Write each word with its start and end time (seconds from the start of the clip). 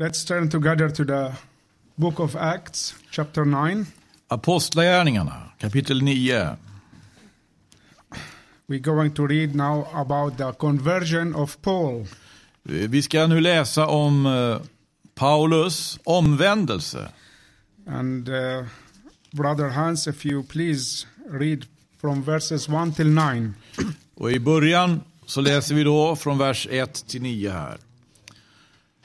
Let's 0.00 0.24
turn 0.24 0.48
together 0.48 0.88
to 0.88 1.04
the 1.04 1.32
book 1.96 2.20
of 2.20 2.36
Acts, 2.36 2.94
chapter 3.10 3.44
9. 3.44 3.86
Apostlagärningarna, 4.28 5.52
kapitel 5.58 6.00
9. 6.00 6.56
We're 8.66 8.80
going 8.80 9.12
to 9.12 9.26
read 9.26 9.54
now 9.54 9.86
about 9.94 10.38
the 10.38 10.52
conversion 10.52 11.34
of 11.34 11.62
Paul. 11.62 12.06
Vi 12.62 13.02
ska 13.02 13.26
nu 13.26 13.40
läsa 13.40 13.86
om 13.86 14.26
eh, 14.26 14.58
Paulus 15.14 15.98
omvändelse. 16.04 17.08
And 17.86 18.28
uh, 18.28 18.64
Brother 19.32 19.68
Hans, 19.68 20.06
if 20.06 20.26
you 20.26 20.42
please 20.42 21.06
read 21.30 21.66
from 22.00 22.22
verses 22.22 22.68
1 22.68 22.96
till 22.96 23.10
9. 23.10 23.52
Och 24.14 24.32
i 24.32 24.40
början 24.40 25.00
så 25.26 25.40
läser 25.40 25.74
vi 25.74 25.84
då 25.84 26.16
från 26.16 26.38
vers 26.38 26.66
1 26.70 27.06
till 27.06 27.22
9 27.22 27.50
här. 27.50 27.78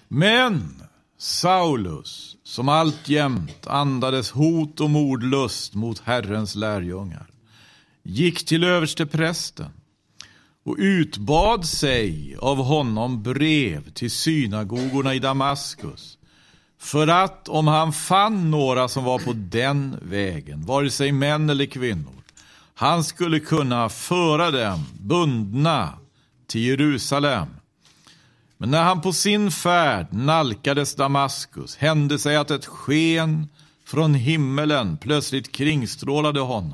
Men 0.08 0.85
Saulus, 1.26 2.38
som 2.44 2.70
alltjämt 2.70 3.68
andades 3.68 4.32
hot 4.32 4.80
och 4.80 4.90
mordlust 4.90 5.74
mot 5.74 6.00
Herrens 6.00 6.56
lärjungar, 6.56 7.28
gick 8.04 8.46
till 8.46 8.64
översteprästen 8.64 9.70
och 10.66 10.76
utbad 10.80 11.66
sig 11.66 12.36
av 12.40 12.58
honom 12.58 13.24
brev 13.24 13.92
till 13.92 14.12
synagogorna 14.12 15.14
i 15.14 15.20
Damaskus 15.20 16.18
för 16.80 17.08
att 17.08 17.50
om 17.50 17.68
han 17.68 17.94
fann 17.94 18.52
några 18.52 18.88
som 18.88 19.04
var 19.04 19.20
på 19.20 19.34
den 19.34 20.00
vägen, 20.02 20.66
vare 20.66 20.90
sig 20.90 21.12
män 21.12 21.50
eller 21.50 21.66
kvinnor, 21.66 22.24
han 22.76 23.04
skulle 23.04 23.40
kunna 23.40 23.90
föra 23.90 24.52
dem 24.52 24.86
bundna 25.00 25.90
till 26.48 26.62
Jerusalem. 26.62 27.48
Men 28.58 28.72
när 28.72 28.84
han 28.84 29.02
på 29.02 29.14
sin 29.14 29.52
färd 29.52 30.08
nalkades 30.14 30.96
Damaskus 30.96 31.76
hände 31.76 32.20
sig 32.20 32.36
att 32.36 32.52
ett 32.52 32.66
sken 32.66 33.48
från 33.86 34.14
himmelen 34.14 34.98
plötsligt 34.98 35.52
kringstrålade 35.52 36.40
honom. 36.40 36.74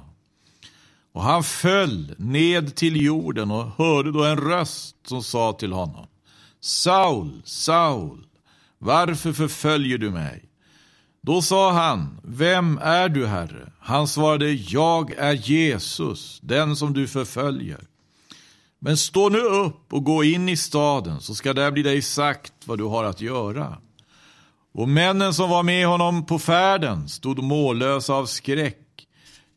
Och 1.14 1.24
han 1.24 1.44
föll 1.44 2.16
ned 2.18 2.76
till 2.76 3.02
jorden 3.02 3.52
och 3.52 3.68
hörde 3.78 4.12
då 4.12 4.24
en 4.24 4.38
röst 4.38 4.96
som 5.08 5.24
sa 5.24 5.54
till 5.54 5.74
honom 5.74 6.08
Saul, 6.60 7.42
Saul, 7.46 8.26
varför 8.78 9.34
förföljer 9.34 9.98
du 9.98 10.10
mig? 10.10 10.46
Då 11.22 11.42
sa 11.42 11.72
han, 11.72 12.20
vem 12.24 12.78
är 12.78 13.10
du, 13.10 13.28
Herre? 13.28 13.72
Han 13.80 14.08
svarade, 14.08 14.52
jag 14.52 15.12
är 15.12 15.34
Jesus, 15.34 16.40
den 16.44 16.76
som 16.76 16.94
du 16.94 17.08
förföljer. 17.08 17.88
Men 18.84 18.98
stå 18.98 19.30
nu 19.30 19.40
upp 19.40 19.94
och 19.94 20.04
gå 20.04 20.24
in 20.24 20.50
i 20.50 20.58
staden, 20.58 21.22
så 21.22 21.36
ska 21.36 21.54
där 21.54 21.72
bli 21.72 21.84
dig 21.84 22.02
sagt 22.02 22.54
vad 22.66 22.78
du 22.78 22.84
har 22.84 23.04
att 23.04 23.22
göra. 23.22 23.78
Och 24.74 24.90
männen 24.90 25.34
som 25.34 25.50
var 25.50 25.64
med 25.64 25.88
honom 25.88 26.26
på 26.26 26.40
färden 26.40 27.10
stod 27.10 27.44
mållösa 27.44 28.14
av 28.14 28.26
skräck, 28.26 29.08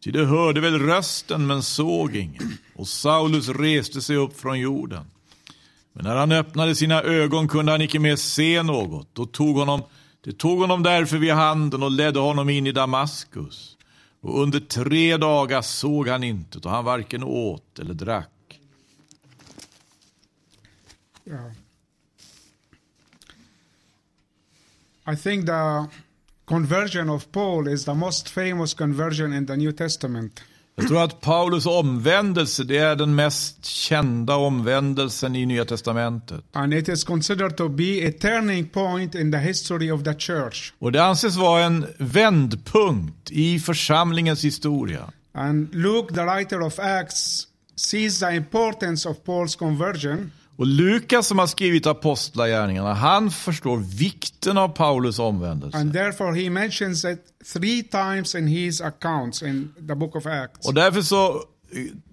ty 0.04 0.10
de 0.10 0.24
hörde 0.24 0.60
väl 0.60 0.78
rösten 0.78 1.46
men 1.46 1.62
såg 1.62 2.16
ingen. 2.16 2.58
Och 2.76 2.88
Saulus 2.88 3.48
reste 3.48 4.02
sig 4.02 4.16
upp 4.16 4.40
från 4.40 4.60
jorden. 4.60 5.04
Men 5.92 6.04
när 6.04 6.16
han 6.16 6.32
öppnade 6.32 6.74
sina 6.74 7.02
ögon 7.02 7.48
kunde 7.48 7.72
han 7.72 7.82
icke 7.82 7.98
mer 7.98 8.16
se 8.16 8.62
något. 8.62 9.08
Då 9.12 9.26
tog 9.26 9.56
honom, 9.56 9.82
det 10.24 10.32
tog 10.32 10.60
honom 10.60 10.82
därför 10.82 11.16
vid 11.18 11.32
handen 11.32 11.82
och 11.82 11.90
ledde 11.90 12.18
honom 12.20 12.50
in 12.50 12.66
i 12.66 12.72
Damaskus. 12.72 13.76
Och 14.22 14.42
under 14.42 14.60
tre 14.60 15.16
dagar 15.16 15.62
såg 15.62 16.08
han 16.08 16.24
inte, 16.24 16.58
och 16.58 16.70
han 16.70 16.84
varken 16.84 17.22
åt 17.22 17.78
eller 17.78 17.94
drack. 17.94 18.33
Yeah. 21.26 21.50
I 25.06 25.16
think 25.16 25.46
the 25.46 25.88
conversion 26.46 27.10
of 27.10 27.32
Paul 27.32 27.68
is 27.68 27.84
the 27.84 27.94
most 27.94 28.28
famous 28.28 28.74
conversion 28.74 29.32
in 29.32 29.46
the 29.46 29.56
New 29.56 29.72
Testament. 29.72 30.40
Jag 30.76 30.88
tror 30.88 31.02
att 31.02 31.20
Paulus 31.20 31.66
omvändelse 31.66 32.64
det 32.64 32.78
är 32.78 32.96
den 32.96 33.14
mest 33.14 33.64
kända 33.64 34.36
omvändelsen 34.36 35.36
i 35.36 35.46
Nya 35.46 35.64
Testamentet. 35.64 36.44
And 36.52 36.74
it 36.74 36.88
is 36.88 37.04
considered 37.04 37.56
to 37.56 37.68
be 37.68 38.08
a 38.08 38.12
turning 38.20 38.68
point 38.68 39.14
in 39.14 39.32
the 39.32 39.38
history 39.38 39.90
of 39.90 40.04
the 40.04 40.14
church. 40.14 40.72
Och 40.78 40.92
det 40.92 41.04
anses 41.04 41.36
vara 41.36 41.62
en 41.64 41.86
vändpunkt 41.98 43.30
i 43.30 43.58
församlingens 43.58 44.44
historia. 44.44 45.10
And 45.32 45.74
Luke, 45.74 46.14
the 46.14 46.24
writer 46.24 46.62
of 46.62 46.78
Acts, 46.78 47.48
sees 47.76 48.18
the 48.18 48.34
importance 48.34 49.08
of 49.08 49.16
Paul's 49.24 49.58
conversion. 49.58 50.30
Och 50.56 50.66
Lukas 50.66 51.26
som 51.26 51.38
har 51.38 51.46
skrivit 51.46 51.86
Apostlagärningarna, 51.86 52.94
han 52.94 53.30
förstår 53.30 53.76
vikten 53.76 54.58
av 54.58 54.68
Paulus 54.68 55.18
omvändelse. 55.18 55.78
And 55.78 55.92
therefore 55.92 56.42
he 56.42 56.50
mentions 56.50 57.04
it 57.04 57.18
three 57.52 57.82
times 57.82 58.34
in 58.34 58.46
his 58.46 58.80
accounts 58.80 59.42
in 59.42 59.74
the 59.88 59.94
book 59.94 60.16
of 60.16 60.26
Acts. 60.26 60.66
Och 60.68 60.74
därför 60.74 61.02
så 61.02 61.28
eh, 61.28 61.40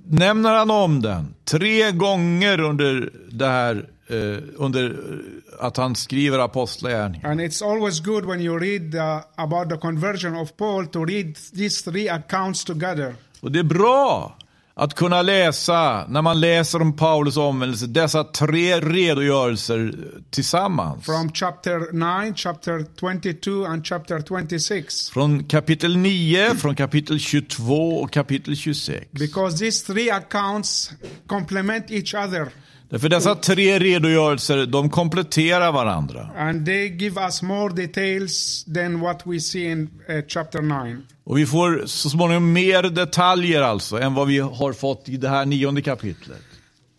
nämner 0.07 0.53
han 0.53 0.71
om 0.71 1.01
den 1.01 1.33
tre 1.45 1.91
gånger 1.91 2.59
under 2.59 3.09
det 3.31 3.47
här 3.47 3.89
eh, 4.07 4.43
under 4.55 4.89
eh, 4.89 5.65
att 5.65 5.77
han 5.77 5.95
skriver 5.95 6.39
Apostlagärningarna. 6.39 7.31
And 7.31 7.41
it's 7.41 7.71
always 7.71 7.99
good 7.99 8.25
when 8.25 8.41
you 8.41 8.59
read 8.59 8.91
the, 8.91 9.41
about 9.41 9.69
the 9.69 9.77
conversion 9.77 10.35
of 10.35 10.57
Paul 10.57 10.87
to 10.87 11.05
read 11.05 11.35
these 11.55 11.91
three 11.91 12.09
accounts 12.09 12.63
together. 12.63 13.15
Och 13.41 13.51
det 13.51 13.59
är 13.59 13.63
bra 13.63 14.37
att 14.73 14.93
kunna 14.95 15.21
läsa, 15.21 16.05
när 16.07 16.21
man 16.21 16.39
läser 16.39 16.81
om 16.81 16.95
Paulus 16.95 17.37
omvändelse, 17.37 17.87
dessa 17.87 18.23
tre 18.23 18.79
redogörelser 18.79 19.93
tillsammans. 20.29 21.05
From 21.05 21.31
chapter 21.33 21.93
9, 22.23 22.33
chapter 22.35 22.85
22, 22.99 23.65
and 23.65 23.85
chapter 23.85 24.21
26. 24.27 25.09
Från 25.09 25.43
kapitel 25.43 25.97
9, 25.97 26.55
från 26.55 26.75
kapitel 26.75 27.19
22 27.19 27.89
och 27.89 28.11
kapitel 28.11 28.55
26. 28.55 29.07
Because 29.11 29.57
these 29.57 29.93
three 29.93 30.11
accounts 30.11 30.91
complement 31.27 31.91
each 31.91 32.13
other 32.15 32.51
Därför 32.91 33.09
dessa 33.09 33.35
tre 33.35 33.79
redogörelser, 33.79 34.65
de 34.65 34.89
kompletterar 34.89 35.71
varandra. 35.71 36.29
and 36.37 36.65
they 36.65 36.89
give 36.89 37.21
us 37.21 37.41
more 37.41 37.73
details 37.73 38.65
than 38.75 38.99
what 38.99 39.21
we 39.25 39.39
see 39.39 39.71
in 39.71 39.89
uh, 40.09 40.21
chapter 40.27 40.61
9. 40.61 40.97
Och 41.23 41.37
vi 41.37 41.45
får 41.45 41.83
så 41.85 42.09
småningom 42.09 42.53
mer 42.53 42.83
detaljer 42.83 43.61
alltså 43.61 43.99
än 43.99 44.13
vad 44.13 44.27
vi 44.27 44.39
har 44.39 44.73
fått 44.73 45.09
i 45.09 45.17
det 45.17 45.29
här 45.29 45.45
nionde 45.45 45.81
kapitlet. 45.81 46.41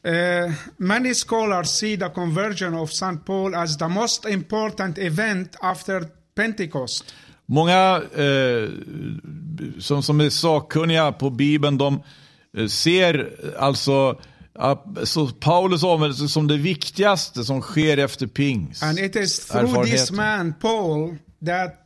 Uh, 0.06 0.52
many 0.76 1.14
scholars 1.14 1.68
see 1.68 1.96
the 1.96 2.08
conversion 2.08 2.74
of 2.74 2.90
St. 2.90 3.16
Paul 3.26 3.54
as 3.54 3.78
the 3.78 3.88
most 3.88 4.24
important 4.24 4.98
event 4.98 5.56
after 5.60 6.04
Pentecost. 6.34 7.14
Många 7.46 8.02
eh, 8.16 8.68
som, 9.78 10.02
som 10.02 10.20
är 10.20 10.30
sakkunniga 10.30 11.12
på 11.12 11.30
Bibeln, 11.30 11.78
de 11.78 12.02
eh, 12.56 12.66
ser 12.66 13.30
alltså 13.58 14.20
så 15.04 15.28
Paulus 15.28 15.82
omvändelse 15.82 16.28
som 16.28 16.46
det 16.46 16.56
viktigaste 16.56 17.44
som 17.44 17.62
sker 17.62 17.96
efter 17.96 18.26
pingst. 18.26 18.82
And 18.82 18.98
it 18.98 19.16
is 19.16 19.38
through 19.38 19.84
this 19.84 20.10
man, 20.10 20.54
Paul, 20.60 21.16
that 21.46 21.78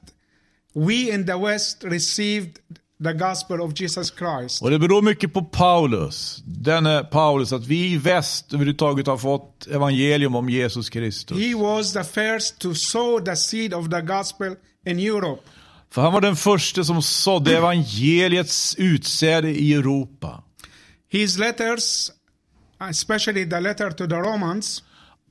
we 0.75 0.94
in 0.94 1.26
the 1.26 1.38
West 1.38 1.84
received 1.84 2.59
the 3.05 3.12
gospel 3.12 3.60
of 3.60 3.81
Jesus 3.81 4.12
Christ. 4.19 4.62
Och 4.62 4.71
det 4.71 4.78
beror 4.78 5.03
mycket 5.03 5.32
på 5.32 5.43
Paulus, 5.43 6.43
denne 6.44 7.05
Paulus, 7.05 7.53
att 7.53 7.66
vi 7.66 7.93
i 7.93 7.99
väst 7.99 8.53
överhuvudtaget 8.53 9.06
har 9.06 9.19
fått 9.19 9.66
evangelium 9.66 10.34
om 10.34 10.50
Jesus 10.50 10.91
Kristus. 10.91 11.38
He 11.38 11.55
was 11.55 11.93
the 11.93 12.05
first 12.05 12.59
to 12.59 12.75
sow 12.75 13.25
the 13.25 13.37
seed 13.37 13.75
of 13.75 13.91
the 13.91 14.00
gospel 14.00 14.55
in 14.87 14.99
Europe. 14.99 15.43
För 15.91 16.03
han 16.03 16.12
var 16.12 16.21
den 16.21 16.37
första 16.37 16.84
som 16.84 17.03
sådde 17.03 17.56
evangeliets 17.56 18.75
utsäde 18.78 19.50
i 19.50 19.75
Europa. 19.75 20.43
His 21.09 21.38
letters, 21.38 22.10
especially 22.78 23.50
the 23.50 23.60
letter 23.60 23.91
to 23.91 24.06
the 24.06 24.16
Romans, 24.16 24.82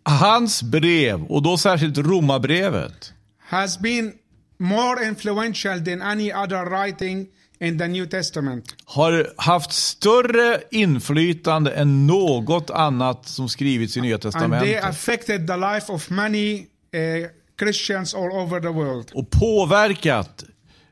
Hans 0.03 0.63
brev, 0.63 1.23
och 1.23 1.41
då 1.43 1.57
särskilt 1.57 1.97
romabrevet, 1.97 3.13
has 3.39 3.79
been 3.79 4.13
more 4.57 5.07
influential 5.07 5.85
than 5.85 6.01
any 6.01 6.33
other 6.33 6.65
writing 6.65 7.27
in 7.59 7.77
the 7.77 7.87
New 7.87 8.05
Testament. 8.05 8.75
har 8.85 9.33
haft 9.37 9.71
större 9.71 10.61
inflytande 10.71 11.71
än 11.71 12.07
något 12.07 12.69
annat 12.69 13.27
som 13.27 13.49
skrivits 13.49 13.97
i 13.97 14.01
Nya 14.01 14.15
And 14.15 14.21
they 14.21 14.31
Testamentet. 14.31 14.83
affected 14.83 15.47
the 15.47 15.57
life 15.57 15.91
of 15.91 16.09
many 16.09 16.59
uh, 16.59 17.27
Christians 17.59 18.13
all 18.15 18.31
over 18.31 18.61
the 18.61 18.67
world. 18.69 19.11
Och 19.13 19.29
påverkat 19.29 20.43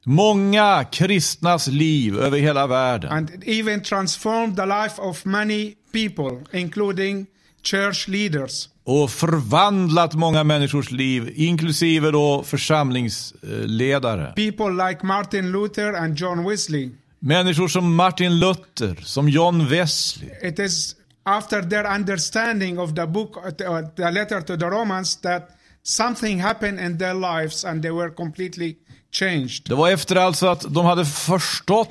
många 0.05 0.85
kristnas 0.91 1.67
liv 1.67 2.19
över 2.19 2.37
hela 2.39 2.67
världen. 2.67 3.11
And 3.11 3.43
even 3.45 3.83
transformed 3.83 4.55
the 4.55 4.65
life 4.65 5.01
of 5.01 5.25
many 5.25 5.73
people, 5.93 6.59
including 6.59 7.25
church 7.63 8.07
leaders. 8.07 8.69
Och 8.83 9.11
förvandlat 9.11 10.13
många 10.13 10.43
människors 10.43 10.91
liv, 10.91 11.33
inklusive 11.35 12.11
då 12.11 12.43
församlingsledare. 12.43 14.33
People 14.35 14.89
like 14.89 15.05
Martin 15.05 15.51
Luther 15.51 15.93
and 15.93 16.19
John 16.19 16.49
Wesley. 16.49 16.89
Människor 17.19 17.67
som 17.67 17.95
Martin 17.95 18.39
Luther, 18.39 19.03
som 19.03 19.29
John 19.29 19.67
Wesley. 19.67 20.29
It 20.41 20.59
is 20.59 20.95
after 21.23 21.61
their 21.61 21.95
understanding 21.95 22.79
of 22.79 22.95
the 22.95 23.05
book, 23.05 23.37
uh, 23.37 23.51
the 23.95 24.11
letter 24.11 24.41
to 24.41 24.57
the 24.57 24.65
Romans, 24.65 25.21
that 25.21 25.49
something 25.83 26.41
happened 26.41 26.79
in 26.79 26.97
their 26.97 27.13
lives 27.13 27.65
and 27.65 27.81
they 27.81 27.91
were 27.91 28.09
completely 28.09 28.75
changed. 29.11 29.69
Det 29.69 29.75
var 29.75 29.89
efter 29.89 30.15
alltså 30.15 30.47
att 30.47 30.73
de 30.73 30.85
hade 30.85 31.05
förstått 31.05 31.89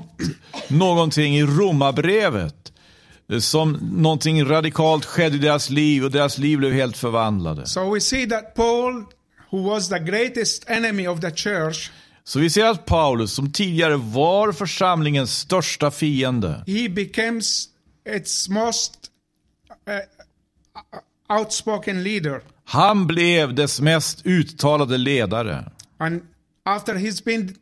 någonting 0.69 1.37
i 1.37 1.43
romabrevet. 1.43 2.72
Som 3.41 3.73
någonting 3.93 4.45
radikalt 4.45 5.05
skedde 5.05 5.37
i 5.37 5.39
deras 5.39 5.71
liv 5.71 6.05
och 6.05 6.11
deras 6.11 6.39
liv 6.39 6.59
blev 6.59 6.73
helt 6.73 6.97
förvandlade. 6.97 7.67
So 7.67 7.95
we 7.95 8.01
see 8.01 8.27
that 8.29 8.55
Paul, 8.55 9.05
who 9.51 9.69
was 9.69 9.89
the 9.89 9.99
greatest 9.99 10.71
enemy 10.71 11.07
of 11.09 11.21
the 11.21 11.31
church, 11.31 11.91
Så 12.25 12.39
vi 12.39 12.51
ser 12.51 12.65
att 12.65 12.87
Paulus, 12.87 13.33
som 13.33 13.53
tidigare 13.53 13.97
var 13.97 14.53
församlingens 14.53 15.39
största 15.39 15.91
fiende, 15.91 16.65
he 16.67 16.89
becomes 16.89 17.69
its 18.17 18.49
most 18.49 18.95
uh, 21.31 21.39
outspoken 21.39 22.03
leader. 22.03 22.41
han 22.65 23.07
blev 23.07 23.55
dess 23.55 23.81
mest 23.81 24.27
uttalade 24.27 24.97
ledare. 24.97 25.65
And 25.99 26.23
after 26.65 26.95
he's 26.95 27.25
been 27.25 27.55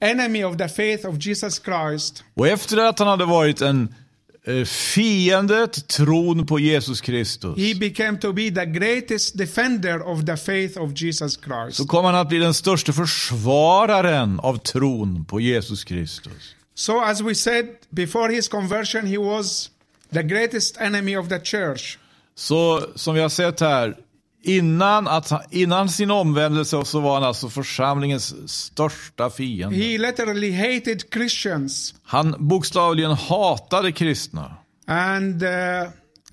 enemy 0.00 0.44
of 0.44 0.56
the 0.56 0.68
faith 0.68 1.08
of 1.08 1.26
Jesus 1.26 1.62
Christ, 1.64 2.24
Och 2.34 2.48
efter 2.48 2.76
att 2.76 2.98
han 2.98 3.08
hade 3.08 3.24
varit 3.24 3.60
en 3.60 3.94
eh, 4.46 4.64
fiende 4.64 5.66
till 5.66 5.82
tron 5.82 6.46
på 6.46 6.58
Jesus 6.58 7.00
Kristus, 7.00 7.58
he 7.58 7.74
became 7.74 8.18
to 8.18 8.32
be 8.32 8.50
the 8.50 8.66
greatest 8.66 9.38
defender 9.38 10.02
of 10.08 10.24
the 10.26 10.36
faith 10.36 10.80
of 10.80 10.92
Jesus 11.02 11.38
Christ. 11.44 11.76
så 11.76 11.86
kom 11.86 12.04
han 12.04 12.14
att 12.14 12.28
bli 12.28 12.38
den 12.38 12.54
största 12.54 12.92
försvararen 12.92 14.40
av 14.40 14.58
tron 14.58 15.24
på 15.24 15.40
Jesus 15.40 15.84
Kristus. 15.84 16.54
So, 16.74 17.00
as 17.00 17.20
we 17.20 17.34
said, 17.34 17.66
before 17.90 18.32
his 18.32 18.48
conversion, 18.48 19.06
he 19.06 19.18
was 19.18 19.70
the 20.12 20.22
greatest 20.22 20.76
enemy 20.80 21.16
of 21.16 21.28
the 21.28 21.40
church. 21.40 21.98
Så 22.34 22.82
som 22.94 23.14
vi 23.14 23.20
har 23.20 23.28
sett 23.28 23.60
här, 23.60 23.96
innan, 24.44 25.08
att, 25.08 25.52
innan 25.54 25.88
sin 25.88 26.10
omvändelse 26.10 26.84
så 26.84 27.00
var 27.00 27.14
han 27.14 27.24
alltså 27.24 27.48
församlingens 27.48 28.52
största 28.52 29.30
fiende. 29.30 29.76
He 29.76 29.98
literally 29.98 30.52
hated 30.52 31.02
Christians 31.12 31.94
Han 32.04 32.34
bokstavligen 32.38 33.10
hatade 33.10 33.92
kristna. 33.92 34.56
and 34.86 35.42
uh, 35.42 35.48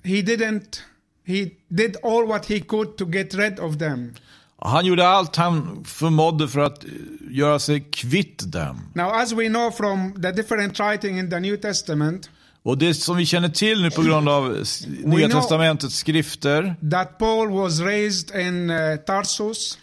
he 0.02 0.22
didn't, 0.22 0.80
he 1.26 1.50
did 1.68 1.96
all 2.02 2.26
what 2.26 2.46
he 2.46 2.60
could 2.60 2.96
to 2.96 3.04
get 3.04 3.34
rid 3.34 3.60
of 3.60 3.78
them. 3.78 4.14
Han 4.58 4.84
gjorde 4.86 5.08
allt 5.08 5.36
han 5.36 5.84
förmådde 5.84 6.48
för 6.48 6.60
att 6.60 6.84
eh, 6.84 6.90
göra 7.30 7.58
sig 7.58 7.80
kvitt 7.80 8.52
dem. 8.52 8.80
Now, 8.94 9.10
as 9.10 9.32
we 9.32 9.48
know 9.48 9.70
from 9.70 10.22
the 10.22 10.32
different 10.32 10.80
writing 10.80 11.18
in 11.18 11.30
the 11.30 11.40
New 11.40 11.56
Testament, 11.56 12.30
Och 12.64 12.78
det 12.78 12.94
som 12.94 13.16
vi 13.16 13.26
känner 13.26 13.48
till 13.48 13.82
nu 13.82 13.90
på 13.90 14.02
grund 14.02 14.28
av 14.28 14.64
Nya 15.04 15.28
Testamentets 15.28 15.96
skrifter, 15.96 16.74
that 16.90 17.18
Paul 17.18 17.50
was 17.50 17.80
raised 17.80 18.40
in 18.46 18.70
uh, 18.70 18.96
Tarsus, 18.96 19.78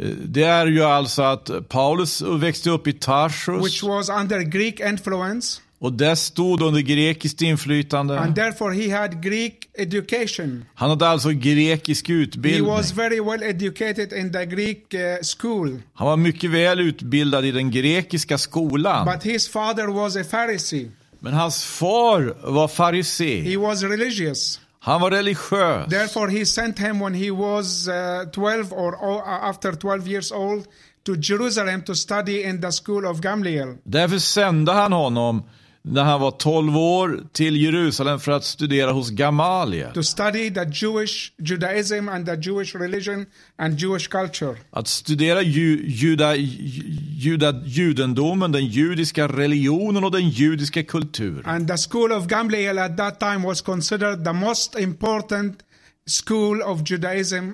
eh, 0.00 0.08
det 0.08 0.42
är 0.42 0.66
ju 0.66 0.82
alltså 0.82 1.22
att 1.22 1.68
Paulus 1.68 2.22
växte 2.22 2.70
upp 2.70 2.86
i 2.86 2.90
which 2.90 3.00
Tarsus 3.00 3.82
was 3.82 4.08
under 4.08 4.40
Greek 4.40 4.80
influence, 4.80 5.60
och 5.78 5.92
där 5.92 6.14
stod 6.14 6.62
under 6.62 6.80
grekiskt 6.80 7.42
and 7.42 7.48
inflytande. 7.50 8.32
therefore 8.36 8.74
he 8.74 8.96
had 8.96 9.22
Greek 9.22 9.68
education. 9.78 10.64
Han 10.74 10.90
hade 10.90 11.08
alltså 11.08 11.30
grekisk 11.30 12.08
He 12.08 12.14
utbildning. 12.14 12.66
was 12.66 12.92
very 12.92 13.20
well 13.20 13.42
educated 13.42 14.12
in 14.12 14.32
the 14.32 14.46
Greek 14.46 14.94
uh, 14.94 15.00
school, 15.22 15.82
Han 15.94 16.06
var 16.08 16.16
mycket 16.16 16.50
väl 16.50 16.80
utbildad 16.80 17.44
i 17.44 17.50
den 17.50 17.70
grekiska 17.70 18.38
skolan. 18.38 19.06
but 19.06 19.22
his 19.22 19.48
father 19.48 19.86
was 19.86 20.16
a 20.16 20.24
Pharisee. 20.30 20.90
Men 21.24 21.34
hans 21.34 21.64
far 21.64 22.34
var 22.52 22.68
farisé. 22.68 23.40
He 23.42 23.56
was 23.56 23.82
religious. 23.82 24.60
Han 24.80 25.00
var 25.00 25.10
religiös. 25.10 25.90
Therefore, 25.90 26.30
he 26.30 26.46
sent 26.46 26.78
him 26.78 27.00
when 27.02 27.14
he 27.14 27.30
was 27.30 27.88
uh, 27.88 28.30
12 28.32 28.72
or 28.72 28.94
uh, 28.94 29.48
after 29.48 29.72
12 29.72 30.08
years 30.08 30.32
old 30.32 30.66
to 31.06 31.16
Jerusalem 31.16 31.82
to 31.82 31.94
study 31.94 32.42
in 32.42 32.60
the 32.60 32.72
school 32.72 33.06
of 33.06 33.20
Gamliel. 33.20 33.76
Därför 33.84 34.18
sände 34.18 34.72
han 34.72 34.92
honom 34.92 35.42
när 35.88 36.04
han 36.04 36.20
var 36.20 36.30
12 36.30 36.76
år 36.76 37.20
till 37.32 37.56
Jerusalem 37.56 38.20
för 38.20 38.32
att 38.32 38.44
studera 38.44 38.92
hos 38.92 39.10
Gamaliel. 39.10 39.92
to 39.92 40.02
study 40.02 40.50
the 40.50 40.64
Jewish 40.72 41.32
Judaism 41.38 42.08
and 42.08 42.26
the 42.26 42.36
Jewish 42.36 42.74
religion 42.74 43.26
and 43.58 43.80
Jewish 43.80 44.08
culture. 44.08 44.56
Att 44.70 44.88
studera 44.88 45.42
ju, 45.42 45.84
juda, 45.88 46.34
juda, 46.36 47.62
judendomen, 47.64 48.52
den 48.52 48.66
judiska 48.66 49.28
religionen 49.28 50.04
och 50.04 50.10
den 50.10 50.28
judiska 50.28 50.82
kulturen. 50.82 51.46
And 51.46 51.68
the 51.68 51.76
school 51.90 52.12
of 52.12 52.26
Gamliel 52.26 52.78
at 52.78 52.96
that 52.96 53.20
time 53.20 53.46
was 53.46 53.60
considered 53.60 54.24
the 54.24 54.32
most 54.32 54.78
important 54.78 55.58
school 56.06 56.62
of 56.62 56.90
Judaism 56.90 57.50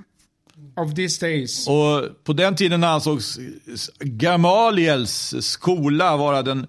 of 0.76 0.94
these 0.94 1.26
days. 1.26 1.68
Och 1.68 2.24
på 2.24 2.32
den 2.32 2.56
tiden 2.56 2.84
ansågs 2.84 3.38
Gamaliels 4.00 5.34
skola 5.40 6.16
vara 6.16 6.42
den 6.42 6.66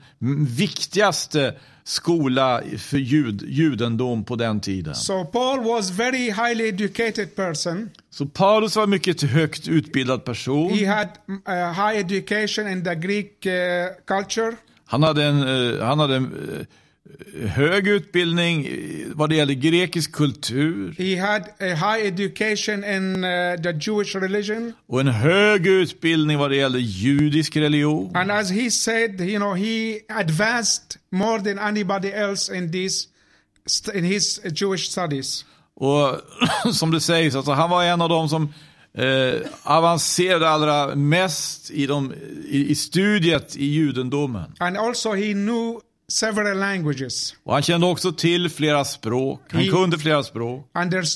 viktigaste 0.48 1.54
skola 1.84 2.62
för 2.78 2.98
jud, 2.98 3.44
judendom 3.48 4.24
på 4.24 4.36
den 4.36 4.60
tiden. 4.60 4.96
So 4.96 5.26
Paul 5.26 5.64
was 5.64 5.90
very 5.90 6.32
highly 6.32 6.70
educated 6.70 7.36
person. 7.36 7.90
Så 8.10 8.26
Paulus 8.26 8.76
var 8.76 8.84
en 8.84 8.90
mycket 8.90 9.22
högt 9.22 9.68
utbildad 9.68 10.26
person. 10.26 10.74
He 10.74 10.88
had 10.88 11.08
uh, 11.30 11.74
high 11.74 11.98
education 11.98 12.68
in 12.68 12.84
the 12.84 12.96
Greek 12.96 13.46
uh, 13.46 13.52
culture. 14.06 14.56
Han 14.92 15.04
hade 15.04 15.24
en, 15.24 15.42
eh, 15.42 15.86
han 15.86 16.00
hade 16.00 16.16
en 16.16 16.24
eh, 16.24 16.66
hög 17.48 17.88
utbildning 17.88 18.66
eh, 18.66 19.08
vad 19.14 19.30
det 19.30 19.36
gäller 19.36 19.54
grekisk 19.54 20.12
kultur 20.12 20.96
He 20.98 21.22
had 21.22 21.42
a 21.42 21.76
high 21.76 22.08
education 22.08 22.84
in 22.84 23.24
uh, 23.24 23.56
the 23.62 23.74
Jewish 23.82 24.16
religion. 24.16 24.74
och 24.88 25.00
en 25.00 25.08
hög 25.08 25.68
utbildning 25.68 26.38
vad 26.38 26.50
det 26.52 26.56
gäller 26.56 26.80
judisk 26.80 27.58
religion. 27.58 28.16
And 28.16 28.32
as 28.32 28.52
he 28.52 28.72
said, 28.72 29.22
you 29.22 29.40
know, 29.40 29.56
he 29.56 30.00
advanced 30.10 30.98
more 31.12 31.42
than 31.42 31.60
anybody 31.60 32.10
else 32.12 32.58
in 32.58 32.72
this 32.72 33.08
in 33.94 34.04
his 34.04 34.42
Jewish 34.56 34.90
studies. 34.92 35.46
Och 35.76 36.22
som 36.74 36.92
det 36.92 37.02
sägs, 37.02 37.36
alltså 37.36 37.52
han 37.52 37.70
var 37.70 37.84
en 37.84 38.02
av 38.02 38.10
dem 38.10 38.30
som 38.30 38.54
eh, 38.98 39.42
avancerade 39.64 40.50
allra 40.50 40.96
mest 40.96 41.72
i, 41.72 41.86
de, 41.86 42.14
i, 42.48 42.70
i 42.70 42.76
studiet 42.76 43.56
i 43.56 43.66
judendomen. 43.66 44.56
And 44.60 44.78
also 44.78 45.12
he 45.14 45.34
knew 45.34 45.80
several 46.12 46.58
languages. 46.60 47.36
Och 47.44 47.54
han 47.54 47.62
kände 47.62 47.88
också 47.88 48.12
till 48.12 48.50
flera 48.50 48.86
språk. 48.86 49.42
Han 49.52 49.62
He- 49.62 49.70
kunde 49.72 49.98
flera 49.98 50.24
språk. 50.24 50.68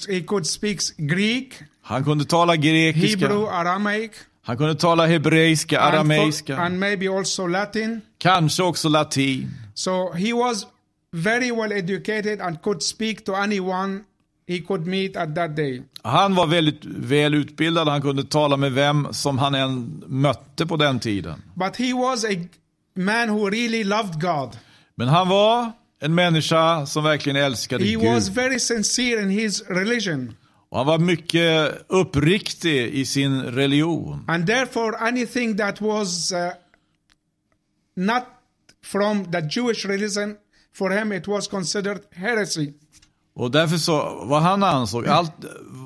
He 0.10 0.22
could 0.22 0.46
speak 0.48 0.80
Greek, 0.98 1.54
Han 1.82 2.04
kunde 2.04 2.26
tala 2.26 2.56
grekiska. 2.56 3.28
Hebrew, 3.28 3.50
Aramaic, 3.56 4.12
Han 4.44 4.58
kunde 4.58 4.76
tala 4.76 5.08
hebreiska, 5.08 5.80
arameiska. 5.80 6.58
and 6.58 6.80
maybe 6.80 7.08
also 7.10 7.48
Latin. 7.48 8.02
Kanske 8.18 8.64
också 8.64 8.90
latin. 8.90 9.50
So 9.74 10.14
he 10.14 10.34
was 10.34 10.66
very 11.12 11.52
well 11.52 11.72
educated 11.72 12.42
and 12.42 12.62
could 12.62 12.84
speak 12.84 13.24
to 13.26 13.34
anyone 13.36 14.00
he 14.48 14.60
could 14.60 14.88
meet 14.88 15.18
at 15.18 15.36
that 15.36 15.56
day. 15.56 15.82
Han 16.04 16.36
var 16.36 16.48
väldigt 16.48 16.86
väl 16.86 17.34
utbildad. 17.34 17.88
Han 17.88 18.02
kunde 18.02 18.24
tala 18.24 18.58
med 18.58 18.72
vem 18.72 19.08
som 19.12 19.38
han 19.38 19.56
än 19.56 20.04
mötte 20.08 20.66
på 20.66 20.78
den 20.78 21.00
tiden. 21.00 21.42
But 21.54 21.76
he 21.78 21.94
was 21.94 22.24
a 22.26 22.28
man 22.96 23.30
who 23.30 23.50
really 23.50 23.84
loved 23.84 24.22
God. 24.22 24.58
Men 24.98 25.08
han 25.08 25.30
var 25.30 25.72
en 26.00 26.16
människa 26.16 26.86
som 26.86 27.04
verkligen 27.04 27.36
älskade 27.36 27.86
He 27.86 27.98
was 27.98 28.28
Gud. 28.28 28.36
very 28.36 28.60
sincere 28.60 29.22
in 29.22 29.30
his 29.30 29.62
religion. 29.70 30.36
Och 30.70 30.78
han 30.78 30.88
var 30.88 30.98
mycket 31.00 31.86
uppriktig 31.90 32.88
i 32.94 33.06
sin 33.06 33.42
religion. 33.42 34.26
And 34.28 34.48
therefore, 34.48 34.98
anything 35.00 35.58
that 35.58 35.82
was 35.82 36.32
uh, 36.32 36.38
not 37.96 38.24
from 38.84 39.32
the 39.32 39.42
Jewish 39.52 39.86
religion, 39.86 40.36
for 40.74 40.90
him 40.90 41.12
it 41.12 41.28
was 41.28 41.48
considered 41.48 42.02
heresy. 42.12 42.74
Och 43.36 43.52
därför 43.52 43.78
så, 43.78 44.22
vad 44.26 44.42
han 44.42 44.64
ansåg, 44.64 45.08
allt, 45.08 45.32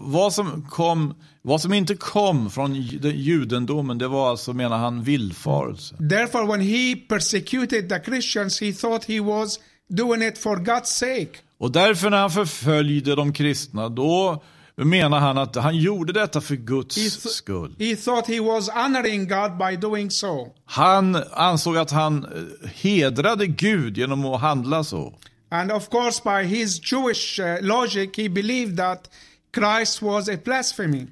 vad 0.04 0.34
som 0.34 0.66
kom, 0.70 1.14
vad 1.42 1.62
som 1.62 1.74
inte 1.74 1.96
kom 1.96 2.50
från 2.50 2.76
ju- 2.76 3.00
den 3.00 3.18
judendomen, 3.18 3.98
det 3.98 4.08
var 4.08 4.30
alltså, 4.30 4.54
menar 4.54 4.78
han, 4.78 5.04
villfarelse. 5.04 5.96
Therefore, 6.10 6.48
when 6.48 6.62
he 6.62 6.96
persecuted 7.10 7.90
the 7.90 8.00
Christians, 8.06 8.62
he 8.62 8.74
thought 8.74 9.06
he 9.06 9.20
was 9.22 9.60
doing 9.90 10.24
it 10.24 10.38
for 10.38 10.56
God's 10.58 10.86
sake. 10.86 11.30
Och 11.60 11.72
därför 11.72 12.10
när 12.10 12.18
han 12.18 12.32
förföljde 12.32 13.16
de 13.16 13.34
kristna, 13.34 13.90
då 13.90 14.44
menar 14.76 15.20
han 15.20 15.38
att 15.38 15.56
han 15.56 15.78
gjorde 15.78 16.14
detta 16.14 16.42
för 16.42 16.56
Guds 16.56 16.98
He, 16.98 17.04
th- 17.04 17.28
skull. 17.28 17.76
he 17.80 17.96
thought 17.96 18.28
he 18.28 18.40
was 18.40 18.70
honoring 18.70 19.28
God 19.28 19.58
by 19.58 19.76
doing 19.88 20.12
so. 20.12 20.48
Han 20.66 21.18
ansåg 21.34 21.78
att 21.78 21.92
han 21.92 22.24
eh, 22.26 22.70
hedrade 22.74 23.48
Gud 23.48 23.98
genom 23.98 24.26
att 24.26 24.42
handla 24.42 24.84
så. 24.84 25.14
And 25.50 25.72
of 25.72 25.90
course, 25.90 26.20
by 26.20 26.48
his 26.48 26.80
Jewish 26.80 27.40
uh, 27.40 27.58
logic, 27.62 28.16
he 28.16 28.30
believed 28.30 28.78
that 28.78 29.10
Christ 29.52 30.02
was 30.02 30.30
a 30.30 30.38
blasphemy. 30.38 31.08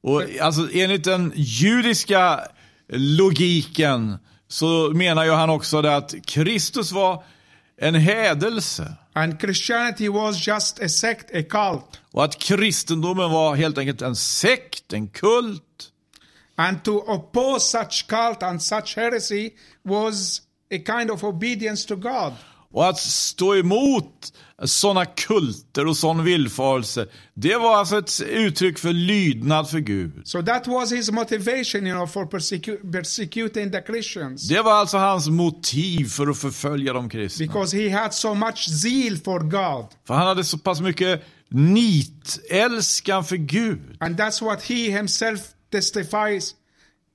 Och 0.00 0.22
alltså 0.40 0.68
enligt 0.72 1.04
den 1.04 1.32
judiska 1.36 2.40
logiken 2.88 4.18
så 4.48 4.90
menar 4.94 5.24
ju 5.24 5.30
han 5.30 5.50
också 5.50 5.82
det 5.82 5.96
att 5.96 6.14
Kristus 6.26 6.92
var 6.92 7.24
en 7.76 7.94
hädelse. 7.94 8.94
And 9.12 9.40
Christianity 9.40 10.08
was 10.08 10.46
just 10.46 10.80
a 10.80 10.88
sect, 10.88 11.34
a 11.34 11.42
cult. 11.42 12.00
Och 12.12 12.24
att 12.24 12.38
kristendomen 12.38 13.30
var 13.30 13.56
helt 13.56 13.78
enkelt 13.78 14.02
en 14.02 14.16
sekt, 14.16 14.92
en 14.92 15.08
kult. 15.08 15.92
And 16.56 16.84
to 16.84 16.92
oppose 16.98 17.78
such 17.78 18.06
cult 18.06 18.42
and 18.42 18.62
such 18.62 18.96
heresy 18.96 19.50
was 19.84 20.42
a 20.70 20.78
kind 20.78 21.10
of 21.10 21.24
obedience 21.24 21.88
to 21.88 21.96
God. 21.96 22.32
Och 22.72 22.88
att 22.88 22.98
stå 22.98 23.56
emot 23.56 24.32
sådana 24.64 25.04
kulter 25.04 25.86
och 25.86 25.96
sån 25.96 26.24
villfarelse, 26.24 27.06
det 27.34 27.56
var 27.56 27.76
alltså 27.76 27.98
ett 27.98 28.20
uttryck 28.20 28.78
för 28.78 28.92
lydnad 28.92 29.70
för 29.70 29.78
Gud. 29.78 30.12
So 30.24 30.42
that 30.42 30.66
was 30.66 30.92
his 30.92 31.10
motivation, 31.10 31.86
you 31.86 31.96
know, 31.96 32.06
for 32.06 32.24
persecu- 32.24 32.92
persecuting 32.92 33.72
the 33.72 33.82
Christians. 33.82 34.48
Det 34.48 34.62
var 34.62 34.72
alltså 34.72 34.98
hans 34.98 35.28
motiv 35.28 36.08
för 36.08 36.26
att 36.26 36.38
förfölja 36.38 36.92
de 36.92 37.08
kristna. 37.08 37.46
Because 37.46 37.76
he 37.76 37.90
had 37.90 38.14
so 38.14 38.34
much 38.34 38.68
zeal 38.82 39.16
for 39.16 39.40
God. 39.40 39.86
För 40.06 40.14
han 40.14 40.26
hade 40.26 40.44
så 40.44 40.58
pass 40.58 40.80
mycket 40.80 41.24
nitälskan 41.48 43.24
för 43.24 43.36
Gud. 43.36 43.96
And 44.00 44.20
that's 44.20 44.44
what 44.44 44.62
he 44.62 44.74
himself 44.74 45.40
testifies 45.72 46.54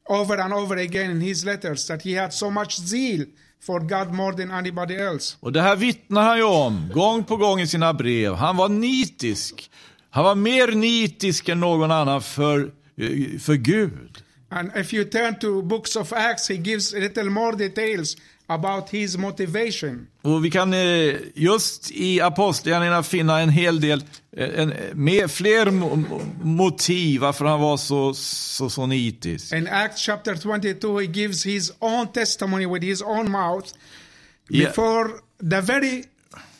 over 0.09 0.37
and 0.37 0.53
over 0.53 0.77
again 0.77 1.11
in 1.11 1.21
his 1.21 1.45
letters 1.45 1.87
that 1.87 2.03
he 2.03 2.21
had 2.21 2.33
so 2.33 2.49
much 2.49 2.79
zeal 2.79 3.25
for 3.65 3.79
God 3.79 4.13
more 4.13 4.37
than 4.37 4.51
anybody 4.51 4.95
else. 4.95 5.37
Och 5.39 5.51
det 5.51 5.61
här 5.61 5.75
vittnar 5.75 6.23
han 6.23 6.37
ju 6.37 6.43
om 6.43 6.91
gång 6.93 7.23
på 7.23 7.37
gång 7.37 7.59
i 7.61 7.67
sina 7.67 7.93
brev. 7.93 8.33
Han 8.33 8.57
var 8.57 8.69
nitisk. 8.69 9.71
Han 10.09 10.23
var 10.23 10.35
mer 10.35 10.67
nitisk 10.67 11.49
än 11.49 11.59
någon 11.59 11.91
annan 11.91 12.21
för, 12.21 12.59
eh, 12.97 13.39
för 13.39 13.53
Gud. 13.53 14.23
And 14.49 14.71
if 14.75 14.93
you 14.93 15.03
turn 15.03 15.39
to 15.39 15.61
books 15.61 15.95
of 15.95 16.13
Acts, 16.13 16.49
he 16.49 16.55
gives 16.55 16.93
a 16.93 16.97
little 16.97 17.29
more 17.29 17.55
details 17.55 18.17
about 18.47 18.89
his 18.89 19.17
motivation. 19.17 20.07
Och 20.21 20.45
vi 20.45 20.51
kan 20.51 20.73
eh, 20.73 21.15
just 21.35 21.91
i 21.91 22.21
Apostlagärningarna 22.21 23.03
finna 23.03 23.39
en 23.39 23.49
hel 23.49 23.81
del, 23.81 24.03
eh, 24.37 24.59
en, 24.59 24.73
med 24.93 25.31
fler 25.31 25.65
mo- 25.65 26.25
motiv 26.43 27.21
varför 27.21 27.45
han 27.45 27.59
var 27.61 27.77
så, 27.77 28.13
så, 28.13 28.69
så 28.69 28.85
nitisk. 28.85 29.53
In 29.53 29.67
Acts 29.67 30.01
chapter 30.01 30.35
22, 30.35 30.99
he 30.99 31.05
gives 31.05 31.45
his 31.45 31.71
own 31.79 32.07
testimony 32.07 32.65
with 32.65 32.85
his 32.85 33.01
own 33.01 33.31
mouth 33.31 33.67
Yeah. 34.49 34.67
before 34.69 35.09
the 35.49 35.61
very 35.61 36.03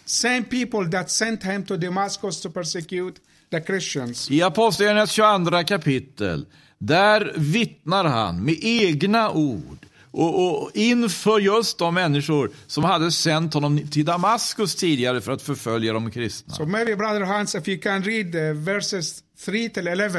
same 0.05 0.43
people 0.43 0.89
that 0.91 1.11
sent 1.11 1.43
him 1.43 1.63
to 1.65 1.77
Damascus 1.77 2.41
to 2.41 2.49
persecute 2.49 3.13
the 3.51 3.61
Christians. 3.61 4.31
I 4.31 4.41
Apostlagärningarnas 4.41 5.11
22 5.11 5.63
kapitel, 5.63 6.45
där 6.77 7.33
vittnar 7.37 8.03
han 8.05 8.43
med 8.45 8.55
egna 8.61 9.31
ord 9.31 9.85
och, 10.13 10.63
och 10.63 10.71
inför 10.73 11.39
just 11.39 11.77
de 11.77 11.93
människor 11.93 12.51
som 12.67 12.83
hade 12.83 13.11
sänt 13.11 13.53
honom 13.53 13.87
till 13.87 14.05
Damaskus 14.05 14.75
tidigare 14.75 15.21
för 15.21 15.31
att 15.31 15.41
förfölja 15.41 15.93
de 15.93 16.11
kristna. 16.11 16.53
So 16.53 16.65
maybe, 16.65 16.95
Brother 16.95 17.21
Hans, 17.21 17.55
if 17.55 17.67
you 17.67 17.79
can 17.79 18.03
read 18.03 18.35
uh, 18.35 18.53
verses 18.53 19.23
3 19.45 19.69
till 19.69 19.87
11, 19.87 20.09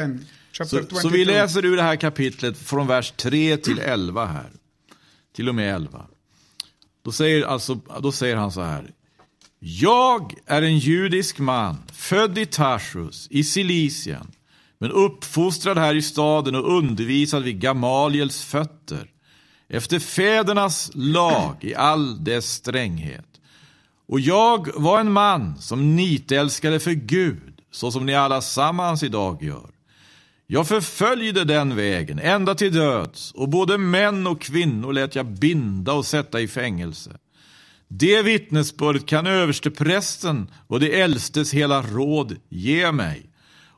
chapter 0.51 0.77
Så, 0.77 0.77
22. 0.77 0.95
så 0.95 1.09
vi 1.09 1.25
läser 1.25 1.65
ur 1.65 1.75
det 1.75 1.83
här 1.83 1.95
kapitlet 1.95 2.57
från 2.57 2.87
vers 2.87 3.11
3 3.11 3.57
till 3.57 3.79
11 3.79 4.25
här. 4.25 4.49
Till 5.35 5.49
och 5.49 5.55
med 5.55 5.75
11. 5.75 6.05
Då 7.05 7.11
säger, 7.11 7.45
alltså, 7.45 7.79
då 7.99 8.11
säger 8.11 8.35
han 8.35 8.51
så 8.51 8.61
här. 8.61 8.91
Jag 9.59 10.33
är 10.45 10.61
en 10.61 10.77
judisk 10.77 11.39
man, 11.39 11.77
född 11.93 12.37
i 12.37 12.45
Tarsus 12.45 13.27
i 13.29 13.43
Silicien, 13.43 14.31
men 14.79 14.91
uppfostrad 14.91 15.77
här 15.77 15.95
i 15.95 16.01
staden 16.01 16.55
och 16.55 16.77
undervisad 16.77 17.43
vid 17.43 17.59
Gamaliels 17.59 18.43
fötter, 18.43 19.09
efter 19.69 19.99
fädernas 19.99 20.91
lag 20.93 21.55
i 21.61 21.75
all 21.75 22.23
dess 22.23 22.53
stränghet. 22.53 23.25
Och 24.07 24.19
jag 24.19 24.69
var 24.75 24.99
en 24.99 25.11
man 25.11 25.57
som 25.59 25.95
nitälskade 25.95 26.79
för 26.79 26.91
Gud, 26.91 27.61
så 27.71 27.91
som 27.91 28.05
ni 28.05 28.15
alla 28.15 28.41
sammans 28.41 29.03
idag 29.03 29.43
gör. 29.43 29.69
Jag 30.47 30.67
förföljde 30.67 31.43
den 31.43 31.75
vägen 31.75 32.19
ända 32.19 32.55
till 32.55 32.73
döds 32.73 33.31
och 33.31 33.49
både 33.49 33.77
män 33.77 34.27
och 34.27 34.41
kvinnor 34.41 34.93
lät 34.93 35.15
jag 35.15 35.25
binda 35.25 35.93
och 35.93 36.05
sätta 36.05 36.41
i 36.41 36.47
fängelse. 36.47 37.17
Det 37.87 38.21
vittnesbördet 38.21 39.05
kan 39.05 39.27
översteprästen 39.27 40.51
och 40.67 40.79
det 40.79 41.01
äldstes 41.01 41.53
hela 41.53 41.81
råd 41.81 42.35
ge 42.49 42.91
mig. 42.91 43.24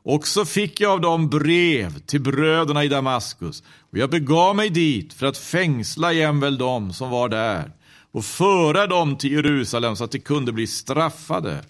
Och 0.08 0.26
så 0.26 0.44
fick 0.44 0.80
jag 0.80 0.92
av 0.92 1.00
dem 1.00 1.28
brev 1.28 1.98
till 1.98 2.20
bröderna 2.20 2.84
i 2.84 2.88
Damaskus 2.88 3.62
och 3.92 3.98
jag 3.98 4.10
begav 4.10 4.56
mig 4.56 4.70
dit 4.70 5.12
för 5.12 5.26
att 5.26 5.38
fängsla 5.38 6.12
jämväl 6.12 6.58
dem 6.58 6.92
som 6.92 7.10
var 7.10 7.28
där 7.28 7.72
och 8.12 8.24
föra 8.24 8.86
dem 8.86 9.16
till 9.16 9.32
Jerusalem 9.32 9.96
så 9.96 10.04
att 10.04 10.10
de 10.10 10.18
kunde 10.18 10.52
bli 10.52 10.66
straffade. 10.66 11.64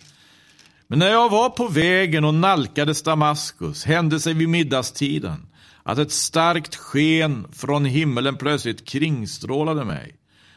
Men 0.87 0.99
när 0.99 1.11
jag 1.11 1.31
var 1.31 1.51
på 1.51 1.69
vägen 1.69 2.25
och 2.25 2.35
nalkades 2.35 3.03
Damaskus 3.03 3.85
hände 3.85 4.21
sig 4.21 4.35
vid 4.35 4.49
middagstiden 4.49 5.47
att 5.83 5.99
ett 5.99 6.13
starkt 6.13 6.77
sken 6.77 7.47
från 7.53 7.85
himmelen 7.85 8.37
plötsligt 8.37 8.89
kringstrålade 8.89 9.85
mig. 9.85 10.17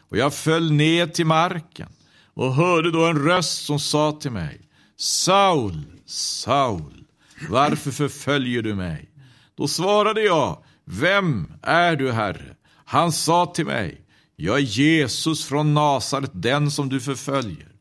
Och 0.09 0.17
jag 0.17 0.33
föll 0.33 0.71
ner 0.71 1.07
till 1.07 1.25
marken 1.25 1.89
och 2.33 2.55
hörde 2.55 2.91
då 2.91 3.05
en 3.05 3.25
röst 3.25 3.65
som 3.65 3.79
sa 3.79 4.11
till 4.11 4.31
mig 4.31 4.61
Saul, 4.97 5.83
Saul, 6.05 7.00
varför 7.49 7.91
förföljer 7.91 8.61
du 8.61 8.75
mig? 8.75 9.09
Då 9.57 9.67
svarade 9.67 10.21
jag 10.21 10.63
Vem 10.85 11.53
är 11.61 11.95
du, 11.95 12.11
Herre? 12.11 12.55
Han 12.85 13.11
sa 13.11 13.45
till 13.45 13.65
mig 13.65 14.01
Jag 14.35 14.57
är 14.57 14.61
Jesus 14.61 15.45
från 15.45 15.73
Nasaret, 15.73 16.31
den 16.33 16.71
som 16.71 16.89
du 16.89 16.99
förföljer. 16.99 17.71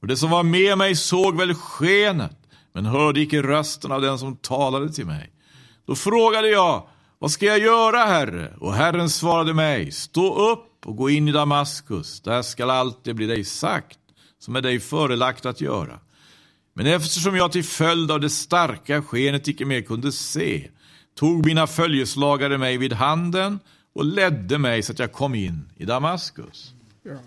Och 0.00 0.06
det 0.06 0.16
som 0.16 0.30
var 0.30 0.42
med 0.42 0.78
mig 0.78 0.96
såg 0.96 1.36
väl 1.36 1.54
skenet, 1.54 2.38
men 2.74 2.86
hörde 2.86 3.20
icke 3.20 3.42
rösten 3.42 3.92
av 3.92 4.00
den 4.00 4.18
som 4.18 4.36
talade 4.36 4.92
till 4.92 5.06
mig. 5.06 5.32
Då 5.86 5.94
frågade 5.94 6.48
jag, 6.48 6.88
vad 7.18 7.30
ska 7.30 7.46
jag 7.46 7.58
göra, 7.58 7.98
Herre? 7.98 8.52
Och 8.60 8.74
Herren 8.74 9.10
svarade 9.10 9.54
mig, 9.54 9.92
stå 9.92 10.50
upp 10.52 10.86
och 10.86 10.96
gå 10.96 11.10
in 11.10 11.28
i 11.28 11.32
Damaskus, 11.32 12.20
där 12.20 12.42
skall 12.42 12.70
allt 12.70 13.04
det 13.04 13.14
bli 13.14 13.26
dig 13.26 13.44
sagt, 13.44 13.98
som 14.38 14.56
är 14.56 14.60
dig 14.60 14.80
förelagt 14.80 15.46
att 15.46 15.60
göra. 15.60 16.00
Men 16.74 16.86
eftersom 16.86 17.36
jag 17.36 17.52
till 17.52 17.64
följd 17.64 18.10
av 18.10 18.20
det 18.20 18.30
starka 18.30 19.02
skenet 19.02 19.48
icke 19.48 19.64
mer 19.64 19.82
kunde 19.82 20.12
se, 20.12 20.68
tog 21.14 21.46
mina 21.46 21.66
följeslagare 21.66 22.58
mig 22.58 22.76
vid 22.76 22.92
handen 22.92 23.60
och 23.92 24.04
ledde 24.04 24.58
mig 24.58 24.82
så 24.82 24.92
att 24.92 24.98
jag 24.98 25.12
kom 25.12 25.34
in 25.34 25.68
i 25.76 25.84
Damaskus. 25.84 26.72
Yeah. 27.06 27.18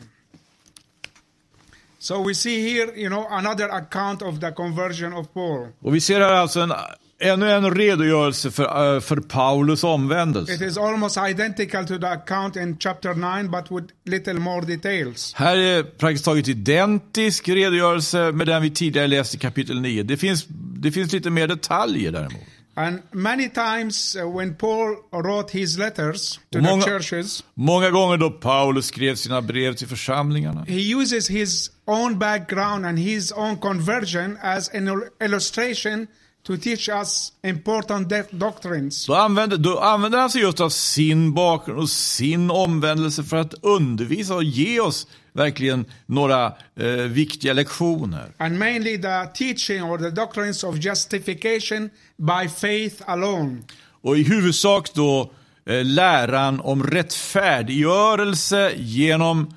So 1.99 2.23
we 2.23 2.35
see 2.35 2.61
here, 2.61 2.95
you 2.95 3.09
know, 3.09 3.25
another 3.31 3.69
account 3.69 4.21
of 4.21 4.39
the 4.39 4.51
conversion 4.51 5.13
of 5.13 5.33
Paul. 5.33 5.67
Och 5.79 5.95
vi 5.95 6.01
ser 6.01 6.19
här 6.19 6.33
alltså 6.33 6.59
en, 6.59 6.73
ännu 7.19 7.51
en 7.51 7.75
redogörelse 7.75 8.51
för, 8.51 8.95
eh, 8.95 9.01
för 9.01 9.17
Paulus 9.17 9.83
omvändelse. 9.83 10.53
It 10.53 10.61
is 10.61 10.77
almost 10.77 11.17
identical 11.29 11.87
to 11.87 11.97
the 11.99 12.07
account 12.07 12.55
in 12.55 12.77
chapter 12.79 13.13
9, 13.13 13.49
but 13.49 13.71
with 13.71 13.93
little 14.05 14.33
more 14.33 14.65
details. 14.65 15.33
Här 15.35 15.57
är 15.57 15.83
praktiskt 15.83 16.25
taget 16.25 16.47
identisk 16.47 17.49
redogörelse 17.49 18.31
med 18.31 18.47
den 18.47 18.61
vi 18.61 18.69
tidigare 18.69 19.07
läste 19.07 19.37
i 19.37 19.39
kapitel 19.39 19.81
9. 19.81 20.03
Det 20.03 20.17
finns, 20.17 20.45
det 20.79 20.91
finns 20.91 21.13
lite 21.13 21.29
mer 21.29 21.47
detaljer 21.47 22.11
däremot. 22.11 22.41
And 22.77 22.99
many 23.11 23.49
times 23.49 24.15
uh, 24.15 24.37
when 24.37 24.55
Paul 24.55 24.95
wrote 25.23 25.57
his 25.57 25.77
letters 25.77 26.39
to 26.51 26.59
Många- 26.59 26.83
the 26.83 26.89
churches, 26.91 27.43
Många 27.53 27.89
gånger 27.89 28.17
då 28.17 28.29
Paulus 28.31 28.85
skrev 28.85 29.15
sina 29.15 29.41
brev 29.41 29.73
till 29.73 29.87
församlingarna 29.87 30.63
he 30.67 30.93
uses 31.01 31.29
his 31.29 31.71
own 31.87 32.19
background 32.19 32.85
and 32.85 32.99
his 32.99 33.31
own 33.31 33.57
conversion 33.57 34.37
as 34.41 34.69
an 34.73 34.87
il- 34.87 35.25
illustration 35.25 36.07
to 36.45 36.57
teach 36.57 36.89
us 36.89 37.33
important 37.43 38.13
doctrines. 38.31 39.05
då 39.05 39.15
använder, 39.15 39.57
då 39.57 39.79
använder 39.79 40.19
han 40.19 40.29
sig 40.29 40.41
just 40.41 40.59
av 40.59 40.69
sin 40.69 41.33
bakgrund 41.33 41.79
och 41.79 41.89
sin 41.89 42.51
omvändelse 42.51 43.23
för 43.23 43.37
att 43.37 43.53
undervisa 43.61 44.35
och 44.35 44.43
ge 44.43 44.79
oss 44.79 45.07
verkligen 45.33 45.85
några 46.05 46.53
eh, 46.75 46.87
viktiga 46.91 47.53
lektioner. 47.53 48.33
And 48.37 48.59
mainly 48.59 48.97
the 48.97 49.25
teaching 49.33 49.83
or 49.83 49.97
the 49.97 50.09
doctrines 50.09 50.63
of 50.63 50.75
justification 50.75 51.89
by 52.17 52.49
faith 52.49 53.09
alone. 53.09 53.57
Och 54.01 54.17
i 54.17 54.23
huvudsak 54.23 54.93
då 54.93 55.31
eh, 55.65 55.85
läran 55.85 56.59
om 56.59 56.83
rättfärdiggörelse 56.83 58.71
genom 58.75 59.55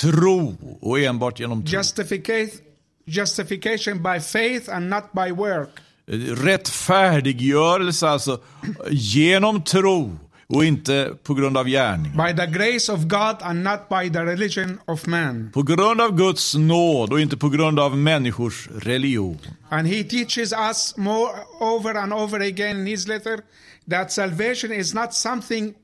tro 0.00 0.56
och 0.80 1.00
enbart 1.00 1.40
genom 1.40 1.64
tro. 1.64 1.78
Justification, 1.78 2.58
justification 3.04 4.02
by 4.02 4.20
faith 4.20 4.74
and 4.74 4.90
not 4.90 5.04
by 5.12 5.30
work. 5.30 5.70
Rättfärdiggörelse 6.06 8.08
alltså 8.08 8.40
genom 8.90 9.62
tro 9.62 10.18
och 10.48 10.64
inte 10.64 11.14
på 11.22 11.34
grund 11.34 11.56
av 11.56 11.66
gärning. 11.66 12.12
By 12.12 12.36
the 12.36 12.46
grace 12.46 12.92
of 12.92 13.00
God 13.00 13.36
and 13.42 13.62
not 13.62 13.88
by 13.88 14.10
the 14.10 14.24
religion 14.24 14.80
of 14.86 15.06
man. 15.06 15.50
På 15.54 15.62
grund 15.62 16.00
av 16.00 16.16
Guds 16.16 16.54
nåd 16.54 17.12
och 17.12 17.20
inte 17.20 17.36
på 17.36 17.48
grund 17.48 17.80
av 17.80 17.96
människors 17.96 18.68
religion. 18.68 19.38
And 19.68 19.88
he 19.88 20.04
teaches 20.04 20.52
us 20.52 20.96
more 20.96 21.30
over 21.60 21.94
and 21.94 22.12
over 22.12 22.40
again 22.40 22.80
in 22.80 22.86
his 22.86 23.08
letter 23.08 23.38
that 23.90 24.12
salvation 24.12 24.72
is 24.72 24.94
not 24.94 25.14
something 25.14 25.74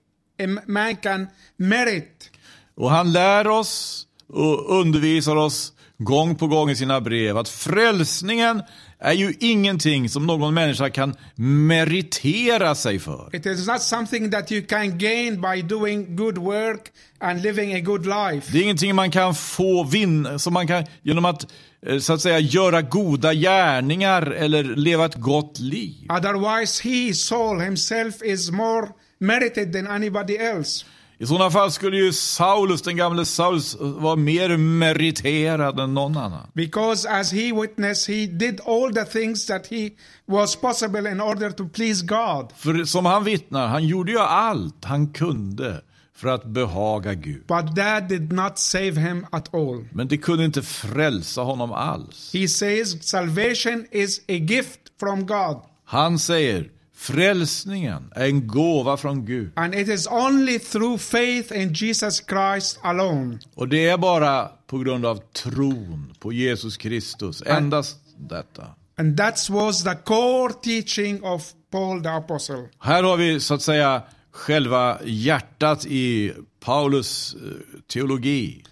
man 0.66 0.96
can 0.96 1.26
merit, 1.56 2.30
Och 2.76 2.90
han 2.90 3.12
lär 3.12 3.46
oss 3.46 4.04
och 4.28 4.78
undervisar 4.80 5.36
oss 5.36 5.72
gång 5.98 6.36
på 6.36 6.46
gång 6.46 6.70
i 6.70 6.76
sina 6.76 7.00
brev 7.00 7.38
att 7.38 7.48
frälsningen 7.48 8.62
är 9.00 9.12
ju 9.12 9.34
ingenting 9.40 10.08
som 10.08 10.26
någon 10.26 10.54
människa 10.54 10.90
kan 10.90 11.14
meritera 11.34 12.74
sig 12.74 12.98
för. 12.98 13.30
It 13.32 13.46
is 13.46 13.66
not 13.66 13.82
something 13.82 14.30
that 14.30 14.52
you 14.52 14.66
can 14.66 14.98
gain 14.98 15.40
by 15.40 15.62
doing 15.62 16.16
good 16.16 16.38
work 16.38 16.92
and 17.20 17.42
living 17.42 17.74
a 17.74 17.80
good 17.80 18.06
life. 18.06 18.52
Det 18.52 18.58
är 18.58 18.62
ingenting 18.62 18.94
man 18.94 19.10
kan 19.10 19.34
få 19.34 19.84
vinna, 19.84 20.38
som 20.38 20.52
man 20.52 20.66
kan 20.66 20.84
genom 21.02 21.24
att 21.24 21.46
eh, 21.86 21.98
så 21.98 22.12
att 22.12 22.20
säga 22.20 22.38
göra 22.38 22.82
goda 22.82 23.34
gärningar 23.34 24.22
eller 24.22 24.64
leva 24.64 25.04
ett 25.04 25.14
gott 25.14 25.58
liv. 25.58 26.06
Otherwise, 26.10 26.88
he, 26.88 27.14
Saul 27.14 27.60
himself, 27.60 28.22
is 28.22 28.50
more 28.50 28.88
merited 29.18 29.72
than 29.72 29.86
anybody 29.86 30.36
else. 30.36 30.84
I 31.20 31.26
sådana 31.26 31.50
fall 31.50 31.70
skulle 31.70 31.96
ju 31.96 32.12
Saulus, 32.12 32.82
den 32.82 32.96
gamle 32.96 33.24
Saulus, 33.24 33.76
vara 33.80 34.16
mer 34.16 34.56
meriterad 34.56 35.80
än 35.80 35.94
någon 35.94 36.16
annan. 36.16 36.46
Because 36.54 37.08
as 37.08 37.32
he 37.32 37.52
witnessed, 37.52 38.16
he 38.16 38.26
did 38.26 38.60
all 38.66 38.94
the 38.94 39.04
things 39.04 39.46
that 39.46 39.66
he 39.66 39.90
was 40.26 40.56
possible 40.56 41.10
in 41.10 41.20
order 41.20 41.50
to 41.50 41.68
please 41.68 42.04
God. 42.06 42.52
För 42.56 42.84
som 42.84 43.06
han 43.06 43.24
vittnar, 43.24 43.66
han 43.66 43.86
gjorde 43.86 44.12
ju 44.12 44.18
allt 44.18 44.84
han 44.84 45.12
kunde 45.12 45.80
för 46.14 46.28
att 46.28 46.44
behaga 46.44 47.14
Gud. 47.14 47.42
But 47.46 47.76
that 47.76 48.08
did 48.08 48.32
not 48.32 48.58
save 48.58 48.92
him 48.92 49.26
at 49.30 49.54
all. 49.54 49.84
Men 49.92 50.08
det 50.08 50.18
kunde 50.18 50.44
inte 50.44 50.62
frälsa 50.62 51.40
honom 51.40 51.72
alls. 51.72 52.30
He 52.34 52.48
says 52.48 53.08
salvation 53.08 53.86
is 53.90 54.18
a 54.18 54.32
gift 54.32 54.80
from 55.00 55.26
God. 55.26 55.56
Han 55.84 56.18
säger, 56.18 56.70
frälsningen 56.98 58.12
är 58.14 58.24
en 58.24 58.46
gåva 58.46 58.96
från 58.96 59.24
Gud. 59.24 59.50
And 59.54 59.74
it 59.74 59.88
is 59.88 60.06
only 60.06 60.58
through 60.58 60.98
faith 60.98 61.60
in 61.60 61.72
Jesus 61.72 62.22
Christ 62.28 62.78
alone. 62.82 63.38
Och 63.54 63.68
det 63.68 63.88
är 63.88 63.98
bara 63.98 64.48
på 64.66 64.78
grund 64.78 65.06
av 65.06 65.16
tron 65.32 66.14
på 66.18 66.32
Jesus 66.32 66.76
Kristus. 66.76 67.42
Endast 67.46 67.96
detta. 68.16 68.66
And 68.96 69.16
that 69.16 69.50
was 69.50 69.84
the 69.84 69.94
core 69.94 70.52
teaching 70.52 71.22
of 71.22 71.52
Paul 71.70 72.02
the 72.02 72.08
Apostle. 72.08 72.68
Här 72.78 73.02
har 73.02 73.16
vi 73.16 73.40
så 73.40 73.54
att 73.54 73.62
säga 73.62 74.02
själva 74.30 74.98
hjärtat 75.04 75.86
i 75.86 76.32
Paulus 76.60 77.34
eh, 77.34 77.80
teologi. 77.92 78.64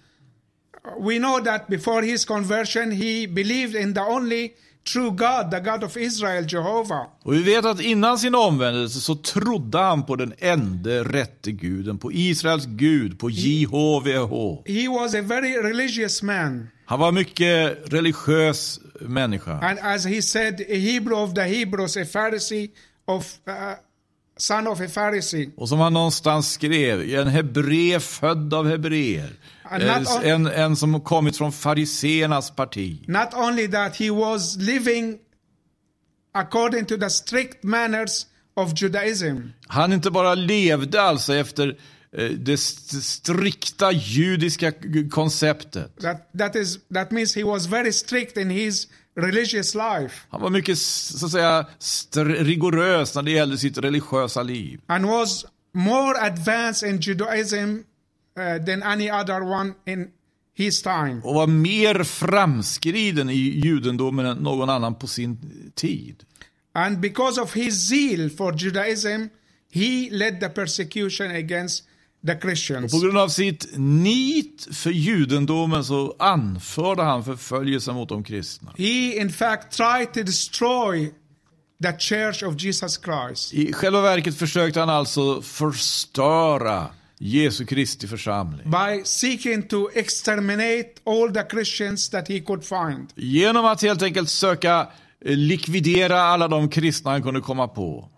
We 0.99 1.17
know 1.17 1.39
that 1.45 1.67
before 1.67 2.05
his 2.05 2.25
conversion, 2.25 2.91
he 2.91 3.27
believed 3.27 3.81
in 3.81 3.93
the 3.93 4.01
only 4.01 4.51
true 4.93 5.11
God, 5.11 5.51
the 5.51 5.59
God 5.59 5.83
of 5.83 5.97
Israel, 5.97 6.45
Jehovah. 6.47 7.05
Och 7.23 7.33
vi 7.33 7.43
vet 7.43 7.65
att 7.65 7.81
innan 7.81 8.19
sin 8.19 8.35
omvändelse 8.35 8.99
så 8.99 9.15
trodde 9.15 9.77
han 9.77 10.05
på 10.05 10.15
den 10.15 10.33
ende 10.37 11.03
rätte 11.03 11.51
guden, 11.51 11.97
på 11.97 12.11
Israels 12.11 12.65
Gud, 12.65 13.19
på 13.19 13.29
JHVH. 13.29 14.63
He 14.65 14.87
was 14.87 15.15
a 15.15 15.21
very 15.21 15.57
religious 15.57 16.23
man. 16.23 16.69
Han 16.85 16.99
var 16.99 17.11
mycket 17.11 17.93
religiös 17.93 18.79
människa. 19.01 19.51
And 19.51 19.79
as 19.81 20.05
he 20.05 20.21
said, 20.21 20.61
a 20.61 20.75
Hebrew 20.75 21.23
of 21.23 21.33
the 21.33 21.43
Hebrews, 21.43 21.97
a 21.97 22.05
Pharisee 22.05 22.69
of 23.05 23.39
uh, 23.47 23.53
son 24.37 24.67
of 24.67 24.81
a 24.81 24.87
Pharisee. 24.93 25.49
Och 25.57 25.69
som 25.69 25.79
han 25.79 25.93
någonstans 25.93 26.51
skrev, 26.51 27.01
en 27.19 27.27
hebré 27.27 27.99
född 27.99 28.53
av 28.53 28.67
hebreer. 28.69 29.29
Not 29.71 30.07
on- 30.17 30.23
En, 30.23 30.47
en 30.47 30.75
som 30.75 31.01
kommit 31.01 31.37
från 31.37 31.51
fariseernas 31.51 32.51
parti. 32.51 33.03
Not 33.07 33.33
only 33.33 33.67
that, 33.67 33.95
he 33.95 34.09
was 34.11 34.55
living 34.57 35.17
according 36.33 36.85
to 36.85 36.97
the 36.97 37.09
strict 37.09 37.63
manners 37.63 38.25
of 38.55 38.73
Judaism. 38.81 39.37
Han 39.67 39.93
inte 39.93 40.11
bara 40.11 40.35
levde 40.35 41.01
alltså 41.01 41.33
efter 41.33 41.77
eh, 42.17 42.29
det 42.29 42.53
st- 42.53 43.01
strikta 43.01 43.91
judiska 43.91 44.73
konceptet. 45.11 45.99
That, 46.01 46.29
that, 46.37 46.55
is, 46.55 46.77
that 46.93 47.11
means 47.11 47.35
he 47.35 47.43
was 47.43 47.65
very 47.65 47.91
strict 47.93 48.37
in 48.37 48.49
his 48.49 48.87
religious 49.17 49.75
life 49.75 50.15
Han 50.29 50.41
var 50.41 50.49
mycket 50.49 50.77
så 50.77 51.25
att 51.25 51.31
säga 51.31 51.65
rigorös 52.25 53.15
när 53.15 53.23
det 53.23 53.31
gällde 53.31 53.57
sitt 53.57 53.77
religiösa 53.77 54.43
liv. 54.43 54.81
and 54.87 55.05
was 55.05 55.45
more 55.73 56.17
advanced 56.21 56.89
in 56.89 56.97
Judaism 57.01 57.57
uh, 58.39 58.65
than 58.65 58.83
any 58.83 59.11
other 59.11 59.41
one 59.41 59.73
in 59.85 60.07
his 60.55 60.81
time. 60.81 61.21
Och 61.23 61.35
var 61.35 61.47
mer 61.47 62.03
framskriden 62.03 63.29
i 63.29 63.33
judendomen 63.63 64.25
än 64.25 64.37
någon 64.37 64.69
annan 64.69 64.95
på 64.95 65.07
sin 65.07 65.37
tid. 65.75 66.23
And 66.73 66.99
because 66.99 67.41
of 67.41 67.55
his 67.55 67.87
zeal 67.87 68.29
for 68.29 68.53
Judaism, 68.63 69.29
he 69.71 70.09
led 70.11 70.39
the 70.39 70.49
persecution 70.49 71.31
against 71.31 71.83
Christians. 72.35 72.91
På 72.91 72.99
grund 72.99 73.17
av 73.17 73.27
sitt 73.29 73.67
nit 73.77 74.67
för 74.71 74.89
judendomen 74.89 75.83
så 75.83 76.15
anförde 76.19 77.03
han 77.03 77.23
förföljelsen 77.23 77.95
mot 77.95 78.09
de 78.09 78.23
kristna. 78.23 78.73
He, 78.77 79.21
in 79.21 79.29
fact, 79.31 79.71
tried 79.71 80.13
to 80.13 80.23
destroy 80.23 81.11
the 81.83 81.93
church 81.99 82.43
of 82.43 82.61
Jesus 82.61 82.99
Christ. 83.03 83.53
I 83.53 83.73
själva 83.73 84.01
verket 84.01 84.37
försökte 84.37 84.79
han 84.79 84.89
alltså 84.89 85.41
förstöra 85.41 86.87
Jesu 87.19 87.65
Kristi 87.65 88.07
församling. 88.07 88.71
by 88.71 89.01
seeking 89.03 89.63
to 89.63 89.89
exterminate 89.93 90.89
all 91.05 91.33
the 91.33 91.43
Christians 91.51 92.09
that 92.09 92.27
he 92.27 92.39
could 92.39 92.63
find. 92.65 93.07
Genom 93.15 93.65
att 93.65 93.81
helt 93.81 94.01
enkelt 94.01 94.29
söka 94.29 94.87
eh, 95.25 95.37
likvidera 95.37 96.21
alla 96.21 96.47
de 96.47 96.69
kristna 96.69 97.11
han 97.11 97.23
kunde 97.23 97.41
komma 97.41 97.67
på. 97.67 98.09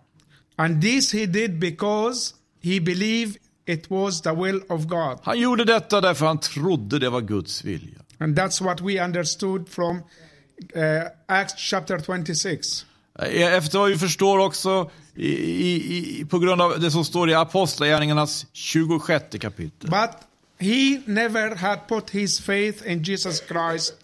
And 0.56 0.82
this 0.82 1.12
he 1.12 1.26
did 1.26 1.58
because 1.58 2.34
he 2.62 2.80
believed 2.80 3.36
it 3.70 3.90
was 3.90 4.22
the 4.22 4.34
will 4.34 4.60
of 4.68 4.86
God. 4.86 5.18
Han 5.22 5.38
gjorde 5.40 5.64
detta 5.64 6.00
därför 6.00 6.26
han 6.26 6.40
trodde 6.40 6.98
det 6.98 7.10
var 7.10 7.20
Guds 7.20 7.64
vilja. 7.64 7.98
And 8.18 8.38
that's 8.38 8.62
what 8.62 8.80
we 8.80 9.04
understood 9.04 9.68
from 9.68 9.96
uh, 9.96 11.06
Acts 11.26 11.54
chapter 11.56 11.98
26. 11.98 12.86
Eh, 13.18 13.54
Efter 13.54 13.78
vad 13.78 13.90
vi 13.90 13.98
förstår 13.98 14.38
också 14.38 14.90
i, 15.14 15.28
i, 15.28 16.20
i, 16.20 16.24
på 16.24 16.38
grund 16.38 16.62
av 16.62 16.80
det 16.80 16.90
som 16.90 17.04
står 17.04 17.30
i 17.30 17.34
Apostlagärningarnas 17.34 18.46
26 18.52 19.24
kapitel. 19.40 19.90
But 19.90 20.10
he 20.58 21.00
never 21.06 21.54
had 21.54 21.78
put 21.88 22.10
his 22.10 22.40
faith 22.40 22.90
in 22.90 23.02
Jesus 23.02 23.42
Christ 23.48 23.94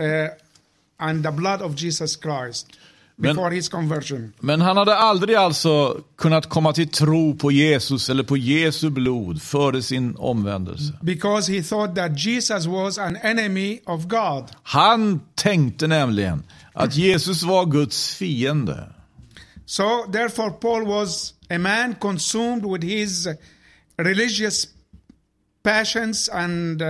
uh, 0.00 0.28
and 0.96 1.24
the 1.24 1.32
blood 1.32 1.62
of 1.62 1.74
Jesus 1.82 2.16
Christ 2.16 2.66
before 3.22 3.50
his 3.50 3.68
conversion. 3.68 4.32
Men 4.40 4.60
han 4.60 4.76
hade 4.76 4.96
aldrig 4.96 5.36
alltså 5.36 6.00
kunnat 6.16 6.48
komma 6.48 6.72
till 6.72 6.88
tro 6.88 7.36
på 7.36 7.52
Jesus 7.52 8.10
eller 8.10 8.22
på 8.22 8.36
Jesu 8.36 8.90
blod 8.90 9.42
före 9.42 9.82
sin 9.82 10.16
omvändelse. 10.16 10.92
Because 11.02 11.52
he 11.52 11.62
thought 11.62 11.94
that 11.94 12.24
Jesus 12.24 12.66
was 12.66 12.98
an 12.98 13.16
enemy 13.16 13.80
of 13.86 14.04
God. 14.06 14.44
Han 14.62 15.20
tänkte 15.34 15.86
nämligen 15.86 16.42
att 16.72 16.96
Jesus 16.96 17.42
var 17.42 17.66
Guds 17.66 18.14
fiende. 18.14 18.88
So, 19.66 19.84
therefore, 20.12 20.50
Paul 20.50 20.86
was 20.86 21.34
a 21.50 21.58
man 21.58 21.94
consumed 21.94 22.64
with 22.64 22.84
his 22.84 23.28
religious 23.96 24.66
passions 25.62 26.28
and 26.28 26.82
uh, 26.82 26.88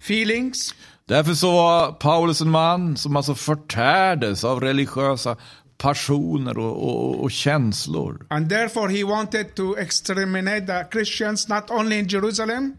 feelings. 0.00 0.74
Därför 1.08 1.34
så 1.34 1.52
var 1.52 1.92
Paulus 1.92 2.40
en 2.40 2.50
man 2.50 2.96
som 2.96 3.16
alltså 3.16 3.34
förtärdes 3.34 4.44
av 4.44 4.60
religiösa 4.60 5.36
passioner 5.78 6.58
och, 6.58 6.88
och, 6.88 7.22
och 7.24 7.30
känslor. 7.30 8.26
And 8.30 8.48
therefore, 8.48 8.98
he 8.98 9.04
wanted 9.04 9.54
to 9.54 9.76
exterminate 9.78 10.66
the 10.66 10.84
Christians 10.92 11.48
not 11.48 11.70
only 11.70 11.98
in 11.98 12.06
Jerusalem, 12.08 12.76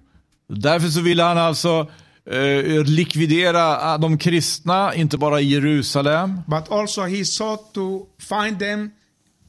Därför 0.50 0.88
så 0.88 1.02
ville 1.02 1.24
han 1.24 1.38
alltså 1.38 1.88
eh, 2.32 2.84
likvidera 2.86 3.98
de 3.98 4.18
kristna, 4.18 4.94
inte 4.96 5.18
bara 5.18 5.42
i 5.42 5.46
Jerusalem. 5.46 6.42
but 6.48 6.72
also 6.72 7.02
he 7.02 7.26
sought 7.26 7.74
to 7.74 8.06
find 8.20 8.60
them 8.60 8.92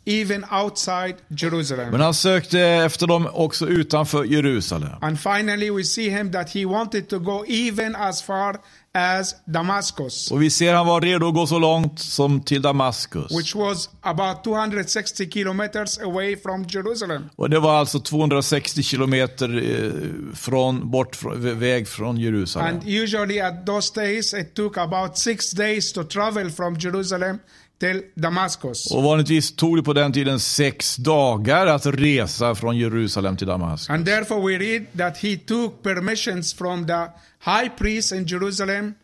even 0.07 0.45
outside 0.51 1.15
Jerusalem. 1.29 1.91
Men 1.91 2.01
han 2.01 2.15
sökte 2.15 2.61
efter 2.61 3.07
dem 3.07 3.29
också 3.33 3.67
utanför 3.67 4.25
Jerusalem. 4.25 4.91
And 5.01 5.21
finally, 5.21 5.71
we 5.71 5.85
see 5.85 6.11
him 6.11 6.33
that 6.33 6.51
he 6.51 6.65
wanted 6.65 7.09
to 7.09 7.19
go 7.19 7.45
even 7.49 7.97
as 7.97 8.23
far 8.23 8.57
as 8.95 9.35
Damascus, 9.45 10.31
Och 10.31 10.43
vi 10.43 10.51
ser 10.51 10.75
han 10.75 10.87
var 10.87 11.01
redo 11.01 11.29
att 11.29 11.35
gå 11.35 11.47
så 11.47 11.59
långt 11.59 11.99
som 11.99 12.41
till 12.41 12.63
Damaskus. 12.63 13.39
which 13.39 13.55
was 13.55 13.89
about 14.01 14.45
260 14.45 15.31
kilometers 15.31 15.99
away 15.99 16.37
from 16.37 16.65
Jerusalem. 16.69 17.31
Och 17.37 17.51
det 17.51 17.61
var 17.61 17.75
alltså 17.75 18.01
260 18.01 18.83
kilometer 18.83 19.49
eh, 19.75 20.35
från, 20.35 20.91
bort 20.91 21.17
från, 21.17 21.59
väg 21.59 21.89
från 21.89 22.17
Jerusalem. 22.17 22.67
And 22.75 22.89
usually 22.89 23.41
at 23.41 23.67
those 23.67 23.95
days, 23.95 24.35
it 24.35 24.55
took 24.55 24.79
about 24.79 25.19
six 25.19 25.51
days 25.51 25.93
to 25.93 26.05
travel 26.05 26.51
from 26.51 26.77
Jerusalem 26.79 27.39
till 27.79 28.03
Damascus. 28.15 28.91
Och 28.91 29.03
vanligtvis 29.03 29.57
tog 29.57 29.77
det 29.77 29.83
på 29.83 29.93
den 29.93 30.13
tiden 30.13 30.41
sex 30.41 30.97
dagar 30.97 31.67
att 31.67 31.87
resa 31.87 32.55
från 32.55 32.79
Jerusalem 32.79 33.37
till 33.37 33.47
Damaskus. 33.47 33.91
And 33.91 34.07
therefore, 34.07 34.41
we 34.53 34.59
read 34.59 34.87
that 34.99 35.19
he 35.19 35.37
took 35.37 35.83
permissions 35.83 36.55
from 36.55 36.87
the 36.87 37.07
high 37.45 37.69
priest 37.79 38.13
in 38.13 38.27
Jerusalem 38.27 38.95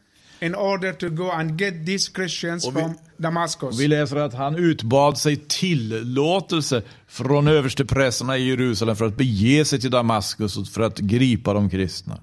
in 0.41 0.55
order 0.55 0.93
to 0.93 1.09
go 1.09 1.31
and 1.31 1.61
get 1.61 1.87
these 1.87 2.11
Christians 2.15 2.67
vi- 2.67 2.71
from 2.73 2.95
Damascus. 3.17 3.81
Vi 3.81 3.89
läser 3.89 4.17
att 4.17 4.35
han 4.35 4.57
utbad 4.57 5.19
sig 5.19 5.37
tillåtelse 5.37 6.83
från 7.09 7.49
översteprästerna 7.49 8.39
i 8.39 8.49
Jerusalem 8.49 8.97
för 8.97 9.05
att 9.05 9.17
bege 9.17 9.65
sig 9.65 9.81
till 9.81 9.91
Damaskus 9.91 10.57
och 10.57 10.67
för 10.67 10.83
att 10.83 10.99
gripa 10.99 11.53
de 11.53 11.71
kristna. 11.71 12.19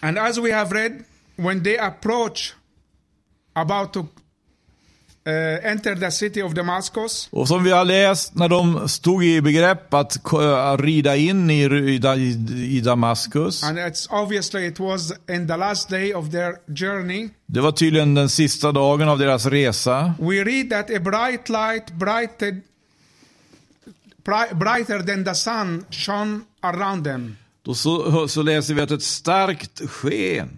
And 0.00 0.18
as 0.18 0.38
we 0.38 0.54
have 0.54 0.74
read, 0.74 0.92
when 1.36 1.64
they 1.64 1.78
approach 1.78 2.52
about 3.54 3.92
to 3.92 4.06
uh, 5.26 5.70
enter 5.70 5.94
the 5.96 6.10
city 6.10 6.42
of 6.42 6.52
Damascus, 6.52 7.28
Och 7.32 7.48
som 7.48 7.64
vi 7.64 7.70
har 7.70 7.84
läst 7.84 8.34
när 8.34 8.48
de 8.48 8.88
stod 8.88 9.24
i 9.24 9.40
begrepp 9.40 9.94
att 9.94 10.16
rida 10.78 11.16
in 11.16 11.50
i, 11.50 11.62
i, 11.64 12.76
i 12.76 12.80
Damaskus. 12.80 13.62
and 13.64 13.78
it's 13.78 14.06
obviously 14.10 14.66
it 14.66 14.80
was 14.80 15.12
in 15.30 15.46
the 15.48 15.56
last 15.56 15.88
day 15.88 16.14
of 16.14 16.30
their 16.30 16.54
journey. 16.74 17.28
Det 17.46 17.60
var 17.60 17.72
tydligen 17.72 18.14
den 18.14 18.28
sista 18.28 18.72
dagen 18.72 19.08
av 19.08 19.18
deras 19.18 19.46
resa. 19.46 20.14
We 20.18 20.44
read 20.44 20.70
that 20.70 20.90
a 20.96 21.00
bright 21.00 21.48
light, 21.48 21.90
brighted, 21.92 22.60
bri- 24.24 24.54
brighter 24.54 24.98
than 25.02 25.24
the 25.24 25.34
sun, 25.34 25.84
shone 25.90 26.40
around 26.60 27.04
them. 27.04 27.36
Då 27.62 27.74
så, 27.74 28.28
så 28.28 28.42
läser 28.42 28.74
vi 28.74 28.80
att 28.80 28.90
ett 28.90 29.02
starkt 29.02 29.80
sken 29.90 30.48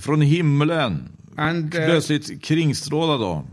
från 0.00 0.20
himlen 0.20 1.08
And 1.36 1.74
uh, 1.74 1.84
plötsligt 1.86 2.42
kringstrålade 2.44 3.24
dem. 3.24 3.46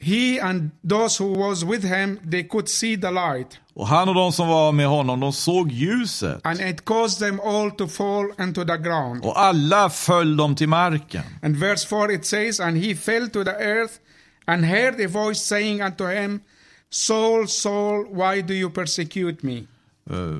He 0.00 0.40
and 0.40 0.70
those 0.88 1.24
who 1.24 1.32
was 1.32 1.64
with 1.64 1.84
him, 1.84 2.18
they 2.30 2.44
could 2.44 2.68
see 2.68 2.96
the 2.96 3.10
light. 3.10 3.58
Och 3.74 3.86
han 3.88 4.08
och 4.08 4.14
de 4.14 4.32
som 4.32 4.48
var 4.48 4.72
med 4.72 4.86
honom, 4.86 5.20
de 5.20 5.32
såg 5.32 5.72
ljuset. 5.72 6.40
And 6.44 6.60
it 6.60 6.84
caused 6.84 7.18
them 7.28 7.40
all 7.40 7.70
to 7.70 7.88
fall 7.88 8.32
into 8.38 8.64
the 8.64 8.76
ground. 8.76 9.24
Och 9.24 9.40
alla 9.40 9.90
föll 9.90 10.36
dem 10.36 10.54
till 10.56 10.68
marken. 10.68 11.22
And 11.42 11.56
verse 11.56 11.86
4 11.88 12.12
it 12.12 12.24
says, 12.26 12.60
And 12.60 12.76
he 12.76 12.94
fell 12.94 13.28
to 13.30 13.44
the 13.44 13.50
earth 13.50 13.92
and 14.46 14.64
heard 14.64 15.00
a 15.00 15.08
voice 15.08 15.40
saying 15.40 15.82
unto 15.82 16.06
him, 16.06 16.40
Saul, 16.90 17.46
Saul, 17.46 18.04
why 18.10 18.42
do 18.42 18.54
you 18.54 18.70
persecute 18.70 19.46
me? 19.46 19.66
Uh, 20.10 20.38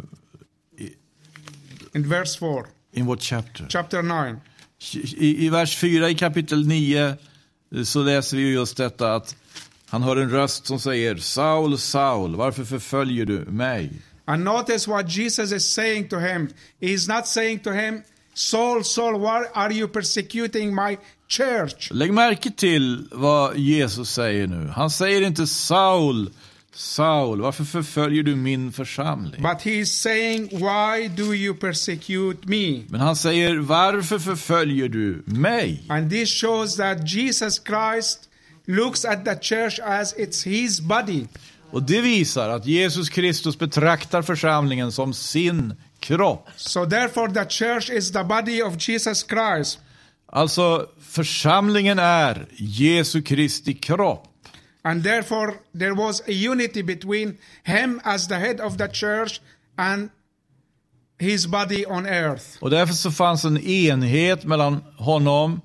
In 1.95 2.05
verse 2.09 2.37
4, 2.37 2.67
in 2.93 3.07
what 3.07 3.21
chapter? 3.21 3.67
chapter 3.69 4.03
9. 4.03 4.41
I, 4.95 5.47
I 5.47 5.49
vers 5.51 5.77
4 5.77 6.09
i 6.11 6.15
kapitel 6.15 6.67
9 6.67 6.99
eh, 7.75 7.83
så 7.85 8.03
läser 8.03 8.37
vi 8.37 8.43
ju 8.43 8.53
just 8.53 8.77
detta 8.77 9.15
att 9.15 9.37
han 9.91 10.03
hör 10.03 10.17
en 10.17 10.31
röst 10.31 10.67
som 10.67 10.81
säger 10.81 11.17
Saul, 11.17 11.79
Saul, 11.79 12.37
varför 12.37 12.65
förföljer 12.65 13.27
du 13.27 13.45
mig? 13.45 13.93
And 14.25 14.45
notice 14.45 14.89
what 14.89 15.17
Jesus 15.17 15.53
is 15.53 15.73
saying 15.73 16.09
to 16.09 16.19
him. 16.19 16.49
He's 16.81 17.17
not 17.17 17.27
saying 17.27 17.59
to 17.59 17.71
him, 17.71 18.03
Saul, 18.35 18.85
Saul, 18.85 19.21
why 19.21 19.45
are 19.55 19.73
you 19.73 19.89
persecuting 19.89 20.75
my 20.75 20.99
church? 21.29 21.91
Lägg 21.91 22.13
märke 22.13 22.51
till 22.51 23.09
vad 23.13 23.57
Jesus 23.57 24.11
säger 24.11 24.47
nu. 24.47 24.69
Han 24.69 24.91
säger 24.91 25.23
inte 25.23 25.47
Saul, 25.47 26.31
Saul, 26.75 27.41
varför 27.41 27.65
förföljer 27.65 28.23
du 28.23 28.37
min 28.37 28.73
församling? 28.73 29.43
But 29.43 29.63
he's 29.63 29.85
saying, 29.85 30.49
Why 30.49 31.09
do 31.09 31.35
you 31.35 31.55
persecute 31.55 32.49
me? 32.49 32.83
Men 32.89 33.01
han 33.01 33.17
säger 33.17 33.57
varför 33.57 34.19
förföljer 34.19 34.89
du 34.89 35.23
mig? 35.25 35.85
And 35.89 36.11
this 36.11 36.41
shows 36.41 36.77
that 36.77 37.13
Jesus 37.13 37.61
Christ 37.67 38.28
looks 38.69 39.05
at 39.05 39.25
the 39.25 39.35
church 39.41 39.81
as 39.81 40.15
it's 40.19 40.45
his 40.45 40.81
body. 40.81 41.27
Och 41.71 41.83
det 41.83 42.01
visar 42.01 42.49
att 42.49 42.67
Jesus 42.67 43.09
Kristus 43.09 43.59
betraktar 43.59 44.23
församlingen 44.23 44.93
som 44.93 45.15
sin 45.15 45.75
kropp. 46.01 46.49
So 46.57 46.87
therefore 46.87 47.33
the 47.33 47.51
church 47.51 47.91
is 47.91 48.13
the 48.13 48.25
body 48.25 48.63
of 48.63 48.89
Jesus 48.89 49.27
Christ. 49.29 49.79
Alltså 50.27 50.87
församlingen 51.01 51.99
är 51.99 52.47
Jesu 52.57 53.23
Kristi 53.23 53.75
kropp. 53.75 54.25
And 54.83 55.05
therefore 55.05 55.55
there 55.79 55.95
was 55.95 56.21
a 56.21 56.51
unity 56.51 56.83
between 56.83 57.37
him 57.65 58.01
as 58.05 58.29
the 58.29 58.35
head 58.35 58.61
of 58.61 58.77
the 58.77 58.89
church 58.89 59.41
and 59.77 60.11
his 61.19 61.47
body 61.47 61.87
on 61.87 62.07
earth. 62.07 62.45
Och 62.61 62.71
därför 62.71 62.95
så 62.95 63.11
fanns 63.11 63.45
en 63.45 63.59
enhet 63.59 64.45
mellan 64.45 64.85
honom 64.97 65.61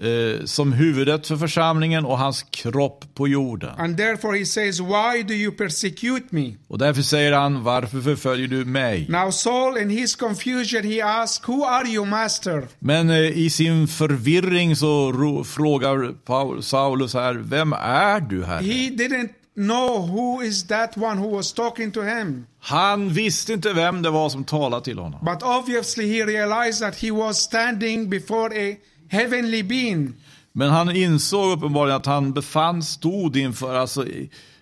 eh, 0.00 0.44
som 0.44 0.72
huvudet 0.72 1.26
för 1.26 1.36
församlingen 1.36 2.04
och 2.04 2.18
hans 2.18 2.42
kropp 2.42 3.04
på 3.14 3.28
jorden. 3.28 3.70
And 3.78 3.96
therefore 3.96 4.38
he 4.38 4.46
says, 4.46 4.80
Why 4.80 5.22
do 5.22 5.34
you 5.34 5.52
persecute 5.52 6.26
me? 6.30 6.54
Och 6.68 6.78
därför 6.78 7.02
säger 7.02 7.32
han, 7.32 7.62
varför 7.62 8.00
förföljer 8.00 8.48
du 8.48 8.64
mig? 8.64 9.06
Now 9.08 9.30
Saul 9.30 9.78
in 9.78 9.90
his 9.90 10.16
confusion 10.16 10.84
he 10.84 11.02
asked, 11.02 11.48
Who 11.48 11.64
are 11.64 11.88
you 11.88 12.06
master? 12.06 12.68
Men 12.78 13.10
eh, 13.10 13.38
i 13.38 13.50
sin 13.50 13.88
förvirring 13.88 14.76
så 14.76 15.12
ro, 15.12 15.44
frågar 15.44 16.12
Paul, 16.24 16.62
Saulus 16.62 17.14
här, 17.14 17.34
vem 17.34 17.72
är 17.72 18.20
du 18.20 18.44
här? 18.44 18.62
He 18.62 18.90
didn't 18.90 19.28
know 19.56 20.06
who 20.06 20.42
is 20.42 20.66
that 20.66 20.96
one 20.96 21.18
who 21.18 21.36
was 21.36 21.52
talking 21.52 21.90
to 21.90 22.02
him. 22.02 22.46
Han 22.60 23.08
visste 23.08 23.52
inte 23.52 23.72
vem 23.72 24.02
det 24.02 24.10
var 24.10 24.28
som 24.28 24.44
talade 24.44 24.84
till 24.84 24.98
honom. 24.98 25.24
But 25.24 25.42
obviously 25.42 26.18
he 26.18 26.24
realized 26.24 26.80
that 26.80 27.02
he 27.02 27.10
was 27.10 27.38
standing 27.38 28.10
before 28.10 28.70
a 28.70 28.76
heavenly 29.08 29.62
being. 29.62 30.12
Men 30.52 30.70
han 30.70 30.96
insåg 30.96 31.58
uppenbarligen 31.58 31.96
att 31.96 32.06
han 32.06 32.32
befann, 32.32 32.82
stod 32.82 33.36
inför, 33.36 33.74
alltså 33.74 34.06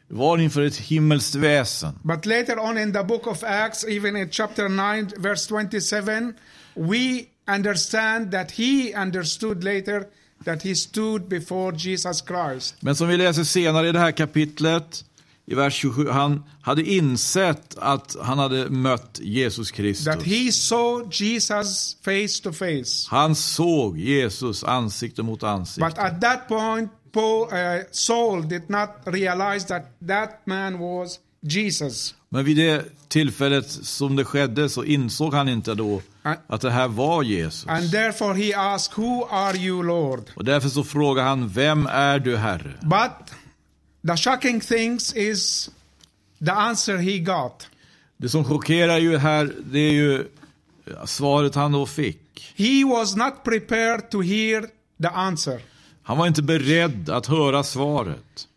var 0.08 0.38
inför 0.38 0.62
ett 0.62 0.76
himmelskt 0.76 1.34
väsen. 1.34 1.98
But 2.02 2.26
later 2.26 2.58
on 2.58 2.78
in 2.78 2.92
the 2.92 3.02
book 3.02 3.26
of 3.26 3.44
Acts, 3.44 3.84
even 3.84 4.16
in 4.16 4.28
chapter 4.30 4.68
9, 4.68 5.10
verse 5.16 5.48
27, 5.48 6.32
we 6.74 7.24
understand 7.46 8.30
that 8.30 8.50
he 8.50 8.92
understood 9.02 9.64
later 9.64 10.04
that 10.44 10.62
he 10.62 10.74
stood 10.74 11.28
before 11.28 11.76
Jesus 11.76 12.22
Christ. 12.22 12.74
Men 12.80 12.96
som 12.96 13.08
vi 13.08 13.16
läser 13.16 13.44
senare 13.44 13.88
i 13.88 13.92
det 13.92 13.98
här 13.98 14.12
kapitlet, 14.12 15.04
i 15.46 15.54
vers 15.54 15.74
27, 15.74 16.08
han 16.08 16.44
hade 16.62 16.82
insett 16.82 17.78
att 17.78 18.16
han 18.22 18.38
hade 18.38 18.70
mött 18.70 19.20
Jesus 19.22 19.68
That 19.68 19.76
Kristus. 19.76 20.24
he 20.24 20.52
saw 20.52 21.08
Jesus 21.24 21.96
face 22.04 22.42
to 22.42 22.52
face. 22.52 23.08
Han 23.08 23.34
såg 23.34 23.98
Jesus 23.98 24.64
ansikte 24.64 25.22
mot 25.22 25.40
But 25.40 25.48
ansikte. 25.48 26.00
at 26.00 26.20
that 26.20 26.48
point, 26.48 26.90
Paul, 27.12 27.42
uh, 27.42 27.82
Saul 27.90 28.48
did 28.48 28.62
not 28.70 28.88
realize 29.04 29.66
that 29.66 29.82
that 30.08 30.40
man 30.46 30.78
was 30.78 31.18
Jesus. 31.42 32.14
Men 32.28 32.44
vid 32.44 32.56
det 32.56 32.84
tillfället 33.08 33.70
som 33.70 34.16
det 34.16 34.24
skedde 34.24 34.68
så 34.68 34.84
insåg 34.84 35.34
han 35.34 35.48
inte 35.48 35.74
då 35.74 36.02
att 36.46 36.60
det 36.60 36.70
här 36.70 36.88
var 36.88 37.22
Jesus. 37.22 37.66
And 37.66 37.90
therefore 37.90 38.34
he 38.34 38.54
asked, 38.56 39.04
Who 39.04 39.24
are 39.30 39.56
you, 39.56 39.82
Lord? 39.82 40.30
Och 40.36 40.44
därför 40.44 40.68
så 40.68 40.84
frågar 40.84 41.24
han, 41.24 41.48
vem 41.48 41.86
är 41.86 42.18
du 42.18 42.36
Herre? 42.36 42.72
But 42.82 43.36
the 44.06 44.16
shocking 44.16 44.60
things 44.60 45.12
is 45.16 45.70
the 46.44 46.52
answer 46.52 46.96
he 46.96 47.18
got. 47.18 47.68
Det 48.16 48.28
som 48.28 48.44
chockerar 48.44 48.98
ju 48.98 49.16
här, 49.18 49.52
det 49.64 49.78
är 49.78 49.92
ju 49.92 50.24
svaret 51.06 51.54
han 51.54 51.72
då 51.72 51.86
fick. 51.86 52.52
He 52.56 52.84
was 52.84 53.16
not 53.16 53.44
prepared 53.44 54.10
to 54.10 54.20
hear 54.20 54.62
the 55.02 55.08
answer. 55.08 55.60
Han 56.02 56.18
var 56.18 56.26
inte 56.26 56.42
beredd 56.42 57.10
att 57.10 57.26
höra 57.26 57.62
svaret. 57.62 58.48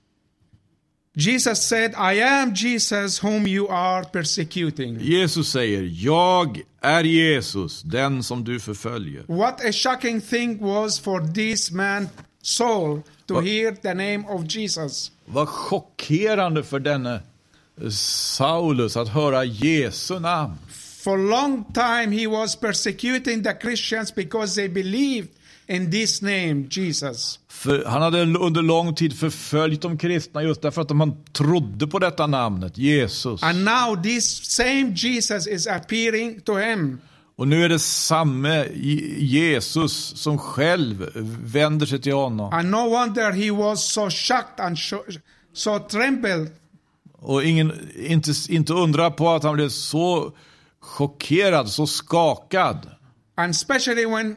Jesus 1.13 1.67
said, 1.67 1.91
I 1.93 2.21
am 2.21 2.53
Jesus 2.53 3.23
whom 3.23 3.47
you 3.47 3.67
are 3.71 4.03
persecuting. 4.05 4.99
Jesus 5.01 5.51
säger, 5.51 5.89
jag 5.93 6.61
är 6.81 7.03
Jesus, 7.03 7.81
den 7.81 8.23
som 8.23 8.43
du 8.43 8.59
förföljer. 8.59 9.23
What 9.27 9.65
a 9.65 9.71
shocking 9.71 10.21
thing 10.21 10.57
was 10.59 10.99
for 10.99 11.33
this 11.33 11.71
man, 11.71 12.09
Saul, 12.41 13.01
to 13.25 13.33
What- 13.33 13.43
hear 13.45 13.71
the 13.75 13.93
name 13.93 14.23
of 14.29 14.55
Jesus. 14.55 15.11
Vad 15.29 15.47
chockerande 15.47 16.63
för 16.63 16.79
denne 16.79 17.21
Saulus 17.91 18.97
att 18.97 19.09
höra 19.09 19.43
Jesu 19.43 20.19
namn. 20.19 20.57
For 21.03 21.17
long 21.17 21.63
time 21.73 22.21
he 22.21 22.27
was 22.27 22.55
persecuting 22.55 23.43
the 23.43 23.53
Christians 23.61 24.15
because 24.15 24.55
they 24.55 24.69
believed 24.69 25.29
in 25.67 25.91
this 25.91 26.21
name, 26.21 26.67
Jesus. 26.69 27.39
För 27.47 27.85
han 27.85 28.01
hade 28.01 28.21
under 28.21 28.61
lång 28.61 28.95
tid 28.95 29.19
förföljt 29.19 29.81
de 29.81 29.97
kristna 29.97 30.43
just 30.43 30.61
därför 30.61 30.81
att 30.81 30.87
de 30.87 31.23
trodde 31.33 31.87
på 31.87 31.99
detta 31.99 32.27
namnet, 32.27 32.77
Jesus. 32.77 33.43
And 33.43 33.65
now 33.65 34.03
this 34.03 34.45
same 34.45 34.93
Jesus 34.95 35.47
is 35.47 35.67
appearing 35.67 36.41
to 36.41 36.57
him. 36.57 37.01
Och 37.37 37.47
nu 37.47 37.65
är 37.65 37.69
det 37.69 37.79
samme 37.79 38.67
Jesus 39.17 40.13
som 40.15 40.37
själv 40.37 41.09
vänder 41.43 41.85
sig 41.85 42.01
till 42.01 42.13
honom. 42.13 42.53
And 42.53 42.71
no 42.71 42.89
wonder 42.89 43.31
he 43.31 43.51
was 43.51 43.91
so 43.91 44.09
shocked 44.09 44.59
and 44.59 44.77
so, 45.53 45.79
trembled 45.79 46.49
Och 47.19 47.43
ingen, 47.43 47.89
inte, 47.95 48.31
inte 48.49 48.73
undra 48.73 49.11
på 49.11 49.29
att 49.29 49.43
han 49.43 49.55
blev 49.55 49.69
så 49.69 50.31
chockerad, 50.81 51.69
så 51.69 51.87
skakad. 51.87 52.91
And 53.35 53.51
especially 53.51 54.05
when 54.05 54.35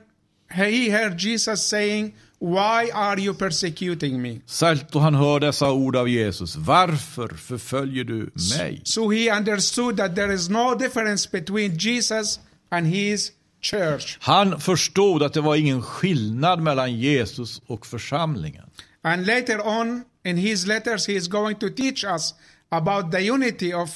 he 0.49 0.91
heard 0.91 1.21
Jesus 1.21 1.69
saying, 1.69 2.15
Why 2.41 2.91
are 2.95 3.21
you 3.21 3.35
persecuting 3.35 4.23
me? 4.23 4.41
Särskilt 4.47 4.93
då 4.93 4.99
han 4.99 5.15
hör 5.15 5.41
dessa 5.41 5.73
ord 5.73 5.97
av 5.97 6.09
Jesus. 6.09 6.57
Varför 6.57 7.29
förföljer 7.29 8.05
du 8.05 8.31
mig? 8.59 8.81
So 8.85 9.11
he 9.11 9.37
understood 9.37 9.97
that 9.97 10.17
there 10.17 10.35
is 10.35 10.49
no 10.49 10.75
difference 10.75 11.29
between 11.33 11.79
Jesus 11.79 12.41
and 12.71 12.87
his 12.87 13.33
church. 13.61 14.19
Han 14.21 14.61
förstod 14.61 15.23
att 15.23 15.33
det 15.33 15.41
var 15.41 15.57
ingen 15.57 15.83
skillnad 15.83 16.61
mellan 16.61 16.97
Jesus 16.97 17.63
och 17.67 17.87
församlingen. 17.87 18.65
And 19.03 19.27
later 19.27 19.67
on 19.67 20.05
in 20.25 20.37
his 20.37 20.67
letters, 20.67 21.09
he 21.09 21.15
is 21.15 21.29
going 21.29 21.57
to 21.57 21.69
teach 21.69 22.05
us 22.05 22.35
about 22.69 23.13
the 23.13 23.31
unity 23.31 23.75
of 23.75 23.91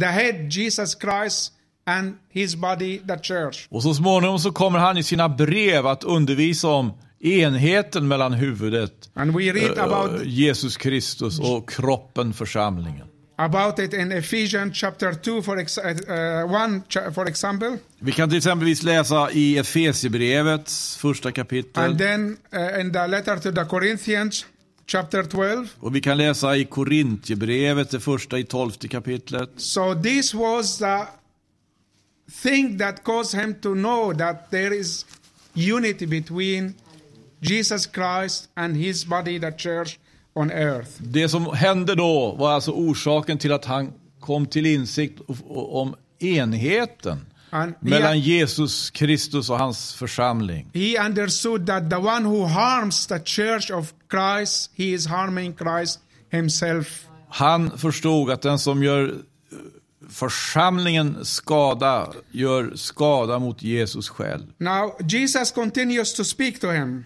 the 0.00 0.06
head, 0.06 0.48
Jesus 0.50 0.96
Christ, 1.00 1.52
and 1.84 2.18
his 2.28 2.56
body, 2.56 2.98
the 2.98 3.18
church. 3.22 3.66
Och 3.70 3.82
så 3.82 3.94
småningom 3.94 4.38
så 4.38 4.52
kommer 4.52 4.78
han 4.78 4.98
i 4.98 5.02
sina 5.02 5.28
brev 5.28 5.86
att 5.86 6.04
undervisa 6.04 6.68
om 6.68 6.92
enheten 7.20 8.08
mellan 8.08 8.32
huvudet, 8.32 9.10
And 9.14 9.32
we 9.32 9.52
read 9.52 9.78
eh, 9.78 10.22
Jesus 10.24 10.76
Kristus 10.76 11.38
och 11.38 11.70
kroppen, 11.70 12.32
församlingen. 12.34 13.05
About 13.38 13.78
it 13.78 13.94
in 13.94 14.12
Ephesians 14.12 14.78
chapter 14.78 15.14
2, 15.14 15.42
for 15.42 15.58
ex- 15.58 15.78
uh, 15.78 16.44
1, 16.46 16.82
cha- 16.88 17.10
for 17.10 17.28
example. 17.28 17.78
Vi 17.98 18.12
kan 18.12 18.28
till 18.28 18.36
exempelvis 18.38 18.82
läsa 18.82 19.30
i 19.30 19.58
Efesierbrevets 19.58 20.96
första 20.96 21.32
kapitel. 21.32 21.82
And 21.82 21.98
then 21.98 22.36
uh, 22.52 22.80
in 22.80 22.92
the 22.92 23.06
letter 23.06 23.36
to 23.36 23.52
the 23.52 23.64
Corinthians, 23.64 24.46
chapter 24.86 25.22
12. 25.22 25.68
Och 25.80 25.96
vi 25.96 26.00
kan 26.00 26.16
läsa 26.18 26.56
i 26.56 26.64
Korintierbrevet, 26.64 27.90
det 27.90 28.00
första 28.00 28.38
i 28.38 28.44
tolfte 28.44 28.88
kapitlet. 28.88 29.50
So 29.56 29.94
this 30.02 30.34
was 30.34 30.78
the 30.78 30.98
thing 32.42 32.78
that 32.78 33.04
caused 33.04 33.40
him 33.40 33.54
to 33.54 33.74
know 33.74 34.12
that 34.14 34.50
there 34.50 34.74
is 34.76 35.06
unity 35.54 36.06
between 36.06 36.74
Jesus 37.40 37.86
Christ 37.86 38.48
and 38.54 38.76
his 38.76 39.04
body, 39.06 39.38
the 39.40 39.52
church, 39.52 39.98
on 40.36 40.50
earth. 40.50 40.90
Det 40.98 41.28
som 41.28 41.46
hände 41.54 41.94
då 41.94 42.34
var 42.38 42.52
alltså 42.52 42.70
orsaken 42.70 43.38
till 43.38 43.52
att 43.52 43.64
han 43.64 43.92
kom 44.20 44.46
till 44.46 44.66
insikt 44.66 45.20
om 45.48 45.94
enheten 46.18 47.26
And 47.50 47.74
mellan 47.80 48.20
Jesus 48.20 48.90
Kristus 48.90 49.50
och 49.50 49.58
hans 49.58 49.94
församling. 49.94 50.70
he 50.74 51.06
understood 51.06 51.66
that 51.66 51.90
the 51.90 51.96
one 51.96 52.28
who 52.28 52.44
harms 52.44 53.06
the 53.06 53.18
church 53.24 53.70
of 53.70 53.92
Christ, 54.10 54.70
he 54.76 54.84
is 54.84 55.06
harming 55.06 55.56
Christ 55.56 56.00
himself. 56.30 57.06
Han 57.28 57.78
förstod 57.78 58.30
att 58.30 58.42
den 58.42 58.58
som 58.58 58.82
gör 58.82 59.04
eh, 59.04 59.12
församlingen 60.10 61.24
skada, 61.24 62.12
gör 62.30 62.72
skada 62.74 63.38
mot 63.38 63.62
Jesus 63.62 64.08
själv. 64.08 64.42
Now, 64.58 64.96
Jesus 65.08 65.52
continues 65.52 66.14
to 66.14 66.24
speak 66.24 66.60
to 66.60 66.70
him. 66.70 67.04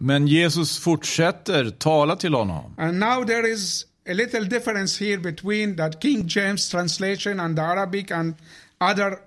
Men 0.00 0.28
Jesus 0.28 0.78
fortsätter 0.78 1.70
tala 1.70 2.16
till 2.16 2.34
honom. 2.34 2.74
And 2.78 3.00
now 3.00 3.24
there 3.24 3.52
is 3.52 3.86
a 4.08 4.12
little 4.14 4.44
difference 4.44 5.04
here 5.04 5.18
between 5.18 5.76
the 5.76 5.92
King 6.00 6.28
James 6.28 6.68
translation 6.68 7.40
and 7.40 7.56
the 7.56 7.62
Arabic 7.62 8.10
and 8.10 8.34
other 8.80 9.18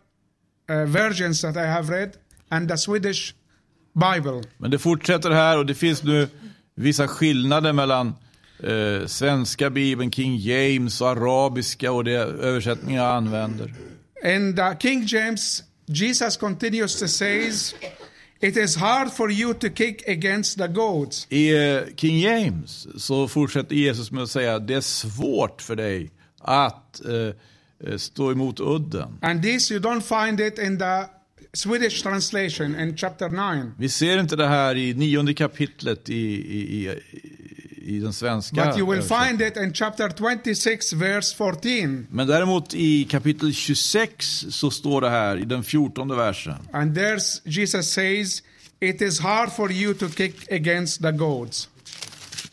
uh, 0.69 0.85
versions 0.85 1.41
that 1.41 1.57
I 1.57 1.65
have 1.65 1.89
read 1.89 2.11
and 2.49 2.69
the 2.69 2.77
Swedish 2.77 3.33
Bible. 3.93 4.43
Men 4.57 4.71
det 4.71 4.79
fortsätter 4.79 5.31
här 5.31 5.57
och 5.57 5.65
det 5.65 5.75
finns 5.75 6.03
nu 6.03 6.27
vissa 6.75 7.07
skillnader 7.07 7.73
mellan 7.73 8.15
eh, 8.63 9.05
svenska 9.07 9.69
bibeln, 9.69 10.11
King 10.11 10.37
James 10.37 11.01
och 11.01 11.09
arabiska 11.09 11.91
och 11.91 12.03
de 12.03 12.15
översättningar 12.15 13.03
jag 13.03 13.15
använder. 13.15 13.73
In 14.23 14.55
the 14.55 14.75
King 14.79 15.05
James, 15.05 15.63
Jesus 15.85 16.37
continues 16.37 16.99
to 16.99 17.07
says, 17.07 17.75
"It 18.39 18.57
is 18.57 18.75
hard 18.75 19.13
for 19.13 19.31
you 19.31 19.53
to 19.53 19.69
kick 19.69 20.07
against 20.07 20.57
the 20.57 20.67
goats." 20.67 21.27
I 21.29 21.55
eh, 21.55 21.83
King 21.95 22.19
James 22.19 22.87
så 22.97 23.27
fortsätter 23.27 23.75
Jesus 23.75 24.11
med 24.11 24.23
att 24.23 24.29
säga 24.29 24.59
det 24.59 24.73
är 24.73 24.81
svårt 24.81 25.61
för 25.61 25.75
dig 25.75 26.11
att 26.39 27.05
eh, 27.05 27.91
eh, 27.91 27.97
stå 27.97 28.31
emot 28.31 28.59
udden. 28.59 29.17
And 29.21 29.43
this 29.43 29.71
you 29.71 29.81
don't 29.81 30.25
find 30.25 30.39
it 30.39 30.59
in 30.59 30.79
the 30.79 31.05
Swedish 31.53 32.03
translation 32.03 32.79
in 32.79 32.97
chapter 32.97 33.29
9. 33.29 33.71
Vi 33.77 33.89
ser 33.89 34.19
inte 34.19 34.35
det 34.35 34.47
här 34.47 34.75
i 34.77 34.93
nionde 34.93 35.33
kapitlet 35.33 36.09
i, 36.09 36.15
i, 36.15 36.87
i, 36.87 36.95
i 37.87 37.99
den 37.99 38.13
svenska 38.13 38.65
But 38.65 38.77
you 38.77 38.91
will 38.91 39.01
find 39.01 39.41
it 39.41 39.57
in 39.57 39.73
chapter 39.73 40.09
26 40.09 40.93
verse 40.93 41.35
14. 41.35 42.07
Men 42.11 42.27
däremot 42.27 42.73
i 42.73 43.03
kapitel 43.03 43.53
26 43.53 44.45
så 44.49 44.71
står 44.71 45.01
det 45.01 45.09
här 45.09 45.37
i 45.37 45.45
den 45.45 45.63
fjortonde 45.63 46.15
versen. 46.15 46.55
And 46.71 46.97
there's 46.97 47.41
Jesus 47.43 47.91
says, 47.91 48.43
It 48.79 49.01
is 49.01 49.19
hard 49.19 49.51
for 49.51 49.71
you 49.71 49.93
to 49.93 50.09
kick 50.09 50.51
against 50.51 51.01
the 51.01 51.11
goats. 51.11 51.69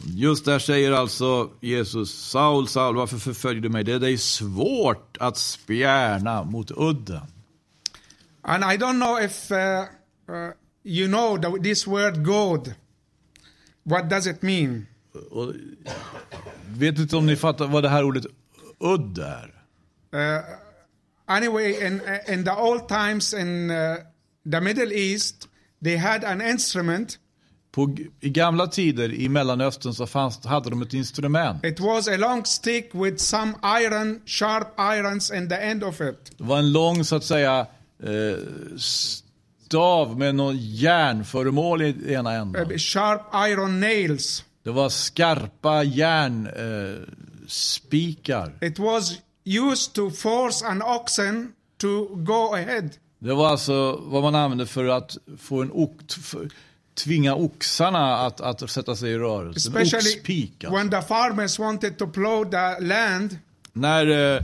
Just 0.07 0.44
där 0.44 0.59
säger 0.59 0.92
alltså 0.92 1.51
Jesus, 1.61 2.31
Saul, 2.31 2.68
Saul, 2.68 2.97
varför 2.97 3.18
förföljer 3.18 3.62
du 3.62 3.68
mig? 3.68 3.85
Det 3.85 3.92
är 3.92 3.99
dig 3.99 4.18
svårt 4.18 5.16
att 5.20 5.37
spjärna 5.37 6.44
mot 6.44 6.70
udden. 6.70 7.27
And 8.42 8.64
I 8.64 8.77
don't 8.77 9.01
know 9.01 9.20
if 9.23 9.51
uh, 9.51 9.57
uh, 10.35 10.53
you 10.83 11.09
know 11.09 11.62
this 11.62 11.87
word 11.87 12.25
goad. 12.25 12.75
What 13.83 14.11
does 14.11 14.27
it 14.27 14.42
mean? 14.42 14.87
Och, 15.31 15.55
vet 16.68 16.98
inte 16.98 17.16
om 17.16 17.27
ni 17.27 17.37
fattar 17.37 17.66
vad 17.66 17.83
det 17.83 17.88
här 17.88 18.05
ordet 18.05 18.24
udd 18.81 19.18
är? 19.18 19.55
Uh, 20.14 20.44
anyway, 21.27 21.87
in, 21.87 22.00
in 22.29 22.44
the 22.44 22.50
old 22.50 22.88
times 22.88 23.35
in 23.35 23.70
uh, 23.70 23.96
the 24.50 24.61
Middle 24.61 24.92
East, 24.92 25.48
they 25.85 25.96
had 25.96 26.24
an 26.24 26.42
instrument. 26.42 27.18
På, 27.72 27.96
I 28.20 28.31
gamla 28.31 28.66
tider 28.66 29.12
i 29.12 29.29
Mellanöstern 29.29 29.94
så 29.94 30.07
fanns, 30.07 30.46
hade 30.46 30.70
de 30.70 30.83
ett 30.83 30.94
instrument. 30.94 31.64
It 31.64 31.81
was 31.81 32.09
a 32.09 32.16
long 32.16 32.44
stick 32.44 32.90
with 32.92 33.16
some 33.16 33.55
iron, 33.81 34.20
sharp 34.27 34.68
irons 34.79 35.31
in 35.31 35.48
the 35.48 35.57
end 35.57 35.85
of 35.85 36.00
it. 36.00 36.33
Det 36.38 36.44
var 36.44 36.59
en 36.59 36.72
lång, 36.72 37.05
så 37.05 37.16
att 37.16 37.24
säga, 37.24 37.66
eh, 38.03 38.38
stav 39.59 40.18
med 40.18 40.35
någon 40.35 40.57
järnföremål 40.59 41.83
i 41.83 42.12
ena 42.12 42.33
änden. 42.33 42.70
Uh, 42.70 42.77
sharp 42.79 43.20
iron 43.50 43.81
nails. 43.81 44.43
Det 44.64 44.70
var 44.70 44.88
skarpa 44.88 45.83
järnspikar. 45.83 48.53
Eh. 48.61 48.68
It 48.68 48.79
was 48.79 49.18
used 49.44 49.94
to 49.94 50.11
force 50.11 50.66
an 50.66 50.83
oxen 50.83 51.53
to 51.77 52.07
go 52.14 52.55
ahead. 52.55 52.88
Det 53.18 53.35
var 53.35 53.48
alltså 53.48 54.00
vad 54.03 54.22
man 54.22 54.35
använde 54.35 54.66
för 54.66 54.85
att 54.85 55.16
få 55.38 55.62
en 55.62 55.70
ok, 55.72 56.00
för, 56.22 56.48
tvinga 56.94 57.35
oxarna 57.35 58.16
att, 58.16 58.40
att 58.40 58.70
sätta 58.70 58.96
sig 58.96 59.11
i 59.11 59.18
rörelse. 59.18 59.68
En 59.68 59.77
Especially 59.77 60.16
oxpik. 60.16 60.64
Alltså. 60.64 60.79
when 60.79 60.90
the 60.90 61.03
farmers 61.03 61.59
wanted 61.59 61.98
to 61.98 62.07
plow 62.07 62.50
the 62.50 62.81
land 62.81 63.38
När 63.72 64.37
eh, 64.37 64.42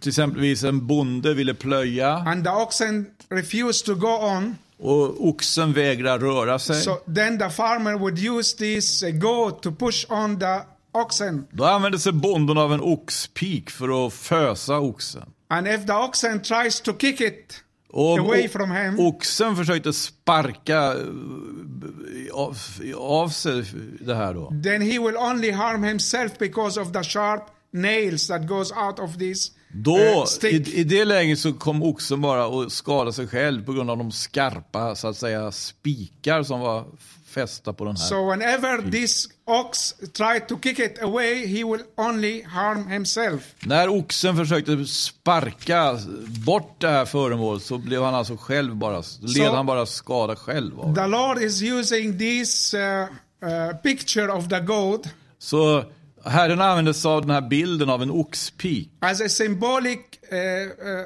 till 0.00 0.08
exempelvis 0.08 0.64
en 0.64 0.86
bonde 0.86 1.34
ville 1.34 1.54
plöja 1.54 2.16
and 2.16 2.44
the 2.44 2.50
oxen 2.50 3.06
refused 3.28 3.86
to 3.86 3.94
go 3.94 4.08
on. 4.08 4.56
Och 4.80 5.28
oxen 5.28 5.72
vägrar 5.72 6.18
röra 6.18 6.58
sig. 6.58 6.82
So 6.82 6.96
then 7.14 7.38
the 7.38 7.50
farmer 7.50 7.94
would 7.98 8.18
use 8.18 8.56
this 8.56 9.02
uh, 9.02 9.10
goat 9.10 9.62
to 9.62 9.72
push 9.72 10.06
on 10.08 10.38
the 10.40 10.58
oxen. 10.92 11.46
Då 11.50 11.64
använde 11.64 11.98
sig 11.98 12.12
bonden 12.12 12.58
av 12.58 12.72
en 12.72 12.80
oxpik 12.80 13.70
för 13.70 14.06
att 14.06 14.12
fösa 14.12 14.78
oxen. 14.78 15.22
And 15.48 15.68
if 15.68 15.86
the 15.86 15.92
oxen 15.92 16.42
tries 16.42 16.80
to 16.80 16.92
kick 16.98 17.20
it 17.20 17.62
Och 17.92 18.18
away 18.18 18.48
from 18.48 18.70
him, 18.70 19.00
oxen 19.00 19.56
försökte 19.56 19.92
sparka 19.92 20.82
eh, 20.82 22.34
av, 22.34 22.56
av 22.96 23.28
sig 23.28 23.64
det 24.00 24.14
här 24.14 24.34
då. 24.34 24.52
then 24.62 24.82
he 24.82 24.98
will 24.98 25.16
only 25.16 25.50
harm 25.50 25.82
himself 25.84 26.38
because 26.38 26.80
of 26.80 26.92
the 26.92 27.02
sharp 27.02 27.42
nails 27.72 28.26
that 28.26 28.46
goes 28.46 28.72
out 28.72 28.98
of 28.98 29.18
this 29.18 29.50
Då, 29.72 30.24
stick. 30.26 30.68
i, 30.68 30.80
i 30.80 30.84
det 30.84 31.04
läget 31.04 31.38
så 31.38 31.52
kom 31.52 31.82
oxen 31.82 32.20
bara 32.20 32.44
att 32.44 32.72
skada 32.72 33.12
sig 33.12 33.28
själv 33.28 33.64
på 33.64 33.72
grund 33.72 33.90
av 33.90 33.98
de 33.98 34.12
skarpa, 34.12 34.94
så 34.94 35.08
att 35.08 35.16
säga, 35.16 35.52
spikar 35.52 36.42
som 36.42 36.60
var 36.60 36.84
fästa 37.26 37.72
på 37.72 37.84
den 37.84 37.96
här. 37.96 38.04
So 38.04 38.30
whenever 38.30 38.90
this 38.90 39.28
ox 39.44 39.94
tried 40.12 40.48
to 40.48 40.58
kick 40.62 40.78
it 40.78 41.02
away, 41.02 41.46
he 41.46 41.64
will 41.64 41.82
only 41.96 42.42
harm 42.42 42.88
himself. 42.88 43.54
När 43.60 43.88
oxen 43.88 44.36
försökte 44.36 44.84
sparka 44.84 45.98
bort 46.46 46.80
det 46.80 46.88
här 46.88 47.04
föremålet 47.04 47.62
så 47.62 47.78
blev 47.78 48.02
han 48.02 48.14
alltså 48.14 48.36
själv 48.36 48.76
bara, 48.76 49.02
led 49.20 49.50
han 49.50 49.66
bara 49.66 49.86
skada 49.86 50.36
själv 50.36 50.80
av. 50.80 50.94
The 50.94 51.06
Lord 51.06 51.38
is 51.38 51.62
using 51.62 52.18
this 52.18 52.74
uh, 52.74 52.80
uh, 52.80 53.76
picture 53.82 54.32
of 54.32 54.48
the 54.48 54.60
goat 54.60 55.06
Så 55.38 55.84
Herren 56.24 56.60
använde 56.60 56.94
sig 56.94 57.08
av 57.08 57.20
den 57.20 57.30
här 57.30 57.48
bilden 57.48 57.90
av 57.90 58.02
en 58.02 58.10
oxpik 58.10 58.90
as 59.00 59.20
a 59.20 59.28
symbolic 59.28 59.98
uh, 60.32 60.38
uh, 60.38 61.04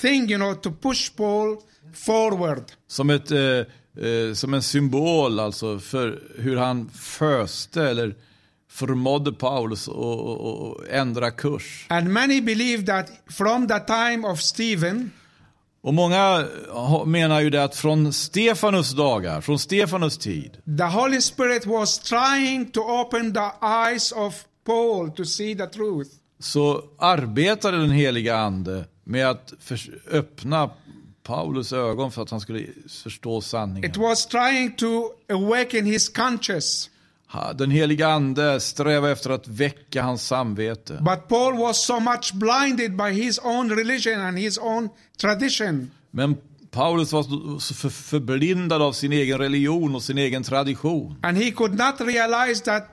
thing, 0.00 0.30
you 0.30 0.38
know, 0.38 0.54
to 0.54 0.72
push 0.82 1.16
Paul 1.16 1.56
forward. 1.94 2.64
som, 2.86 3.10
ett, 3.10 3.30
eh, 3.30 4.34
som 4.34 4.54
en 4.54 4.62
symbol 4.62 5.40
alltså 5.40 5.78
för 5.78 6.22
hur 6.38 6.56
han 6.56 6.90
föste 6.90 7.82
eller 7.82 8.14
förmådde 8.70 9.32
Paulus 9.32 9.88
att 9.88 10.88
ändra 10.90 11.30
kurs. 11.30 11.86
And 11.88 12.08
many 12.08 12.40
believe 12.40 12.86
that 12.86 13.10
from 13.30 13.68
the 13.68 13.78
time 13.78 14.28
of 14.28 14.40
Stephen, 14.40 15.10
Och 15.84 15.94
många 15.94 16.46
ha- 16.70 17.04
menar 17.04 17.40
ju 17.40 17.50
det 17.50 17.64
att 17.64 17.76
från 17.76 18.12
Stefanus 18.12 18.90
dagar, 18.92 19.40
från 19.40 19.58
Stefanus 19.58 20.18
tid, 20.18 20.56
the 20.78 20.84
Holy 20.84 21.20
Spirit 21.20 21.66
was 21.66 21.98
trying 21.98 22.70
to 22.70 22.80
open 22.80 23.34
the 23.34 23.66
eyes 23.66 24.12
of 24.12 24.34
Paul 24.66 25.10
to 25.10 25.24
see 25.24 25.54
the 25.56 25.66
truth. 25.66 26.10
så 26.38 26.82
arbetade 26.98 27.76
den 27.78 27.90
heliga 27.90 28.36
ande 28.36 28.84
med 29.04 29.30
att 29.30 29.52
öppna 30.10 30.70
Paulus 31.22 31.72
ögon 31.72 32.12
för 32.12 32.22
att 32.22 32.30
han 32.30 32.40
skulle 32.40 32.66
förstå 33.02 33.40
sanningen. 33.40 33.90
It 33.90 33.96
was 33.96 34.26
trying 34.26 34.76
to 34.76 34.86
awaken 35.32 35.86
his 35.86 36.08
conscience. 36.08 36.90
Den 37.54 37.70
heliga 37.70 38.08
ande 38.08 38.60
strävar 38.60 39.08
efter 39.08 39.30
att 39.30 39.48
väcka 39.48 40.02
hans 40.02 40.26
samvete. 40.26 40.98
But 41.00 41.28
Paul 41.28 41.56
was 41.58 41.84
so 41.86 42.00
much 42.00 42.32
blinded 42.32 42.96
by 42.96 43.10
his 43.22 43.38
own 43.38 43.70
religion 43.70 44.20
and 44.20 44.38
his 44.38 44.58
own 44.58 44.88
tradition 45.20 45.90
Men 46.10 46.36
Paulus 46.70 47.12
var 47.12 47.22
så- 47.22 47.60
så 47.60 47.74
för- 47.74 47.88
förblindad 47.88 48.82
av 48.82 48.92
sin 48.92 49.12
egen 49.12 49.38
religion 49.38 49.94
och 49.94 50.02
sin 50.02 50.18
egen 50.18 50.42
tradition. 50.42 51.16
and 51.22 51.38
he 51.38 51.50
could 51.50 51.74
not 51.78 52.00
realize 52.00 52.64
that 52.64 52.88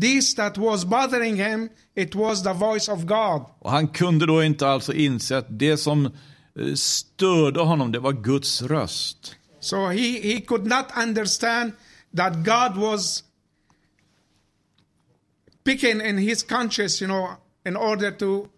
this 0.00 0.34
that 0.34 0.58
was 0.58 0.84
bothering 0.84 1.36
him 1.36 1.68
it 1.96 2.14
was 2.14 2.42
the 2.42 2.52
voice 2.52 2.88
of 2.88 3.00
God. 3.02 3.42
Och 3.58 3.70
han 3.70 3.88
kunde 3.88 4.26
då 4.26 4.42
inte 4.44 4.68
alltså 4.68 4.92
inse 4.92 5.38
att 5.38 5.46
det 5.48 5.76
som 5.76 6.06
eh, 6.06 6.74
störde 6.74 7.60
honom, 7.60 7.92
det 7.92 7.98
var 7.98 8.12
Guds 8.12 8.62
röst. 8.62 9.34
So 9.60 9.76
he, 9.86 10.20
he 10.34 10.40
could 10.40 10.66
not 10.66 10.86
understand 11.02 11.72
that 12.16 12.32
God 12.34 12.82
was 12.82 13.22
picking 15.66 16.00
in 16.00 16.18
his 16.18 16.42
conscience, 16.42 17.04
you 17.04 17.08
know, 17.08 17.28
in 17.66 17.76
order 17.76 18.10
to 18.10 18.48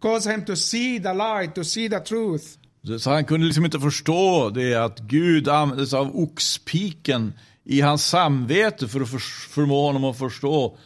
cause 0.00 0.30
him 0.32 0.44
to 0.44 0.56
see 0.56 0.98
the 0.98 1.14
light, 1.14 1.54
to 1.54 1.64
see 1.64 1.88
the 1.88 2.00
truth. 2.00 2.58
Så 2.98 3.10
han 3.10 3.24
kunde 3.24 3.46
liksom 3.46 3.64
inte 3.64 3.80
förstå 3.80 4.50
det 4.50 4.74
att 4.74 4.98
Gud 4.98 5.48
använde 5.48 5.86
sig 5.86 5.98
av 5.98 6.16
oxpiken 6.16 7.32
i 7.64 7.80
hans 7.80 8.06
samvete 8.06 8.88
för 8.88 9.00
att 9.00 9.08
för, 9.10 9.18
förmå 9.50 9.86
honom 9.86 10.04
att 10.04 10.18
förstå 10.18 10.76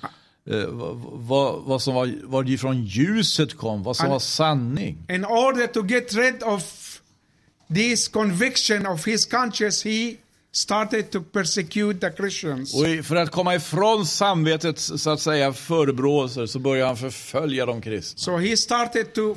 eh, 0.50 0.66
vad, 1.12 1.62
vad, 1.62 1.82
som 1.82 1.94
var, 1.94 2.12
varifrån 2.24 2.84
ljuset 2.84 3.56
kom, 3.56 3.82
vad 3.82 3.96
som 3.96 4.08
var 4.08 4.18
sanning. 4.18 5.06
In 5.08 5.24
order 5.24 5.66
to 5.66 5.86
get 5.86 6.14
rid 6.14 6.42
of 6.42 7.00
this 7.74 8.08
conviction 8.08 8.86
of 8.86 9.06
his 9.06 9.26
conscience, 9.26 9.88
he 9.88 10.16
started 10.52 11.10
to 11.10 11.20
persecute 11.20 12.00
the 12.00 12.16
Christians. 12.16 12.74
Och 12.74 13.04
för 13.04 13.16
att 13.16 13.30
komma 13.30 13.54
ifrån 13.54 14.06
samvetets 14.06 14.92
så 14.96 15.10
att 15.10 15.20
säga 15.20 15.52
förebråelser 15.52 16.46
så 16.46 16.58
började 16.58 16.86
han 16.86 16.96
förfölja 16.96 17.66
de 17.66 17.82
kristna. 17.82 18.18
So 18.18 18.36
he 18.36 18.56
started 18.56 19.12
to, 19.14 19.20
uh, 19.30 19.36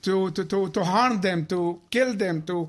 to, 0.00 0.30
to, 0.30 0.44
to, 0.44 0.68
to 0.68 0.80
harm 0.80 1.20
them, 1.20 1.46
to 1.46 1.78
kill 1.90 2.18
them, 2.18 2.42
to 2.42 2.68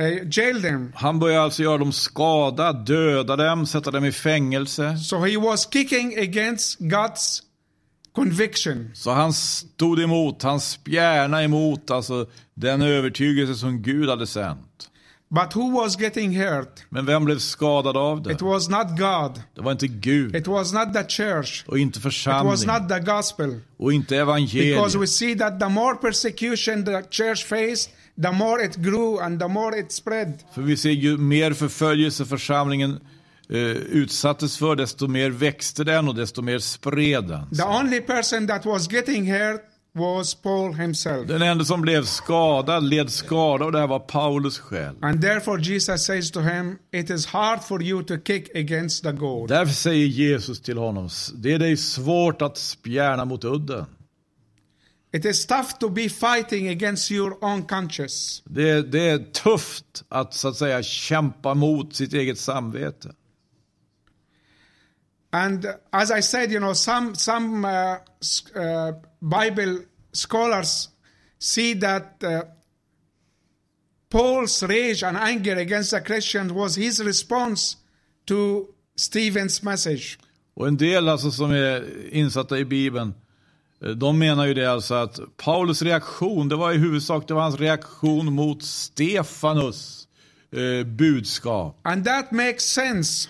uh, 0.00 0.28
jail 0.30 0.62
them. 0.62 0.92
Han 0.94 1.18
började 1.18 1.42
alltså 1.42 1.62
göra 1.62 1.78
dem 1.78 1.92
skada, 1.92 2.72
döda 2.72 3.36
dem, 3.36 3.66
sätta 3.66 3.90
dem 3.90 4.04
i 4.04 4.12
fängelse. 4.12 4.98
So 4.98 5.24
he 5.24 5.36
was 5.36 5.68
kicking 5.72 6.18
against 6.18 6.80
God's 6.80 7.42
conviction. 8.12 8.90
Så 8.94 9.10
han 9.10 9.32
stod 9.32 10.00
emot, 10.00 10.42
han 10.42 10.60
spjärnade 10.60 11.44
emot 11.44 11.90
alltså 11.90 12.26
den 12.54 12.82
övertygelse 12.82 13.54
som 13.54 13.82
Gud 13.82 14.08
hade 14.08 14.26
sänt. 14.26 14.90
But 15.34 15.52
who 15.52 15.70
was 15.82 16.00
getting 16.00 16.36
hurt? 16.36 16.84
Men 16.88 17.06
vem 17.06 17.24
blev 17.24 17.38
skadad 17.38 17.96
av 17.96 18.22
det? 18.22 18.32
It 18.32 18.42
was 18.42 18.68
not 18.68 18.86
God. 18.98 19.42
Det 19.54 19.60
var 19.62 19.72
inte 19.72 19.86
Gud 19.88 20.36
It 20.36 20.46
was 20.46 20.72
not 20.72 20.94
the 20.94 21.04
church. 21.08 21.64
och 21.66 21.78
inte 21.78 21.98
It 21.98 22.04
was 22.04 22.14
församlingen 22.14 22.66
not 22.80 22.88
the 22.88 23.00
gospel. 23.00 23.60
och 23.78 23.92
inte 23.92 24.14
Because 24.14 24.24
we 24.26 24.32
evangeliet. 24.32 25.10
see 25.10 25.34
that 25.38 25.60
the 25.60 25.68
more 25.68 25.94
persecution 25.96 26.84
the 26.84 27.02
church 27.10 27.44
faced, 27.46 27.90
the 28.22 28.30
more 28.32 28.64
it 28.64 28.76
grew 28.76 29.20
and 29.22 29.40
the 29.40 29.48
more 29.48 29.78
it 29.78 29.92
spread. 29.92 30.32
För 30.54 30.62
vi 30.62 30.76
ser 30.76 30.90
ju 30.90 31.16
mer 31.16 31.52
förföljelse 31.52 32.24
församlingen 32.24 33.00
eh, 33.48 33.58
utsattes 33.58 34.58
för, 34.58 34.76
desto 34.76 35.06
mer 35.08 35.30
växte 35.30 35.84
den 35.84 36.08
och 36.08 36.14
desto 36.14 36.42
mer 36.42 36.58
spred 36.58 37.24
den. 37.24 37.50
The 37.56 37.62
only 37.62 38.00
person 38.00 38.46
that 38.46 38.64
was 38.66 38.92
getting 38.92 39.32
hurt 39.32 39.60
was 39.94 40.34
Paul 40.34 40.72
himself. 40.72 41.28
Den 41.28 41.42
enda 41.42 41.64
som 41.64 41.80
blev 41.80 42.04
skadad, 42.04 42.84
led 42.84 43.10
skada 43.10 43.64
och 43.64 43.72
det 43.72 43.78
här 43.78 43.86
var 43.86 43.98
Paulus 43.98 44.58
själv. 44.58 45.04
And 45.04 45.22
therefore 45.22 45.60
Jesus 45.62 46.04
says 46.04 46.30
to 46.30 46.40
him, 46.40 46.78
It 46.92 47.10
is 47.10 47.26
hard 47.26 47.64
for 47.64 47.82
you 47.82 48.02
to 48.02 48.14
kick 48.26 48.56
against 48.56 49.04
the 49.04 49.12
goad. 49.12 49.48
Därför 49.48 49.74
säger 49.74 50.06
Jesus 50.06 50.60
till 50.60 50.78
honom, 50.78 51.08
det 51.34 51.52
är 51.52 51.58
dig 51.58 51.76
svårt 51.76 52.42
att 52.42 52.58
spjärna 52.58 53.24
mot 53.24 53.44
udden. 53.44 53.86
It 55.12 55.24
is 55.24 55.46
tough 55.46 55.78
to 55.78 55.88
be 55.88 56.08
fighting 56.08 56.68
against 56.68 57.10
your 57.10 57.44
own 57.44 57.62
conscience. 57.62 58.42
Det, 58.44 58.82
det 58.82 59.08
är 59.08 59.18
tufft 59.18 60.04
att 60.08 60.34
så 60.34 60.48
att 60.48 60.56
säga 60.56 60.82
kämpa 60.82 61.54
mot 61.54 61.94
sitt 61.94 62.12
eget 62.12 62.38
samvete. 62.38 63.12
And 65.34 65.66
as 65.92 66.12
I 66.12 66.20
said, 66.20 66.52
you 66.52 66.60
know, 66.60 66.74
some 66.74 67.16
some 67.16 67.64
uh, 67.64 67.96
uh, 68.54 68.92
Bible 69.20 69.78
scholars 70.12 70.88
see 71.38 71.74
that 71.74 72.22
uh, 72.22 72.42
Paul's 74.08 74.62
rage 74.62 75.02
and 75.02 75.16
anger 75.16 75.58
against 75.58 75.90
the 75.90 76.00
Christians 76.00 76.52
was 76.52 76.76
his 76.76 77.02
response 77.02 77.76
to 78.26 78.68
Stephen's 78.96 79.62
message. 79.62 80.18
Och 80.54 80.68
en 80.68 80.76
del 80.76 81.08
alltså 81.08 81.30
som 81.30 81.50
är 81.50 81.84
insatta 82.14 82.58
i 82.58 82.64
Bibeln, 82.64 83.14
eh, 83.84 83.90
de 83.90 84.18
menar 84.18 84.46
ju 84.46 84.54
det 84.54 84.66
alltså 84.66 84.94
att 84.94 85.20
Paulus 85.36 85.82
reaktion, 85.82 86.48
det 86.48 86.56
var 86.56 86.72
i 86.72 86.76
huvudsak 86.76 87.28
det 87.28 87.34
var 87.34 87.42
hans 87.42 87.60
reaktion 87.60 88.32
mot 88.32 88.62
Stefanus 88.62 90.08
eh, 90.52 90.86
budskap. 90.86 91.80
And 91.82 92.04
that 92.04 92.32
makes 92.32 92.64
sense 92.64 93.28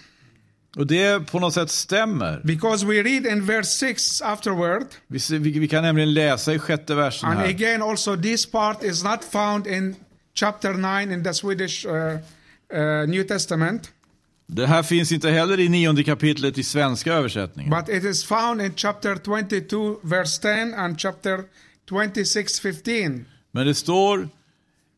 Och 0.76 0.86
det 0.86 1.26
på 1.30 1.38
något 1.40 1.54
sätt 1.54 1.70
stämmer. 1.70 2.40
because 2.44 2.86
we 2.86 2.92
read 3.02 3.26
in 3.26 3.46
verse 3.46 3.70
6 3.70 4.22
afterward, 4.22 4.86
Vi, 5.06 5.38
vi, 5.38 5.58
vi 5.58 5.68
kan 5.68 5.82
nämligen 5.82 6.14
läsa 6.14 6.54
i 6.54 6.58
sjätte 6.58 6.94
versen 6.94 7.28
and 7.28 7.38
här. 7.38 7.48
again 7.48 7.82
also 7.82 8.16
this 8.16 8.46
part 8.50 8.82
is 8.84 9.04
not 9.04 9.24
found 9.24 9.66
in 9.66 9.96
chapter 10.34 10.74
9 11.04 11.14
in 11.14 11.24
the 11.24 11.34
Swedish 11.34 11.86
uh, 11.86 11.92
uh, 11.92 13.08
New 13.08 13.22
Testament, 13.24 13.90
Det 14.46 14.66
här 14.66 14.82
finns 14.82 15.12
inte 15.12 15.30
heller 15.30 15.60
i 15.60 15.68
nionde 15.68 16.04
kapitlet 16.04 16.58
i 16.58 16.62
svenska 16.62 17.12
översättningen. 17.12 17.70
but 17.70 17.88
it 17.96 18.04
is 18.04 18.24
found 18.24 18.62
in 18.62 18.72
chapter 18.76 19.16
22 19.24 19.96
verse 20.02 20.42
10 20.42 20.74
and 20.76 21.00
chapter 21.00 21.40
26 21.88 22.60
15. 22.60 23.24
Men 23.52 23.66
det 23.66 23.74
står 23.74 24.28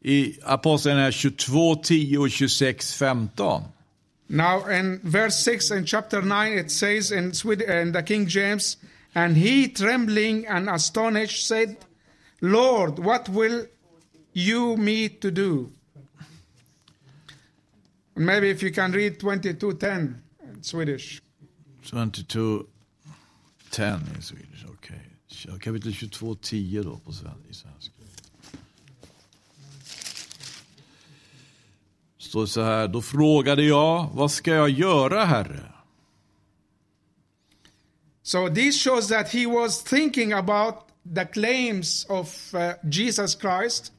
i 0.04 0.38
Apostlagärningarna 0.42 1.10
22.10 1.10 2.16
och 2.16 2.26
26.15. 2.28 3.62
Now, 4.28 4.66
in 4.66 5.00
verse 5.04 5.38
6 5.38 5.70
in 5.70 5.84
chapter 5.84 6.20
9, 6.20 6.52
it 6.52 6.70
says 6.70 7.12
in, 7.12 7.32
Swed- 7.32 7.62
in 7.62 7.92
the 7.92 8.02
King 8.02 8.26
James, 8.26 8.76
And 9.16 9.34
he, 9.34 9.68
trembling 9.68 10.46
and 10.46 10.68
astonished, 10.68 11.46
said, 11.46 11.78
Lord, 12.42 12.98
what 12.98 13.30
will 13.30 13.66
you 14.34 14.76
me 14.76 15.08
to 15.08 15.30
do? 15.30 15.72
Maybe 18.14 18.50
if 18.50 18.62
you 18.62 18.72
can 18.72 18.92
read 18.92 19.18
22.10 19.18 20.14
in 20.42 20.62
Swedish. 20.62 21.22
22.10 21.86 24.00
i 24.18 24.20
Swedish, 24.20 24.64
okej. 24.64 25.00
Okay. 25.38 25.58
Kapitel 25.58 25.92
22.10 25.92 26.84
då 26.84 26.98
på 26.98 27.12
svenska. 27.12 27.95
Står 32.26 32.46
så 32.46 32.62
här, 32.62 32.88
då 32.88 33.02
frågade 33.02 33.62
jag, 33.62 34.06
vad 34.12 34.30
ska 34.30 34.54
jag 34.54 34.70
göra 34.70 35.24
herre? 35.24 35.72
So 38.22 38.48
this 38.54 38.84
shows 38.84 39.08
that 39.08 39.28
he 39.32 39.46
was 39.46 39.82
thinking 39.82 40.32
about 40.32 40.74
the 41.16 41.24
claims 41.24 42.06
of 42.08 42.54
uh, 42.54 42.90
Jesus 42.92 43.38
Christ 43.40 43.92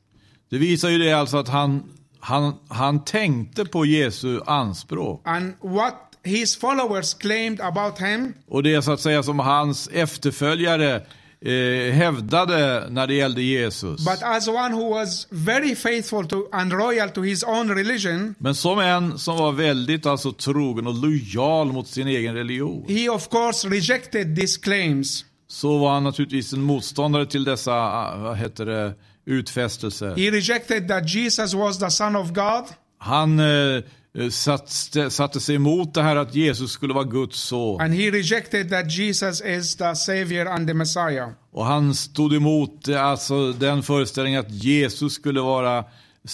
Det 0.49 0.57
visar 0.57 0.89
ju 0.89 0.97
det 0.97 1.11
alltså 1.13 1.37
att 1.37 1.47
han, 1.47 1.83
han, 2.19 2.53
han 2.67 3.03
tänkte 3.03 3.65
på 3.65 3.85
Jesu 3.85 4.41
anspråk. 4.45 5.21
and 5.25 5.53
what 5.61 5.93
his 6.23 6.55
followers 6.55 7.13
claimed 7.13 7.61
about 7.61 7.99
him. 7.99 8.33
Och 8.47 8.63
det 8.63 8.73
är 8.73 8.81
så 8.81 8.91
att 8.91 9.01
säga 9.01 9.23
som 9.23 9.39
hans 9.39 9.87
efterföljare 9.87 11.05
eh, 11.41 11.93
hävdade 11.93 12.87
när 12.89 13.07
det 13.07 13.13
gällde 13.13 13.41
Jesus. 13.41 14.05
But 14.05 14.23
as 14.23 14.47
one 14.47 14.75
who 14.75 14.89
was 14.89 15.27
very 15.29 15.75
faithful 15.75 16.27
to 16.27 16.43
and 16.51 16.71
loyal 16.71 17.09
to 17.09 17.21
his 17.21 17.43
own 17.43 17.75
religion, 17.75 18.35
Men 18.39 18.55
som 18.55 18.79
en 18.79 19.19
som 19.19 19.37
var 19.37 19.51
väldigt 19.51 20.05
alltså 20.05 20.31
trogen 20.31 20.87
och 20.87 20.93
lojal 20.93 21.71
mot 21.71 21.87
sin 21.87 22.07
egen 22.07 22.35
religion 22.35 22.85
he 22.87 23.09
of 23.09 23.29
course 23.29 23.67
rejected 23.69 24.35
these 24.35 24.59
claims. 24.59 25.25
så 25.47 25.77
var 25.77 25.93
han 25.93 26.03
naturligtvis 26.03 26.53
en 26.53 26.61
motståndare 26.61 27.25
till 27.25 27.43
dessa 27.43 27.73
ah, 27.73 28.17
vad 28.17 28.37
heter 28.37 28.65
det, 28.65 28.93
utfästelser. 29.25 30.15
He 30.15 30.31
rejected 30.31 30.87
that 30.87 31.09
Jesus 31.09 31.53
was 31.53 31.79
the 31.79 31.89
Son 31.89 32.15
of 32.15 32.27
God. 32.27 32.63
Han 32.99 33.39
eh, 33.39 33.83
satt, 34.31 34.69
satte 35.09 35.39
sig 35.39 35.55
emot 35.55 35.93
det 35.93 36.01
här 36.01 36.15
att 36.15 36.35
Jesus 36.35 36.71
skulle 36.71 36.93
vara 36.93 37.03
Guds 37.03 37.39
son. 37.39 37.81
And 37.81 37.93
he 37.93 38.11
rejected 38.11 38.69
that 38.69 38.91
Jesus 38.91 39.41
is 39.41 39.75
the 39.75 39.95
Savior 39.95 40.47
and 40.47 40.67
the 40.67 40.73
Messiah. 40.73 41.29
Och 41.51 41.65
han 41.65 41.95
stod 41.95 42.33
emot 42.33 42.87
eh, 42.87 43.03
alltså, 43.03 43.51
den 43.51 43.83
föreställningen 43.83 44.39
att 44.39 44.51
Jesus 44.51 45.13
skulle 45.13 45.41
vara 45.41 45.85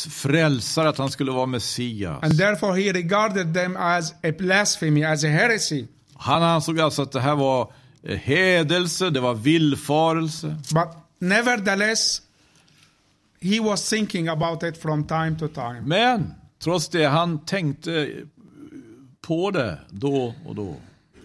frälsare, 0.10 0.90
att 0.90 0.98
han 0.98 1.12
skulle 1.12 1.32
vara 1.32 1.46
Messias. 1.46 2.24
And 2.24 2.38
therefore 2.38 2.82
he 2.82 2.94
regarded 2.94 3.54
them 3.54 3.78
as 3.78 4.12
a 4.12 4.32
blasphemy, 4.38 5.04
as 5.04 5.24
a 5.24 5.28
heresy. 5.28 5.86
Han 6.16 6.44
ansåg 6.44 6.80
alltså 6.80 7.02
att 7.02 7.12
det 7.12 7.22
här 7.22 7.36
var 7.36 7.72
eh, 8.04 8.18
hädelse, 8.18 9.10
det 9.10 9.20
var 9.20 9.34
villfarelse. 9.34 10.48
But 10.48 10.88
nevertheless, 11.20 12.22
he 13.42 13.60
was 13.60 13.90
thinking 13.90 14.28
about 14.28 14.64
it 14.64 14.82
from 14.82 15.04
time 15.04 15.36
to 15.40 15.48
time. 15.48 15.82
Men 15.82 16.34
trots 16.64 16.90
det, 16.90 17.06
han 17.06 17.46
tänkte 17.46 18.10
på 19.22 19.52
det 19.52 19.80
då 19.90 20.34
och 20.46 20.56
då. 20.56 20.76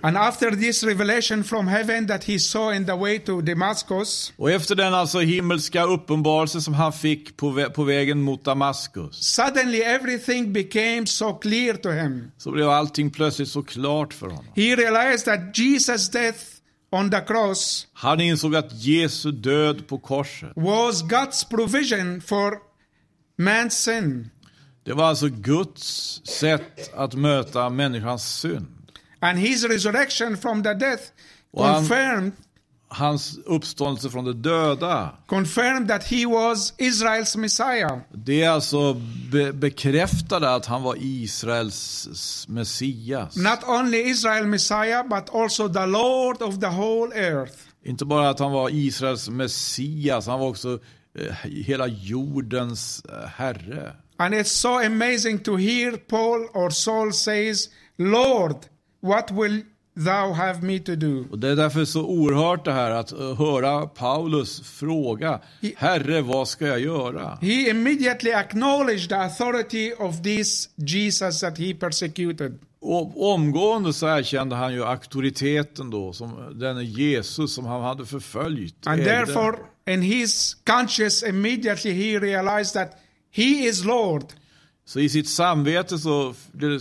And 0.02 0.16
after 0.16 0.50
this 0.50 0.82
revelation 0.84 1.44
from 1.44 1.68
heaven 1.68 2.06
that 2.06 2.24
he 2.24 2.38
saw 2.38 2.76
in 2.76 2.86
the 2.86 2.92
way 2.96 3.18
to 3.18 3.40
Damascus, 3.40 4.32
Och 4.36 4.50
efter 4.50 4.74
den 4.74 4.94
alltså 4.94 5.18
himmelska 5.18 5.84
uppenbarelse 5.84 6.60
som 6.60 6.74
han 6.74 6.92
fick 6.92 7.36
på, 7.36 7.50
vä- 7.50 7.70
på 7.70 7.84
vägen 7.84 8.22
mot 8.22 8.44
Damaskus 8.44 9.16
suddenly 9.34 9.78
everything 9.78 10.52
became 10.52 11.06
so 11.06 11.34
clear 11.34 11.74
to 11.74 11.90
him. 11.90 12.30
så 12.36 12.50
blev 12.50 12.68
allting 12.68 13.10
plötsligt 13.10 13.48
så 13.48 13.62
klart 13.62 14.14
för 14.14 14.26
honom. 14.26 14.44
He 14.56 14.76
realized 14.76 15.24
that 15.24 15.40
Jesus' 15.58 16.12
death 16.12 16.38
on 16.90 17.10
the 17.10 17.20
cross 17.20 17.86
Han 17.92 18.20
insåg 18.20 18.56
att 18.56 18.72
Jesu 18.84 19.32
död 19.32 19.86
på 19.88 19.98
korset, 19.98 20.52
was 20.56 21.02
God's 21.02 21.48
provision 21.50 22.20
for 22.20 22.52
man's 23.38 23.70
sin. 23.70 24.30
Det 24.88 24.94
var 24.94 25.04
alltså 25.04 25.28
Guds 25.28 26.20
sätt 26.24 26.90
att 26.94 27.14
möta 27.14 27.70
människans 27.70 28.38
synd. 28.40 28.66
And 29.20 29.38
his 29.38 29.64
resurrection 29.64 30.36
from 30.36 30.62
the 30.62 30.74
death 30.74 31.02
confirmed, 31.56 32.32
Hans 32.90 33.38
uppståndelse 33.44 34.10
från 34.10 34.24
de 34.24 34.32
döda, 34.32 35.10
confirmed 35.26 35.88
that 35.88 36.04
he 36.04 36.26
was 36.26 36.74
Israel's 36.78 37.36
Messiah. 37.38 37.98
det 38.12 38.42
är 38.42 38.50
alltså 38.50 38.94
be- 39.32 39.52
bekräftade 39.52 40.54
att 40.54 40.66
han 40.66 40.82
var 40.82 40.96
Israels 41.00 42.46
Messias. 42.48 43.36
Not 43.36 43.58
only 43.66 43.98
Israel 44.10 44.46
Messiah, 44.46 45.08
but 45.08 45.34
also 45.34 45.68
the 45.68 45.86
Lord 45.86 46.42
of 46.42 46.60
the 46.60 46.66
whole 46.66 47.14
earth. 47.16 47.54
Inte 47.84 48.04
bara 48.04 48.28
att 48.30 48.38
han 48.38 48.52
var 48.52 48.70
Israels 48.70 49.28
Messias, 49.28 50.26
han 50.26 50.40
var 50.40 50.48
också 50.48 50.78
eh, 51.18 51.34
hela 51.50 51.86
jordens 51.86 53.02
eh, 53.04 53.28
herre. 53.28 53.92
And 54.20 54.34
it's 54.34 54.50
so 54.50 54.78
amazing 54.78 55.38
to 55.38 55.56
hear 55.56 55.96
Paul 55.96 56.48
or 56.54 56.70
Saul 56.70 57.12
says, 57.12 57.68
Lord, 57.98 58.56
what 59.00 59.30
will 59.30 59.62
thou 59.96 60.32
have 60.32 60.62
me 60.62 60.78
to 60.78 60.96
do? 60.96 61.24
Och 61.30 61.38
Det 61.38 61.48
är 61.48 61.56
därför 61.56 61.84
så 61.84 62.02
oerhört 62.02 62.64
det 62.64 62.72
här 62.72 62.90
att 62.90 63.12
eh, 63.12 63.34
höra 63.38 63.86
Paulus 63.86 64.60
fråga, 64.60 65.40
Herre, 65.76 66.20
vad 66.22 66.48
ska 66.48 66.66
jag 66.66 66.80
göra? 66.80 67.38
He 67.40 67.70
immediately 67.70 68.32
acknowledged 68.32 69.08
the 69.08 69.14
authority 69.16 69.92
of 69.98 70.22
this 70.22 70.68
Jesus 70.76 71.40
that 71.40 71.58
he 71.58 71.74
persecuted. 71.74 72.58
Och 72.80 73.32
omgående 73.32 73.92
så 73.92 74.06
erkände 74.06 74.56
han 74.56 74.74
ju 74.74 74.84
auktoriteten 74.84 75.90
då, 75.90 76.12
som 76.12 76.58
denne 76.58 76.82
Jesus 76.84 77.54
som 77.54 77.66
han 77.66 77.82
hade 77.82 78.06
förföljt. 78.06 78.86
And 78.86 79.00
ägde. 79.00 79.10
therefore, 79.10 79.58
in 79.86 80.02
his 80.02 80.56
conscience, 80.66 81.28
immediately 81.28 81.92
he 81.92 82.18
realized 82.18 82.72
that 82.74 82.92
he 83.42 83.68
is 83.68 83.84
Lord. 83.84 84.24
Så 84.84 85.00
i 85.00 85.08
sitt 85.08 85.28
samvete 85.28 85.98
så 85.98 86.34
blev 86.52 86.70
det 86.70 86.80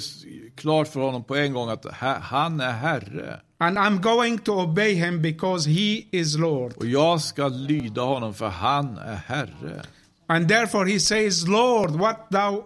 klart 0.55 0.87
för 0.87 0.99
honom 0.99 1.23
på 1.23 1.35
en 1.35 1.53
gång 1.53 1.69
att 1.69 1.85
ha- 1.85 2.19
han 2.19 2.59
är 2.59 2.71
Herre. 2.71 3.39
And 3.59 3.77
I'm 3.77 4.01
going 4.01 4.37
to 4.39 4.51
obey 4.53 4.93
him 4.93 5.21
because 5.21 5.69
he 5.69 6.05
is 6.11 6.35
Lord. 6.37 6.73
Och 6.77 6.85
jag 6.85 7.21
ska 7.21 7.47
lyda 7.47 8.01
honom 8.01 8.33
för 8.33 8.47
han 8.47 8.97
är 8.97 9.15
Herre. 9.15 9.81
And 10.27 10.49
therefore 10.49 10.91
he 10.91 10.99
says, 10.99 11.47
Lord, 11.47 11.91
what 11.91 12.27
thou 12.31 12.63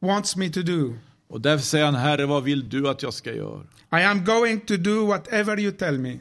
wants 0.00 0.36
me 0.36 0.48
to 0.50 0.62
do. 0.62 0.94
Och 1.28 1.40
därför 1.40 1.64
säger 1.64 1.84
han, 1.84 1.94
Herre, 1.94 2.26
vad 2.26 2.42
vill 2.44 2.68
du 2.68 2.88
att 2.88 3.02
jag 3.02 3.14
ska 3.14 3.32
göra? 3.32 3.60
I 3.92 4.02
am 4.04 4.24
going 4.24 4.60
to 4.60 4.76
do 4.76 5.06
whatever 5.06 5.60
you 5.60 5.72
tell 5.72 5.98
me. 5.98 6.18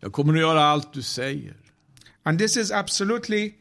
Jag 0.00 0.12
kommer 0.12 0.34
att 0.34 0.40
göra 0.40 0.64
allt 0.64 0.92
du 0.92 1.02
säger. 1.02 1.54
And 2.22 2.38
this 2.38 2.56
is 2.56 2.70
absolutely 2.72 3.52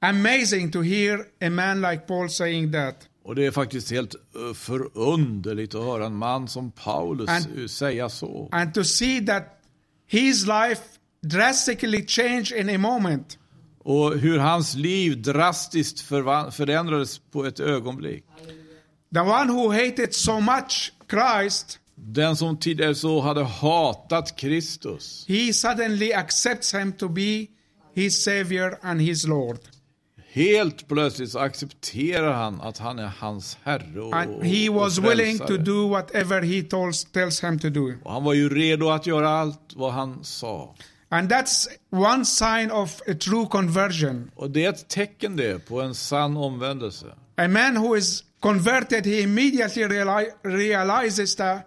amazing 0.00 0.70
to 0.72 0.80
hear 0.82 1.26
a 1.40 1.50
man 1.50 1.80
like 1.80 2.06
Paul 2.06 2.28
saying 2.30 2.72
that. 2.72 3.08
Och 3.24 3.34
det 3.34 3.46
är 3.46 3.50
faktiskt 3.50 3.90
helt 3.90 4.14
eh, 4.14 4.54
förunderligt 4.54 5.74
att 5.74 5.82
höra 5.82 6.06
en 6.06 6.16
man 6.16 6.48
som 6.48 6.70
Paulus 6.70 7.30
And- 7.30 7.60
eh, 7.60 7.66
säga 7.66 8.08
så. 8.08 8.48
And 8.52 8.74
to 8.74 8.84
see 8.84 9.26
that 9.26 9.60
his 10.06 10.46
life 10.46 10.82
drastically 11.22 12.06
changed 12.06 12.52
in 12.60 12.70
a 12.74 12.78
moment. 12.78 13.38
Och 13.78 14.18
hur 14.18 14.38
hans 14.38 14.74
liv 14.74 15.22
drastiskt 15.22 16.00
förändrades 16.00 17.18
på 17.18 17.44
ett 17.46 17.60
ögonblick. 17.60 18.24
The 19.14 19.20
one 19.20 19.52
who 19.52 19.70
hated 19.72 20.14
so 20.14 20.40
much 20.40 20.92
Christ, 21.10 21.78
Den 21.94 22.36
som 22.36 22.56
tidigare 22.56 22.94
så 22.94 23.20
hade 23.20 23.44
hatat 23.44 24.36
Kristus, 24.36 25.24
he 25.28 25.52
suddenly 25.52 26.12
accepts 26.12 26.74
him 26.74 26.92
to 26.92 27.08
be 27.08 27.46
his 27.94 28.22
savior 28.22 28.78
and 28.82 29.00
his 29.00 29.26
Lord. 29.26 29.58
Helt 30.36 30.88
plötsligt 30.88 31.30
så 31.30 31.38
accepterar 31.38 32.32
han 32.32 32.60
att 32.60 32.78
han 32.78 32.98
är 32.98 33.10
hans 33.18 33.58
herre 33.62 34.00
och, 34.00 34.16
And 34.16 34.44
he 34.44 34.68
och 34.68 34.74
was 34.74 34.98
willing 34.98 35.38
to 35.38 35.56
do 35.56 35.88
whatever 35.88 36.42
he 36.42 36.62
tells, 36.62 37.04
tells 37.04 37.44
him 37.44 37.58
to 37.58 37.68
do. 37.68 37.94
Och 38.04 38.12
han 38.12 38.24
var 38.24 38.34
ju 38.34 38.48
redo 38.48 38.90
att 38.90 39.06
göra 39.06 39.28
allt 39.30 39.72
vad 39.74 39.92
han 39.92 40.24
sa. 40.24 40.74
And 41.08 41.32
that's 41.32 41.66
one 41.90 42.24
sign 42.24 42.70
of 42.70 43.00
a 43.08 43.14
true 43.20 43.46
conversion. 43.46 44.30
Och 44.34 44.50
det 44.50 44.64
är 44.64 44.68
ett 44.68 44.88
tecken 44.88 45.36
det 45.36 45.66
på 45.66 45.80
en 45.80 45.94
sann 45.94 46.36
omvändelse. 46.36 47.06
A 47.36 47.48
man 47.48 47.76
who 47.76 47.96
is 47.96 48.24
converted, 48.40 49.06
he 49.06 49.20
immediately 49.20 49.84
reali- 49.84 50.30
realizes 50.42 51.36
the 51.36 51.58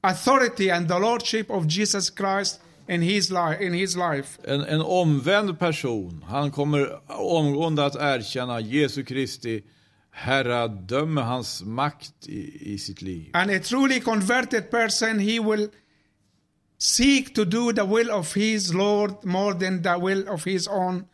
authority 0.00 0.70
and 0.70 0.88
the 0.88 0.98
lordship 0.98 1.50
of 1.50 1.64
Jesus 1.66 2.12
Christ 2.16 2.60
in 2.88 3.02
his 3.02 3.30
life. 3.30 3.64
In 3.64 3.72
his 3.72 3.96
life, 3.96 4.38
En, 4.44 4.60
en 4.60 4.80
omvänd 4.80 5.58
person, 5.58 6.24
han 6.28 6.50
kommer 6.50 7.10
omgående 7.20 7.84
att 7.84 7.96
erkänna 7.96 8.60
Jesu 8.60 9.04
Kristi 9.04 9.62
herradöme, 10.10 11.20
hans 11.20 11.62
makt 11.62 12.28
i, 12.28 12.72
i 12.74 12.78
sitt 12.78 13.02
liv. 13.02 13.30
and 13.34 13.50
a 13.50 13.58
truly 13.58 14.00
converted 14.00 14.70
person, 14.70 15.18
he 15.18 15.40
will 15.40 15.68
seek 16.78 17.34
to 17.34 17.44
do 17.44 17.72
the 17.72 17.84
will 17.84 18.10
of 18.10 18.34
his 18.34 18.74
Lord 18.74 19.24
more 19.24 19.54
than 19.54 19.82
the 19.82 19.98
will 19.98 20.28
of 20.28 20.44
his 20.44 20.68
own 20.68 21.04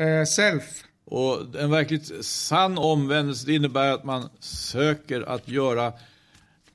uh, 0.00 0.24
self. 0.24 0.84
Och 1.04 1.54
en 1.56 1.70
verkligt 1.70 2.24
sann 2.24 2.78
omvändelse 2.78 3.52
innebär 3.52 3.92
att 3.92 4.04
man 4.04 4.28
söker 4.40 5.20
att 5.20 5.48
göra 5.48 5.92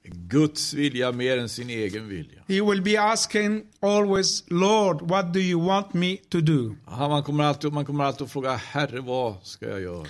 Guds 0.10 0.74
vilja 0.74 1.12
mer 1.12 1.38
än 1.38 1.50
sin 1.50 1.70
egen 1.70 2.08
vilja. 2.08 2.42
He 2.48 2.62
will 2.62 2.82
be 2.82 2.98
asking 3.02 3.64
always, 3.80 4.44
Lord, 4.48 5.02
what 5.02 5.34
do 5.34 5.40
you 5.40 5.68
want 5.68 5.94
me 5.94 6.18
to 6.30 6.42
do? 6.42 6.76
Man 6.86 7.24
kommer, 7.24 7.44
alltid, 7.44 7.74
man 7.74 7.86
kommer 7.86 8.04
alltid 8.04 8.26
att 8.26 8.32
fråga 8.32 8.56
Herre, 8.56 9.00
vad 9.00 9.36
ska 9.44 9.70
jag 9.70 9.82
göra? 9.82 10.08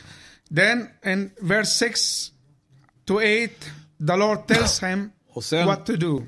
Then 0.56 0.88
in 1.06 1.32
verse 1.41 1.72
6 1.72 2.32
to 3.06 3.14
8, 3.16 3.24
the 4.08 4.16
Lord 4.18 4.48
tells 4.48 4.84
him 4.84 5.12
Och 5.34 5.44
sen 5.44 5.68
what 5.68 5.86
to 5.86 5.96
do. 5.96 6.24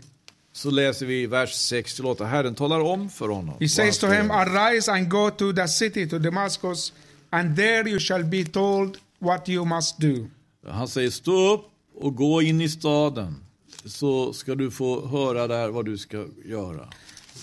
så 0.54 0.70
läser 0.72 1.06
vi 1.06 1.28
vers 1.28 1.54
6 1.54 1.96
till 1.96 2.06
8. 2.06 2.26
Herren 2.26 2.56
talar 2.56 2.80
om 2.80 3.10
för 3.10 3.30
honom. 3.30 3.56
He 3.60 3.70
says 3.70 3.98
to 4.00 4.08
him. 4.08 4.32
Arise 4.32 4.92
and 4.92 5.10
go 5.10 5.30
to 5.30 5.54
the 5.54 5.68
city, 5.68 6.10
to 6.10 6.20
Damascus, 6.20 6.94
and 7.30 7.56
there 7.56 7.90
you 7.90 8.00
shall 8.00 8.24
be 8.24 8.44
told 8.46 8.98
what 9.20 9.50
you 9.50 9.66
must 9.66 9.98
do. 10.00 10.28
Han 10.68 10.88
säger 10.88 11.10
stå 11.10 11.54
upp 11.54 11.66
och 11.96 12.16
gå 12.16 12.42
in 12.42 12.62
i 12.62 12.70
staden 12.70 13.45
så 13.86 14.34
ska 14.34 14.56
du 14.56 14.72
få 14.72 15.08
höra 15.08 15.48
där 15.48 15.70
vad 15.70 15.86
du 15.86 15.98
ska 15.98 16.26
göra. 16.46 16.90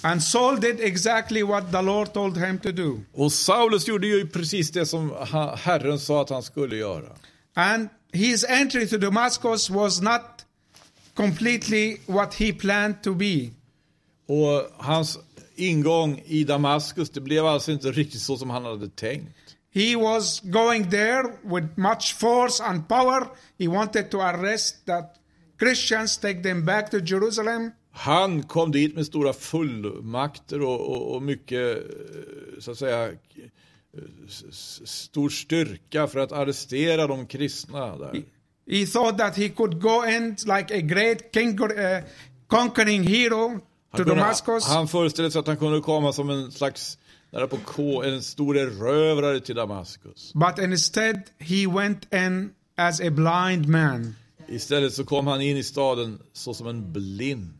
And 0.02 0.22
Saul 0.22 0.60
did 0.60 0.80
exactly 0.80 1.42
what 1.42 1.72
the 1.72 1.82
Lord 1.82 2.12
told 2.12 2.36
him 2.36 2.58
to 2.58 2.72
do. 2.72 3.00
Och 3.12 3.32
Saulus 3.32 3.88
gjorde 3.88 4.06
ju 4.06 4.28
precis 4.28 4.70
det 4.70 4.86
som 4.86 5.12
Herren 5.56 5.98
sa 5.98 6.22
att 6.22 6.30
han 6.30 6.42
skulle 6.42 6.76
göra. 6.76 7.12
And 7.54 7.88
his 8.12 8.44
entry 8.44 8.88
to 8.88 8.98
Damascus 8.98 9.70
was 9.70 10.00
not 10.00 10.22
completely 11.14 11.96
what 12.06 12.34
he 12.34 12.52
planned 12.52 13.02
to 13.02 13.14
be. 13.14 13.50
Och 14.26 14.84
hans 14.84 15.18
ingång 15.54 16.22
i 16.24 16.44
Damaskus, 16.44 17.10
det 17.10 17.20
blev 17.20 17.46
alltså 17.46 17.72
inte 17.72 17.90
riktigt 17.90 18.20
så 18.20 18.36
som 18.36 18.50
han 18.50 18.64
hade 18.64 18.88
tänkt. 18.88 19.36
He 19.74 19.96
was 19.96 20.40
going 20.40 20.90
there 20.90 21.22
with 21.42 21.66
much 21.76 22.16
force 22.18 22.64
and 22.64 22.88
power. 22.88 23.26
He 23.58 23.68
wanted 23.68 24.10
to 24.10 24.20
arrest 24.20 24.86
the 24.86 25.02
Christians, 25.62 26.18
take 26.18 26.42
them 26.42 26.64
back 26.64 26.90
to 26.90 26.98
Jerusalem. 26.98 27.70
Han 27.92 28.42
kom 28.42 28.72
dit 28.72 28.94
med 28.94 29.06
stora 29.06 29.32
fullmakter 29.32 30.62
och, 30.62 30.80
och, 30.90 31.14
och 31.14 31.22
mycket, 31.22 31.76
eh, 31.76 32.60
så 32.60 32.70
att 32.70 32.78
säga, 32.78 33.08
eh, 33.08 33.12
stor 34.84 35.28
styrka 35.28 36.06
för 36.06 36.18
att 36.18 36.32
arrestera 36.32 37.06
de 37.06 37.26
kristna 37.26 37.96
där. 37.96 38.22
He 38.70 38.86
thought 38.86 39.18
that 39.18 39.36
he 39.36 39.48
could 39.48 39.80
go 39.80 40.04
in 40.08 40.30
like 40.30 40.74
a 40.74 40.80
great 40.80 41.34
king, 41.34 41.60
uh, 41.60 41.68
conquering 42.46 43.02
hero 43.02 43.60
to 43.90 43.96
kunde, 43.96 44.14
Damascus. 44.14 44.64
han 44.66 44.88
föreställde 44.88 45.30
sig 45.30 45.38
att 45.38 45.46
han 45.46 45.56
kunde 45.56 45.80
komma 45.80 46.12
som 46.12 46.30
en 46.30 46.52
slags, 46.52 46.98
nära 47.30 47.46
på 47.46 47.56
K, 47.56 48.02
en 48.02 48.22
stor 48.22 48.56
erövrare 48.56 49.40
till 49.40 49.54
Damaskus. 49.54 50.32
But 50.34 50.64
instead, 50.64 51.22
he 51.38 51.66
went 51.66 52.14
in 52.14 52.50
as 52.76 53.00
a 53.00 53.10
blind 53.10 53.68
man. 53.68 54.14
Istället 54.52 54.92
så 54.94 55.04
kom 55.04 55.26
han 55.26 55.40
in 55.40 55.56
i 55.56 55.62
staden 55.62 56.18
så 56.32 56.54
som 56.54 56.66
en 56.66 56.92
blind 56.92 57.54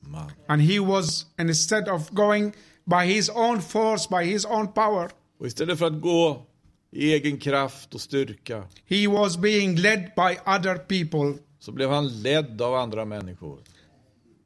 man. 0.00 0.30
And 0.48 0.62
he 0.62 0.80
was, 0.80 1.26
instead 1.40 1.88
of 1.88 2.10
going 2.10 2.52
by 2.84 3.06
his 3.14 3.28
own 3.28 3.60
force, 3.62 4.08
by 4.08 4.24
his 4.24 4.44
own 4.44 4.72
power, 4.72 5.10
Och 5.38 5.46
istället 5.46 5.78
för 5.78 5.86
att 5.86 6.00
gå 6.00 6.46
i 6.90 7.12
egen 7.12 7.38
kraft 7.38 7.94
och 7.94 8.00
styrka 8.00 8.64
he 8.86 9.08
was 9.08 9.36
being 9.36 9.76
led 9.76 10.10
by 10.16 10.38
other 10.46 10.78
people. 10.78 11.42
så 11.58 11.72
blev 11.72 11.90
han 11.90 12.22
ledd 12.22 12.62
av 12.62 12.74
andra 12.74 13.04
människor. 13.04 13.58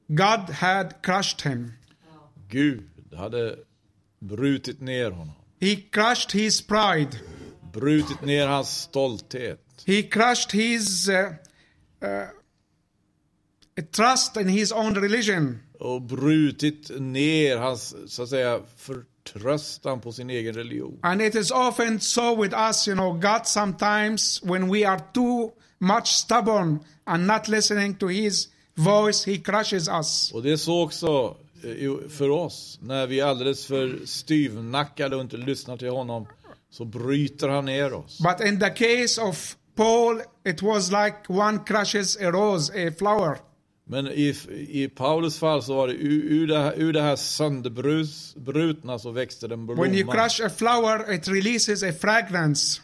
God 0.09 0.51
had 0.51 0.95
crushed 1.03 1.53
him. 1.53 1.73
Gud 2.49 3.15
hade 3.17 3.57
brutit 4.19 4.81
ner 4.81 5.11
honom. 5.11 5.35
He 5.61 5.77
crushed 5.77 6.33
his 6.43 6.63
pride. 6.63 7.19
Brutit 7.73 8.23
ner 8.25 8.47
hans 8.47 8.69
stolthet. 8.83 9.61
He 9.87 10.03
crushed 10.03 10.53
his 10.53 11.09
uh, 11.09 11.15
uh, 12.03 12.29
trust 13.93 14.37
in 14.37 14.49
his 14.49 14.73
own 14.73 14.95
religion. 14.95 15.59
Och 15.79 16.03
brutit 16.03 16.91
ner 17.01 17.57
hans, 17.57 17.95
så 18.07 18.23
att 18.23 18.29
säga, 18.29 18.61
förtröstan 18.77 20.01
på 20.01 20.13
sin 20.13 20.31
egen 20.31 20.55
religion. 20.55 20.99
And 21.03 21.23
it 21.23 21.35
is 21.35 21.51
often 21.51 22.01
so 22.01 22.43
with 22.43 22.55
us, 22.55 22.89
you 22.89 22.97
know, 22.97 23.13
God 23.13 23.47
sometimes, 23.47 24.43
when 24.43 24.73
we 24.73 24.89
are 24.89 25.01
too 25.15 25.53
much 25.79 26.07
stubborn 26.07 26.79
and 27.05 27.27
not 27.27 27.49
listening 27.49 27.95
to 27.95 28.07
his 28.07 28.49
voice, 28.75 29.25
he 29.25 29.39
crushes 29.39 29.89
us. 29.89 30.33
Och 30.35 30.43
det 30.43 30.53
är 30.53 30.57
så 30.57 30.83
också 30.83 31.37
eh, 31.65 32.09
för 32.09 32.31
oss. 32.31 32.79
När 32.83 33.07
vi 33.07 33.21
är 33.21 33.25
alldeles 33.25 33.67
för 33.67 33.99
styvnackade 34.05 35.17
och 35.17 35.23
inte 35.23 35.37
lyssnar 35.37 35.77
till 35.77 35.91
honom 35.91 36.27
så 36.71 36.85
bryter 36.85 37.49
han 37.49 37.65
ner 37.65 37.93
oss. 37.93 38.19
But 38.19 38.49
in 38.49 38.61
the 38.61 38.71
case 38.71 39.21
of 39.23 39.57
Paul, 39.75 40.21
it 40.45 40.63
was 40.63 40.91
like 40.91 41.17
one 41.29 41.59
crushes 41.59 42.17
a 42.17 42.31
rose, 42.31 42.71
a 42.71 42.91
flower. 42.91 43.39
Men 43.85 44.07
i, 44.07 44.35
i 44.69 44.89
Paulus 44.89 45.39
fall 45.39 45.63
så 45.63 45.75
var 45.75 45.89
det 45.89 45.95
ur, 45.95 46.33
ur 46.33 46.47
det 46.47 46.59
här, 46.59 46.73
ur 46.77 46.93
det 46.93 47.03
här 47.03 47.17
sönderbrutna 47.17 48.99
så 48.99 49.11
växte 49.11 49.49
det 49.49 49.55
en 49.55 49.67
When 49.67 49.95
you 49.95 50.13
crush 50.13 50.47
a 50.47 50.51
flower, 50.51 51.13
it 51.13 51.29
releases 51.29 51.83
a 51.83 51.93
fragrance. 51.93 52.81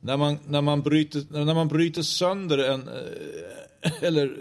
När 0.00 0.16
man, 0.16 0.38
när, 0.46 0.60
man 0.60 0.82
bryter, 0.82 1.44
när 1.44 1.54
man 1.54 1.68
bryter 1.68 2.02
sönder 2.02 2.58
en, 2.58 2.88
eh, 2.88 4.02
eller 4.02 4.36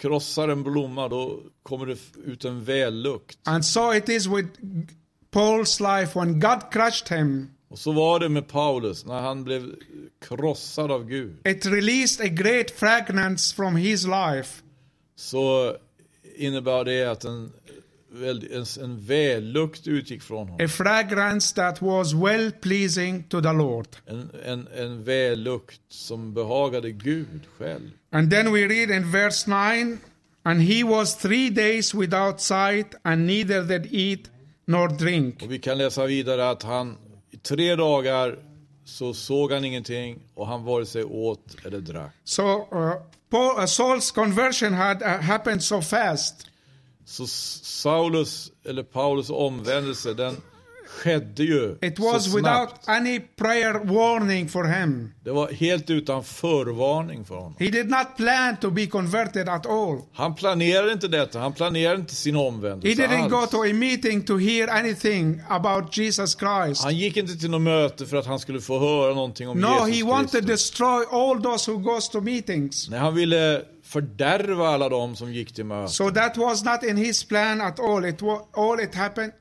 krossar 0.00 0.48
en 0.48 0.62
blomma 0.62 1.08
då 1.08 1.40
kommer 1.62 1.86
det 1.86 1.98
ut 2.24 2.44
en 2.44 2.64
vällukt. 2.64 3.38
And 3.44 3.64
so 3.64 3.94
it 3.94 4.08
is 4.08 4.26
with 4.26 4.48
Paul's 5.30 6.00
life 6.00 6.18
when 6.18 6.40
God 6.40 6.72
crushed 6.72 7.18
him. 7.18 7.50
Och 7.68 7.78
så 7.78 7.92
var 7.92 8.20
det 8.20 8.28
med 8.28 8.48
Paulus 8.48 9.06
när 9.06 9.20
han 9.20 9.44
blev 9.44 9.74
krossad 10.20 10.90
av 10.90 11.08
Gud. 11.08 11.36
It 11.46 11.66
released 11.66 12.26
a 12.26 12.28
great 12.28 12.70
fragrance 12.70 13.54
from 13.54 13.76
his 13.76 14.06
life. 14.06 14.62
Så 15.16 15.76
innebar 16.36 16.84
det 16.84 17.04
att 17.04 17.24
en, 17.24 17.52
en, 18.50 18.64
en 18.80 19.00
vällukt 19.00 19.86
utgick 19.86 20.22
från 20.22 20.48
honom. 20.48 20.66
A 20.66 20.68
fragrance 20.68 21.54
that 21.54 21.82
was 21.82 22.12
well 22.12 22.52
pleasing 22.52 23.22
to 23.22 23.40
the 23.42 23.52
Lord. 23.52 23.86
En, 24.06 24.30
en, 24.44 24.68
en 24.76 25.04
vällukt 25.04 25.80
som 25.88 26.34
behagade 26.34 26.90
Gud 26.90 27.40
själv. 27.58 27.90
And 28.10 28.30
then 28.30 28.52
we 28.52 28.68
read 28.68 28.90
in 28.90 29.12
verse 29.12 29.50
9 29.50 29.98
And 30.42 30.62
he 30.62 30.82
was 30.82 31.16
three 31.16 31.50
days 31.50 31.94
without 31.94 32.40
sight, 32.40 32.94
and 33.02 33.26
neither 33.26 33.62
did 33.62 33.92
eat 33.92 34.30
nor 34.66 34.88
drink. 34.88 35.42
Och 35.42 35.52
vi 35.52 35.58
kan 35.58 35.78
läsa 35.78 36.06
vidare 36.06 36.50
att 36.50 36.62
han 36.62 36.96
i 37.30 37.36
tre 37.36 37.76
dagar 37.76 38.38
så 38.84 39.14
såg 39.14 39.52
han 39.52 39.64
ingenting 39.64 40.18
och 40.34 40.46
han 40.46 40.64
vare 40.64 40.86
sig 40.86 41.04
åt 41.04 41.56
eller 41.64 41.80
drack. 41.80 42.12
So 42.24 42.42
uh, 42.42 42.92
Paul, 43.30 43.58
uh, 43.58 43.64
Saul's 43.64 44.14
conversion 44.14 44.72
had 44.72 45.02
uh, 45.02 45.08
happened 45.08 45.62
so 45.62 45.82
fast. 45.82 46.46
Så 47.04 47.26
Saulus, 47.26 48.52
eller 48.64 48.82
Paulus 48.82 49.30
omvändelse, 49.30 50.14
den 50.14 50.36
skedde 50.98 51.42
ju 51.44 51.78
It 51.82 51.96
så 51.96 52.02
was 52.12 52.26
without 52.26 52.68
snabbt. 52.68 52.88
any 52.88 53.20
prior 53.20 53.84
warning 53.84 54.48
for 54.48 54.64
him. 54.64 55.12
Det 55.24 55.30
var 55.30 55.48
helt 55.52 55.90
utan 55.90 56.24
förvarning 56.24 57.24
för 57.24 57.34
honom. 57.34 57.56
He 57.58 57.66
did 57.70 57.90
not 57.90 58.16
plan 58.16 58.56
to 58.56 58.70
be 58.70 58.86
converted 58.86 59.48
at 59.48 59.66
all. 59.66 60.00
Han 60.12 60.34
planerade 60.34 60.92
inte 60.92 61.08
detta, 61.08 61.38
han 61.38 61.52
planerade 61.52 62.00
inte 62.00 62.14
sin 62.14 62.34
He 62.36 62.40
omvändelse 62.42 63.02
didn't 63.02 63.28
go 63.28 63.36
alls. 63.36 63.50
to 63.50 63.62
a 63.62 63.72
meeting 63.72 64.22
to 64.24 64.36
hear 64.38 64.68
anything 64.68 65.42
about 65.48 65.96
Jesus 65.98 66.36
Christ. 66.38 66.84
Han 66.84 66.96
gick 66.96 67.16
inte 67.16 67.36
till 67.36 67.50
något 67.50 67.62
möte 67.62 68.06
för 68.06 68.16
att 68.16 68.26
han 68.26 68.38
skulle 68.38 68.60
få 68.60 68.78
höra 68.78 69.14
någonting 69.14 69.48
om 69.48 69.58
No, 69.60 69.66
he 69.66 69.88
Jesus 69.90 70.10
wanted 70.10 70.30
to 70.30 70.38
Kristus. 70.46 70.70
destroy 70.70 71.04
all 71.12 71.42
those 71.42 71.70
who 71.70 71.78
goes 71.78 72.08
to 72.08 72.20
meetings. 72.20 72.88
Nej, 72.90 73.00
han 73.00 73.14
ville 73.14 73.62
fördärva 73.84 74.68
alla 74.68 74.88
dem 74.88 75.16
som 75.16 75.32
gick 75.32 75.54
till 75.54 75.64
mötet. 75.64 75.90
So 75.94 76.10
that 76.10 76.36
was 76.36 76.64
not 76.64 76.82
in 76.82 76.96
his 76.96 77.24
plan 77.24 77.60
at 77.60 77.80
all. 77.80 78.04
It 78.04 78.22
was 78.22 78.40
all 78.56 78.80
it 78.80 78.94
happened. 78.94 79.32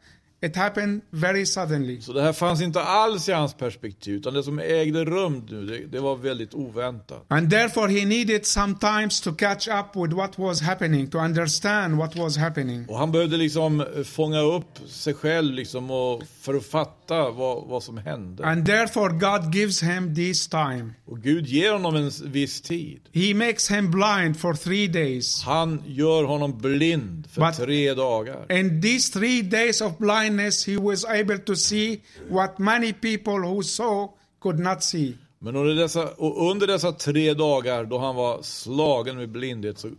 It 0.41 0.55
happened 0.55 1.01
very 1.09 1.45
suddenly. 1.45 2.01
Så 2.01 2.13
det 2.13 2.21
här 2.21 2.33
fanns 2.33 2.61
inte 2.61 2.81
alls 2.81 3.29
i 3.29 3.31
hans 3.31 3.53
perspektiv, 3.53 4.15
utan 4.15 4.33
det 4.33 4.43
som 4.43 4.59
ägde 4.59 5.05
rum 5.05 5.45
nu, 5.49 5.65
det, 5.65 5.85
det 5.85 5.99
var 5.99 6.15
väldigt 6.15 6.53
oväntat. 6.53 7.25
And 7.27 7.49
therefore 7.51 7.91
he 7.99 8.05
needed 8.05 8.45
some 8.45 8.75
times 8.79 9.21
to 9.21 9.31
catch 9.33 9.67
up 9.67 10.03
with 10.03 10.15
what 10.15 10.37
was 10.39 10.61
happening, 10.61 11.07
to 11.07 11.17
understand 11.19 11.95
what 11.97 12.15
was 12.15 12.37
happening. 12.37 12.85
Och 12.89 12.97
han 12.97 13.11
behövde 13.11 13.37
liksom 13.37 13.85
fånga 14.05 14.39
upp 14.41 14.79
sig 14.89 15.13
själv 15.13 15.53
liksom 15.53 15.91
och 15.91 16.23
fatta 16.71 17.29
vad, 17.31 17.67
vad 17.67 17.83
som 17.83 17.97
hände. 17.97 18.45
And 18.45 18.65
therefore 18.65 19.13
God 19.13 19.55
gives 19.55 19.83
him 19.83 20.15
this 20.15 20.47
time. 20.47 20.89
Och 21.05 21.19
Gud 21.21 21.47
ger 21.47 21.71
honom 21.71 21.95
en 21.95 22.11
viss 22.25 22.61
tid. 22.61 22.99
He 23.13 23.33
makes 23.33 23.71
him 23.71 23.91
blind 23.91 24.39
for 24.39 24.53
three 24.53 24.87
days. 24.87 25.43
Han 25.43 25.83
gör 25.85 26.23
honom 26.23 26.57
blind 26.57 27.27
för 27.31 27.41
But- 27.41 27.55
tre 27.65 27.93
dagar. 27.93 28.51
In 28.59 28.81
these 28.81 29.13
three 29.13 29.41
days 29.41 29.81
of 29.81 29.97
blindness, 30.27 30.65
he 30.65 30.77
was 30.77 31.05
able 31.05 31.37
to 31.37 31.55
see 31.55 32.01
what 32.29 32.59
many 32.59 32.93
people 32.93 33.39
who 33.39 33.63
saw 33.63 34.09
could 34.39 34.59
not 34.59 34.83
see. 34.83 35.17
Men 35.39 35.55
under 35.55 35.75
dessa, 35.75 36.13
under 36.19 36.67
dessa 36.67 36.91
tre 36.91 37.33
dagar 37.33 37.85
då 37.85 37.97
han 37.97 38.15
var 38.15 38.41
slagen 38.41 39.17
med 39.17 39.29
blindhet 39.29 39.79
så 39.79 39.89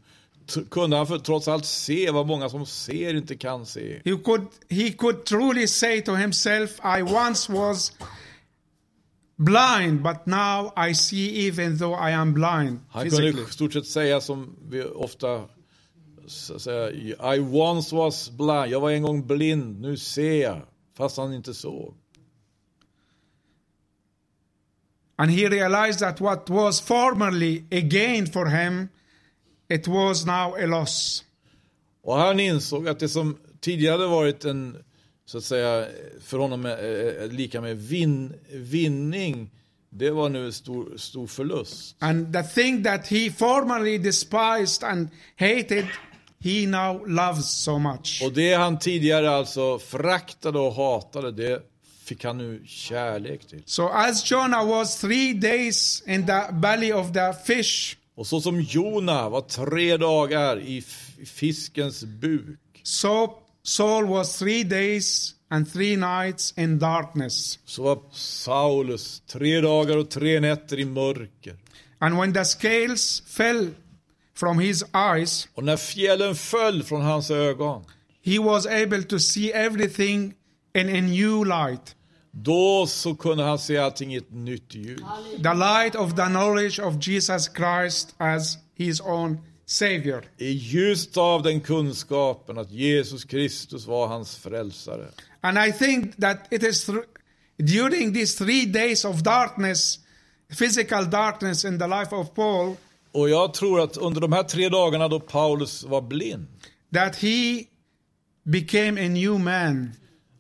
kunde 0.71 0.97
han 0.97 1.07
för, 1.07 1.19
trots 1.19 1.49
allt 1.49 1.65
se 1.65 2.11
vad 2.11 2.27
många 2.27 2.49
som 2.49 2.67
ser 2.67 3.15
inte 3.15 3.37
kan 3.37 3.67
se. 3.67 4.01
He 4.05 4.17
could, 4.25 4.47
he 4.69 4.91
could 4.91 5.25
truly 5.25 5.67
say 5.67 6.01
to 6.01 6.15
himself, 6.15 6.81
I 6.99 7.03
once 7.03 7.53
was 7.53 7.93
blind, 9.37 10.03
but 10.03 10.27
now 10.27 10.73
I 10.89 10.95
see 10.95 11.47
even 11.49 11.79
though 11.79 11.95
I 12.09 12.13
am 12.13 12.35
blind 12.35 12.81
Han 12.91 13.03
physically. 13.05 13.33
kunde 13.33 13.49
i 13.49 13.53
stort 13.53 13.73
sett 13.73 13.87
säga 13.87 14.21
som 14.21 14.57
vi 14.71 14.83
ofta 14.83 15.45
s- 16.29 16.63
säger, 16.63 17.35
I 17.35 17.41
once 17.41 17.97
was 17.97 18.31
blind, 18.31 18.67
jag 18.69 18.81
var 18.81 18.91
en 18.91 19.03
gång 19.03 19.27
blind, 19.27 19.81
nu 19.81 19.97
ser 19.97 20.43
jag, 20.43 20.61
fast 20.97 21.17
han 21.17 21.33
inte 21.35 21.55
såg. 21.55 21.95
And 25.17 25.31
he 25.31 25.49
realized 25.49 25.99
that 26.01 26.21
what 26.21 26.49
was 26.51 26.81
formerly 26.81 27.65
a 27.73 27.81
gain 27.81 28.27
for 28.27 28.47
him, 28.47 28.89
it 29.69 29.89
was 29.89 30.25
now 30.27 30.55
a 30.55 30.67
loss. 30.67 31.25
Och 32.03 32.15
han 32.19 32.41
insåg 32.41 32.89
att 32.89 32.99
det 32.99 33.09
som 33.09 33.39
tidigare 33.61 34.07
varit 34.07 34.45
en, 34.45 34.85
så 35.27 35.39
att 35.39 35.45
säga, 35.45 35.87
för 36.21 36.39
honom 36.39 36.67
eh, 36.67 36.73
eh, 36.73 37.29
lika 37.31 37.61
med 37.61 37.77
vin, 37.79 38.35
vinning, 38.53 39.51
det 39.91 40.11
var 40.11 40.29
nu 40.29 40.53
stor, 40.53 40.97
stor 40.97 41.27
förlust. 41.27 41.97
And 41.99 42.33
the 42.33 42.43
thing 42.43 42.83
that 42.85 43.07
he 43.07 43.31
formerly 43.31 43.99
despised 43.99 44.85
and 44.85 45.09
hated, 45.37 45.87
he 46.45 46.67
now 46.67 47.07
loves 47.07 47.63
so 47.63 47.79
much. 47.79 48.21
Och 48.25 48.33
det 48.33 48.55
han 48.55 48.79
tidigare 48.79 49.31
alltså 49.31 49.79
föraktade 49.79 50.59
och 50.59 50.73
hatade, 50.75 51.33
det 51.33 51.63
fick 52.05 52.25
han 52.25 52.39
nu 52.39 52.63
kärlek 52.67 53.47
till. 53.49 53.63
So 53.67 53.89
as 53.89 54.31
Jonah 54.31 54.69
was 54.69 55.01
three 55.01 55.33
days 55.35 56.03
in 56.07 56.27
the 56.27 56.41
belly 56.53 56.93
of 56.93 57.13
the 57.13 57.33
fish, 57.45 57.97
Och 58.15 58.27
så 58.27 58.41
som 58.41 58.61
Jona 58.61 59.29
var 59.29 59.41
tre 59.41 59.97
dagar 59.97 60.61
i 60.61 60.85
fiskens 61.27 62.05
buk, 62.05 62.59
so 62.83 63.31
Saul 63.63 64.07
was 64.07 64.39
three 64.39 64.65
days 64.65 65.35
and 65.51 65.73
three 65.73 65.97
nights 65.97 66.55
in 66.57 66.79
darkness. 66.79 67.59
så 67.65 67.83
var 67.83 67.99
Saulus 68.13 69.23
tre 69.27 69.61
dagar 69.61 69.97
och 69.97 70.11
tre 70.11 70.41
nätter 70.41 70.79
i 70.79 70.85
mörker. 70.85 71.57
And 71.99 72.19
when 72.19 72.33
the 72.35 72.45
scales 72.45 73.23
fell 73.27 73.71
from 74.41 74.59
his 74.59 74.85
eyes, 74.95 75.49
Och 75.55 75.65
när 75.65 75.77
fjällen 75.77 76.35
föll 76.35 76.83
från 76.83 77.03
hans 77.03 77.31
ögon, 77.31 77.85
he 78.25 78.39
was 78.39 78.67
able 78.67 79.03
to 79.03 79.19
see 79.19 79.51
everything 79.53 80.35
in 80.79 80.89
a 80.89 81.01
new 81.01 81.45
light. 81.47 81.95
då 82.33 82.87
så 82.87 83.15
kunde 83.15 83.45
han 83.45 83.59
se 83.59 83.79
allting 83.79 84.15
i 84.15 84.17
ett 84.17 84.33
nytt 84.33 84.75
ljus. 84.75 85.01
The 85.43 85.55
light 85.55 85.95
of 85.95 86.15
the 86.17 86.27
knowledge 86.27 86.81
of 86.81 86.95
Jesus 87.07 87.51
Christ 87.57 88.15
as 88.19 88.59
his 88.77 89.01
own 89.01 89.39
Savior. 89.67 90.25
I 90.39 90.51
ljuset 90.51 91.17
av 91.17 91.43
den 91.43 91.61
kunskapen 91.61 92.59
att 92.59 92.71
Jesus 92.71 93.25
Kristus 93.25 93.87
var 93.87 94.07
hans 94.07 94.37
frälsare. 94.37 95.09
And 95.41 95.59
I 95.59 95.73
think 95.73 96.17
that 96.21 96.39
it 96.51 96.63
is 96.63 96.89
thr- 96.89 97.05
during 97.57 98.15
these 98.15 98.45
three 98.45 98.67
days 98.67 99.05
of 99.05 99.23
darkness, 99.23 99.99
physical 100.59 101.11
darkness 101.11 101.65
in 101.65 101.79
the 101.79 101.87
life 101.87 102.15
of 102.17 102.35
Paul, 102.35 102.77
Och 103.13 103.31
jag 103.31 103.55
tror 103.55 103.81
att 103.81 103.97
under 103.97 104.21
de 104.21 104.33
här 104.33 104.43
tre 104.43 104.69
dagarna 104.69 105.09
då 105.09 105.21
Paulus 105.21 105.85
var 105.85 106.03
blind, 106.03 106.47
that 106.95 107.17
he 107.17 107.65
became 108.45 109.07
a 109.07 109.09
new 109.09 109.41
man. 109.41 109.93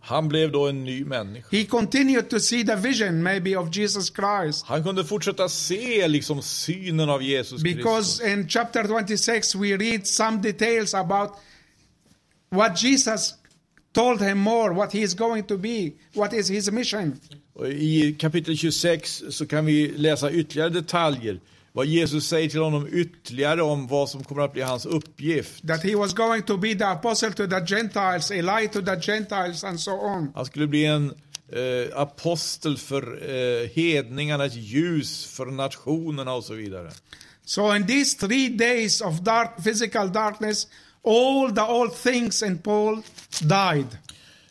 han 0.08 0.28
blev 0.28 0.52
då 0.52 0.68
en 0.68 0.84
ny 0.84 1.04
människa. 1.04 1.48
He 1.50 1.64
continued 1.64 2.30
to 2.30 2.40
see 2.40 2.64
the 2.64 2.76
vision, 2.76 3.22
maybe, 3.22 3.56
of 3.56 3.76
Jesus 3.76 4.12
Christ. 4.14 4.64
Han 4.66 4.84
kunde 4.84 5.04
fortsätta 5.04 5.48
se 5.48 6.08
liksom 6.08 6.42
synen 6.42 7.10
av 7.10 7.22
Jesus 7.22 7.62
Kristus. 7.62 7.84
Because 7.84 8.32
in 8.32 8.48
chapter 8.48 8.84
26, 8.84 9.54
we 9.54 9.76
read 9.76 10.06
some 10.06 10.40
details 10.42 10.94
about 10.94 11.30
what 12.50 12.82
Jesus 12.82 13.34
told 13.92 14.22
him 14.22 14.38
more, 14.38 14.74
what 14.74 14.92
he 14.92 15.02
is 15.02 15.14
going 15.14 15.42
to 15.42 15.56
be, 15.56 15.92
what 16.14 16.32
is 16.32 16.48
his 16.48 16.70
mission. 16.70 17.20
Och 17.54 17.68
I 17.68 18.16
kapitel 18.18 18.56
26 18.56 19.22
så 19.30 19.46
kan 19.46 19.66
vi 19.66 19.92
läsa 19.96 20.30
ytterligare 20.30 20.70
detaljer. 20.70 21.40
Vad 21.78 21.86
Jesus 21.86 22.28
säger 22.28 22.48
till 22.48 22.60
honom 22.60 22.88
ytterligare 22.92 23.62
om 23.62 23.86
vad 23.86 24.08
som 24.08 24.24
kommer 24.24 24.42
att 24.42 24.52
bli 24.52 24.62
hans 24.62 24.86
uppgift. 24.86 25.66
That 25.68 25.84
he 25.84 25.96
was 25.96 26.12
going 26.12 26.42
to 26.42 26.56
be 26.56 26.74
the 26.74 26.84
apostle 26.84 27.32
to 27.32 27.46
the 27.46 27.74
Gentiles, 27.74 28.30
a 28.30 28.34
light 28.34 28.72
to 28.72 28.82
the 28.82 29.00
Gentiles, 29.00 29.64
and 29.64 29.80
so 29.80 29.90
on. 29.90 30.32
Han 30.34 30.46
skulle 30.46 30.66
bli 30.66 30.84
en 30.84 31.14
eh, 31.52 31.98
apostel 32.00 32.76
för 32.76 33.02
eh, 33.02 33.68
hedningarna, 33.68 34.44
ett 34.44 34.54
ljus 34.54 35.26
för 35.26 35.46
nationerna 35.46 36.34
och 36.34 36.44
så 36.44 36.54
vidare. 36.54 36.90
So 37.44 37.76
in 37.76 37.86
these 37.86 38.18
three 38.18 38.48
days 38.48 39.00
of 39.00 39.20
dark 39.20 39.64
physical 39.64 40.12
darkness, 40.12 40.66
all 41.06 41.54
the 41.54 41.72
old 41.72 41.94
things 42.02 42.42
in 42.42 42.58
Paul 42.58 43.02
died. 43.40 43.98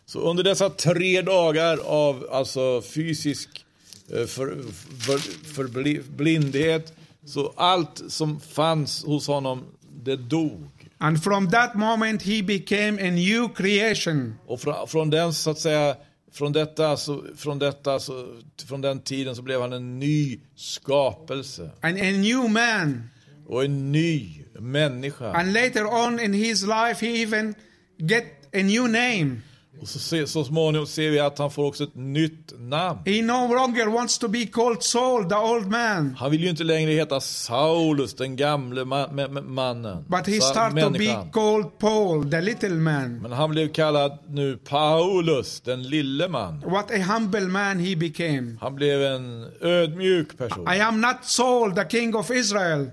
Så 0.06 0.20
under 0.20 0.44
dessa 0.44 0.70
tre 0.70 1.22
dagar 1.22 1.78
av 1.78 2.28
alltså 2.32 2.82
fysisk 2.82 3.66
eh, 4.14 4.26
för, 4.26 4.58
för, 5.00 5.18
för 5.54 5.64
bli- 5.64 6.02
blindhet, 6.18 6.94
så 7.28 7.54
allt 7.56 8.04
som 8.08 8.40
fanns 8.40 9.04
hos 9.04 9.28
honom, 9.28 9.64
det 10.04 10.16
dog. 10.16 10.90
And 10.98 11.24
from 11.24 11.50
that 11.50 11.76
moment 11.76 12.22
he 12.22 12.44
became 12.44 13.08
a 13.08 13.12
new 13.12 13.50
creation. 13.56 14.36
Och 14.46 14.62
från, 14.62 14.88
från 14.88 15.10
den 15.10 15.34
så 15.34 15.50
att 15.50 15.60
säga, 15.60 15.96
från 16.32 16.54
detta, 16.54 16.98
så, 16.98 17.24
från 17.36 17.60
detta 17.60 18.00
så, 18.00 18.28
från 18.68 18.82
den 18.82 19.00
tiden 19.00 19.36
så 19.36 19.42
blev 19.42 19.62
han 19.62 19.74
en 19.74 20.00
ny 20.00 20.40
skapelse. 20.56 21.72
and 21.82 21.98
a 21.98 22.12
new 22.12 22.50
man. 22.50 23.10
Och 23.48 23.66
en 23.66 23.92
ny 23.92 24.44
människa. 24.60 25.32
And 25.32 25.54
later 25.54 25.86
on 25.86 26.20
in 26.20 26.34
his 26.34 26.62
life, 26.62 27.06
he 27.06 27.22
even 27.22 27.56
get 27.98 28.24
a 28.54 28.64
new 28.64 28.84
name. 28.84 29.42
Och 29.82 29.88
så, 29.88 30.00
se, 30.00 30.28
så 30.28 30.44
småningom 30.44 30.88
ser 30.88 31.10
vi 31.10 31.20
att 31.20 31.38
han 31.40 31.52
får 31.52 31.66
också 31.66 31.84
ett 31.84 31.96
nytt 31.96 32.54
namn. 32.60 33.00
He 33.06 33.22
no 33.22 33.54
longer 33.56 33.88
wants 33.88 34.18
to 34.18 34.28
be 34.28 34.46
called 34.46 34.84
Saul, 34.84 35.30
the 35.30 35.36
old 35.36 35.68
man, 35.68 36.16
Han 36.20 36.32
vill 36.32 36.44
ju 36.44 36.50
inte 36.50 36.64
längre 36.64 36.92
heta 36.92 37.20
Saulus, 37.20 38.14
den 38.14 38.36
gamle 38.36 38.82
ma- 38.84 39.10
ma- 39.12 39.28
ma- 39.28 39.42
mannen. 39.42 40.06
but 40.08 40.28
he 40.28 40.42
started 40.42 40.84
to 40.84 40.90
be 40.90 41.30
called 41.34 41.78
Paul, 41.80 42.30
the 42.32 42.42
little 42.42 42.70
man. 42.76 43.18
Men 43.22 43.32
han 43.32 43.50
blev 43.52 43.68
kallad 43.74 44.18
nu 44.28 44.58
Paulus, 44.58 45.62
den 45.62 45.84
lille 45.84 46.28
man. 46.28 46.64
What 46.66 46.92
a 46.92 46.98
humble 47.14 47.48
man 47.48 47.80
he 47.80 47.96
became. 47.96 48.58
Han 48.62 48.76
blev 48.76 49.04
en 49.04 49.52
ödmjuk 49.62 50.38
person. 50.38 50.68
I 50.76 50.80
am 50.82 51.02
not 51.02 51.16
Saul, 51.24 51.72
the 51.76 51.86
king 51.86 52.16
of 52.16 52.32
Israel. 52.32 52.92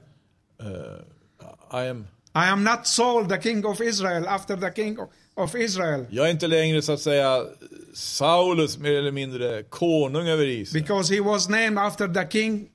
I 1.73 1.89
am, 1.91 2.07
I 2.35 2.49
am 2.49 2.65
not 2.65 2.87
Saul, 2.87 3.29
the 3.29 3.39
king 3.39 3.65
of 3.67 3.81
Israel, 3.81 4.29
after 4.29 4.57
the 4.57 4.71
king 4.71 4.99
of 4.99 5.09
Israel, 5.57 6.07
jag 6.11 6.27
är 6.27 6.31
inte 6.31 6.47
längre 6.47 6.83
så 6.83 6.93
att 6.93 7.01
säga 7.01 7.45
Saulus, 7.95 8.79
mer 8.79 8.93
eller 8.93 9.13
mindre 9.13 9.63
konung 9.63 10.29
över 10.29 10.47
Israel. 10.47 10.83
because 10.83 11.15
he 11.15 11.21
was 11.21 11.49
named 11.49 11.79
after 11.79 12.09
the 12.09 12.27
king 12.31 12.69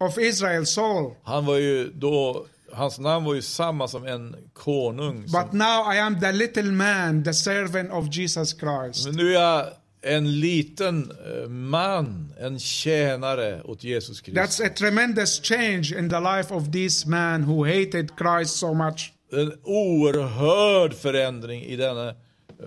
of 0.00 0.18
Israel, 0.18 0.66
Saul. 0.66 1.14
Han 1.24 1.46
var 1.46 1.56
ju 1.56 1.90
då, 1.94 2.46
hans 2.72 2.98
namn 2.98 3.26
var 3.26 3.34
ju 3.34 3.42
samma 3.42 3.88
som 3.88 4.04
en 4.06 4.36
konung. 4.52 5.28
Som, 5.28 5.42
But 5.42 5.52
now 5.52 5.92
I 5.94 5.98
am 5.98 6.20
the 6.20 6.32
little 6.32 6.62
man, 6.72 7.24
the 7.24 7.34
servant 7.34 7.90
of 7.92 8.08
Jesus 8.16 8.50
Christ. 8.60 9.06
men 9.06 9.16
nu 9.16 9.28
är 9.36 9.40
jag 9.42 9.66
en 10.02 10.40
liten 10.40 11.10
eh, 11.10 11.48
man, 11.48 12.32
en 12.40 12.58
tjänare 12.58 13.62
åt 13.62 13.84
Jesus 13.84 14.22
That's 14.22 14.24
Kristus. 14.24 14.60
a 14.66 14.68
tremendous 14.76 15.40
change 15.42 15.92
in 15.98 16.10
the 16.10 16.20
life 16.20 16.54
of 16.54 16.72
this 16.72 17.06
man 17.06 17.42
who 17.42 17.64
hated 17.64 18.10
Christ 18.18 18.56
so 18.56 18.74
much. 18.74 19.12
En 19.32 19.52
oerhörd 19.62 20.94
förändring 20.94 21.62
i 21.62 21.76
denna 21.76 22.14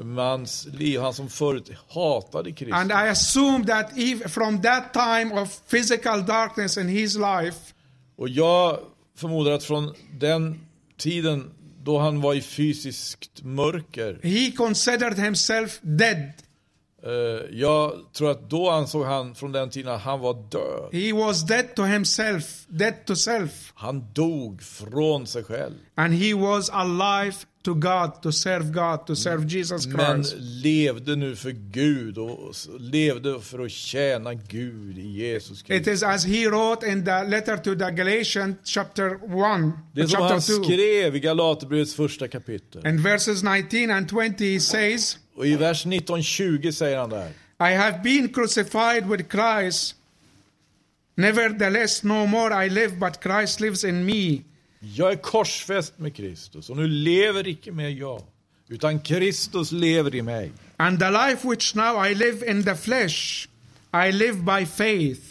mans 0.01 0.67
liv. 0.73 0.99
Han 0.99 1.13
som 1.13 1.29
förut 1.29 1.71
hatade 1.87 2.51
Kristus. 2.51 2.75
And 2.75 2.91
I 2.91 3.09
assume 3.09 3.65
that 3.65 3.97
if 3.97 4.31
from 4.31 4.61
that 4.61 4.93
time 4.93 5.41
of 5.41 5.61
physical 5.71 6.25
darkness 6.25 6.77
in 6.77 6.87
his 6.87 7.15
life, 7.15 7.73
Och 8.15 8.29
jag 8.29 8.79
förmodar 9.15 9.51
att 9.51 9.63
från 9.63 9.93
den 10.19 10.59
tiden 10.97 11.51
då 11.83 11.99
han 11.99 12.21
var 12.21 12.33
i 12.33 12.41
fysiskt 12.41 13.43
mörker, 13.43 14.19
he 14.23 14.51
considered 14.51 15.19
himself 15.19 15.79
dead. 15.81 16.31
Eh, 17.07 17.57
jag 17.59 17.91
tror 18.13 18.31
att 18.31 18.49
då 18.49 18.69
ansåg 18.69 19.05
han 19.05 19.35
från 19.35 19.51
den 19.51 19.69
tiden 19.69 19.91
att 19.93 20.01
han 20.01 20.19
var 20.19 20.33
död. 20.51 20.89
He 21.03 21.13
was 21.13 21.45
dead 21.45 21.75
to 21.75 21.83
himself, 21.83 22.65
dead 22.67 22.93
to 23.05 23.15
self. 23.15 23.71
Han 23.75 24.03
dog 24.13 24.61
från 24.61 25.27
sig 25.27 25.43
själv. 25.43 25.73
And 25.95 26.13
he 26.13 26.33
was 26.33 26.69
alive 26.69 27.35
to 27.63 27.73
God, 27.73 28.21
to 28.21 28.31
serve 28.31 28.65
God, 28.71 29.07
to 29.07 29.15
serve 29.15 29.47
Jesus 29.47 29.87
Men 29.87 30.23
Christ. 30.23 30.35
levde 30.39 31.15
nu 31.15 31.35
för 31.35 31.51
Gud 31.51 32.17
och 32.17 32.53
levde 32.79 33.39
för 33.41 33.59
att 33.65 33.71
tjäna 33.71 34.33
Gud 34.33 34.97
i 34.97 35.07
Jesus 35.07 35.61
It 35.61 35.67
Kristus. 35.67 35.93
is 35.93 36.03
as 36.03 36.25
he 36.25 36.49
wrote 36.49 36.87
in 36.87 37.05
the 37.05 37.23
letter 37.23 37.57
to 37.57 37.63
the 37.75 37.91
Galatians, 37.91 38.57
chapter 38.63 39.05
1, 39.65 39.73
Det 39.93 40.07
som 40.07 40.21
han 40.21 40.41
2. 40.41 40.63
skrev 40.63 41.15
i 41.15 41.19
Galaterbrevets 41.19 41.95
första 41.95 42.27
kapitel. 42.27 42.87
In 42.87 43.01
verses 43.03 43.43
19 43.43 43.91
and 43.91 44.09
20, 44.09 44.53
he 44.53 44.59
says, 44.59 45.17
Och 45.37 45.47
i 45.47 45.55
vers 45.55 45.85
19-20 45.85 46.71
säger 46.71 46.97
han 46.97 47.09
där. 47.09 47.29
I 47.59 47.75
have 47.75 47.99
been 48.03 48.33
crucified 48.33 49.07
with 49.09 49.23
Christ. 49.29 49.95
Nevertheless, 51.15 52.03
no 52.03 52.25
more 52.25 52.65
I 52.65 52.69
live, 52.69 52.95
but 52.95 53.23
Christ 53.23 53.59
lives 53.59 53.83
in 53.83 54.05
me. 54.05 54.41
Jag 54.79 55.11
är 55.11 55.15
korsfäst 55.15 55.99
med 55.99 56.15
Kristus 56.15 56.69
och 56.69 56.77
nu 56.77 56.87
lever 56.87 57.47
icke 57.47 57.71
mer 57.71 57.89
jag, 57.89 58.21
utan 58.67 58.99
Kristus 58.99 59.71
lever 59.71 60.15
i 60.15 60.21
mig. 60.21 60.51
And 60.77 60.99
the 60.99 61.09
life 61.09 61.47
which 61.49 61.75
now 61.75 62.07
I 62.07 62.15
live 62.15 62.51
in 62.51 62.63
the 62.63 62.75
flesh, 62.75 63.47
I 64.07 64.11
live 64.11 64.33
by 64.33 64.65
faith 64.65 65.21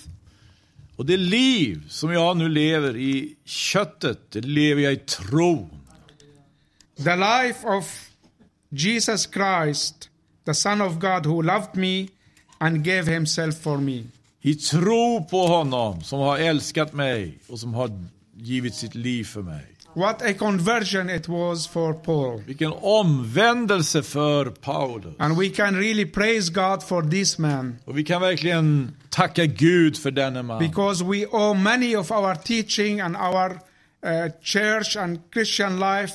Och 0.96 1.06
det 1.06 1.16
liv 1.16 1.82
som 1.88 2.12
jag 2.12 2.36
nu 2.36 2.48
lever 2.48 2.96
i 2.96 3.36
köttet, 3.44 4.18
det 4.30 4.40
lever 4.40 4.82
jag 4.82 4.92
i 4.92 4.96
tron. 4.96 5.70
the 6.96 7.16
life 7.16 7.66
of 7.66 8.05
Jesus 8.76 9.26
Christ, 9.26 10.08
the 10.44 10.54
Son 10.54 10.80
of 10.80 10.98
God, 10.98 11.26
who 11.26 11.42
loved 11.42 11.76
me 11.76 12.08
and 12.58 12.84
gave 12.84 13.06
himself 13.06 13.62
for 13.62 13.78
me. 13.78 14.04
I 14.42 14.54
tro 14.54 15.24
på 15.30 15.46
honom 15.46 16.02
som 16.02 16.18
har 16.20 16.38
älskat 16.38 16.92
mig 16.92 17.38
och 17.48 17.58
som 17.58 17.74
har 17.74 17.90
givit 18.36 18.74
sitt 18.74 18.94
liv 18.94 19.24
för 19.24 19.42
mig. 19.42 19.66
What 19.94 20.22
a 20.22 20.34
conversion 20.34 21.10
it 21.10 21.28
was 21.28 21.66
for 21.66 21.92
Paul. 21.92 22.42
Vilken 22.46 22.72
omvändelse 22.72 24.02
för 24.02 24.44
Paulus. 24.46 25.14
And 25.18 25.38
we 25.38 25.48
can 25.48 25.74
really 25.76 26.04
praise 26.06 26.52
God 26.52 26.82
for 26.82 27.02
this 27.10 27.38
man 27.38 27.78
Och 27.84 27.98
vi 27.98 28.04
kan 28.04 28.20
verkligen 28.20 28.96
tacka 29.10 29.46
Gud 29.46 29.96
för 29.96 30.10
denne 30.10 30.42
man. 30.42 30.58
because 30.58 31.04
we 31.04 31.26
owe 31.26 31.54
many 31.54 31.96
of 31.96 32.10
our 32.10 32.34
teaching 32.34 33.00
and 33.00 33.16
our 33.16 33.50
uh, 34.06 34.28
church 34.42 34.96
and 34.96 35.18
Christian 35.32 35.80
life 35.80 36.14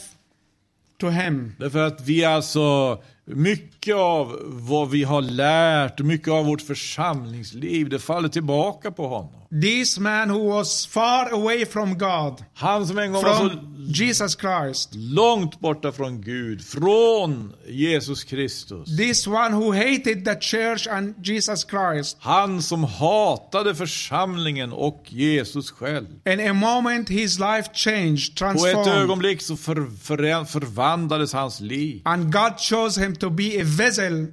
och 1.03 1.11
hem. 1.11 1.51
Därför 1.57 1.79
att 1.79 2.01
vi 2.01 2.25
alltså, 2.25 2.97
mycket 3.25 3.95
av 3.95 4.39
vad 4.43 4.89
vi 4.89 5.03
har 5.03 5.21
lärt 5.21 5.99
och 5.99 6.05
mycket 6.05 6.27
av 6.27 6.45
vårt 6.45 6.61
församlingsliv, 6.61 7.89
det 7.89 7.99
faller 7.99 8.29
tillbaka 8.29 8.91
på 8.91 9.07
honom. 9.07 9.40
This 9.61 9.99
man 9.99 10.29
who 10.29 10.39
was 10.49 10.85
far 10.85 11.33
away 11.33 11.65
from 11.65 11.97
God, 11.97 12.43
Han 12.53 12.87
som 12.87 12.97
en 12.99 13.11
gång 13.11 13.23
var 13.23 13.49
så 13.49 13.55
Jesus 13.93 14.37
Christ, 14.37 14.89
långt 14.95 15.59
borta 15.59 15.91
från 15.91 16.21
Gud, 16.21 16.61
från 16.65 17.53
Jesus 17.67 18.23
Kristus. 18.23 18.97
this 18.97 19.27
one 19.27 19.51
who 19.55 19.71
hated 19.73 20.25
the 20.25 20.39
church 20.41 20.87
and 20.87 21.15
Jesus 21.27 21.65
Christ, 21.69 22.17
Han 22.19 22.61
som 22.61 22.83
hatade 22.83 23.75
församlingen 23.75 24.73
och 24.73 25.03
Jesus 25.07 25.71
själv. 25.71 26.07
in 26.25 26.39
a 26.49 26.53
moment 26.53 27.09
his 27.09 27.39
life 27.39 27.69
changed, 27.73 28.17
På 28.39 28.45
ett 28.45 28.55
transformed, 28.57 28.87
ögonblick 28.87 29.41
så 29.41 29.55
för, 29.57 29.75
för, 30.01 30.45
förvandlades 30.45 31.33
hans 31.33 31.59
liv. 31.59 32.01
and 32.05 32.31
God 32.33 32.53
chose 32.59 33.01
him 33.01 33.15
to 33.15 33.29
be 33.29 33.61
a 33.61 33.63
vessel 33.65 34.27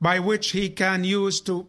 by 0.00 0.18
which 0.30 0.54
he 0.54 0.68
can 0.68 1.04
use 1.04 1.44
to 1.44 1.64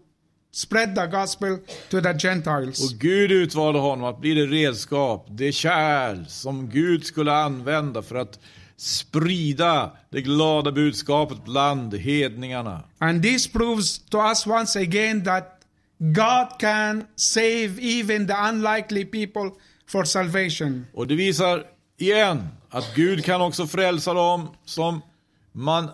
spread 0.52 0.96
the 0.96 1.08
gospel 1.08 1.58
to 1.90 2.02
the 2.02 2.14
Gentiles. 2.20 2.92
Och 2.92 3.00
Gud 3.00 3.32
utvalde 3.32 3.80
honom 3.80 4.06
att 4.06 4.22
bli 4.22 4.34
det 4.34 4.46
redskap, 4.46 5.28
det 5.30 5.52
kärl 5.52 6.26
som 6.26 6.70
Gud 6.70 7.06
skulle 7.06 7.34
använda 7.34 8.02
för 8.02 8.16
att 8.16 8.40
sprida 8.78 9.92
det 10.10 10.22
glada 10.22 10.72
budskapet 10.72 11.46
bland 11.46 11.94
hedningarna. 11.94 12.84
And 12.98 13.24
this 13.24 13.48
proves 13.48 14.00
to 14.00 14.18
us 14.18 14.48
once 14.48 14.80
again 14.80 15.24
that 15.24 15.62
God 15.98 16.60
can 16.60 17.04
save 17.16 17.80
even 17.82 18.28
the 18.28 18.34
unlikely 18.34 19.06
people 19.06 19.52
for 19.88 20.04
salvation. 20.04 20.86
Och 20.94 21.08
det 21.08 21.16
visar 21.16 21.64
igen 21.98 22.48
att 22.70 22.96
Gud 22.96 23.26
kan 23.26 23.42
också 23.42 23.68
frälsa 23.68 24.14
dem 24.14 24.48
som 24.66 25.02
man 25.52 25.90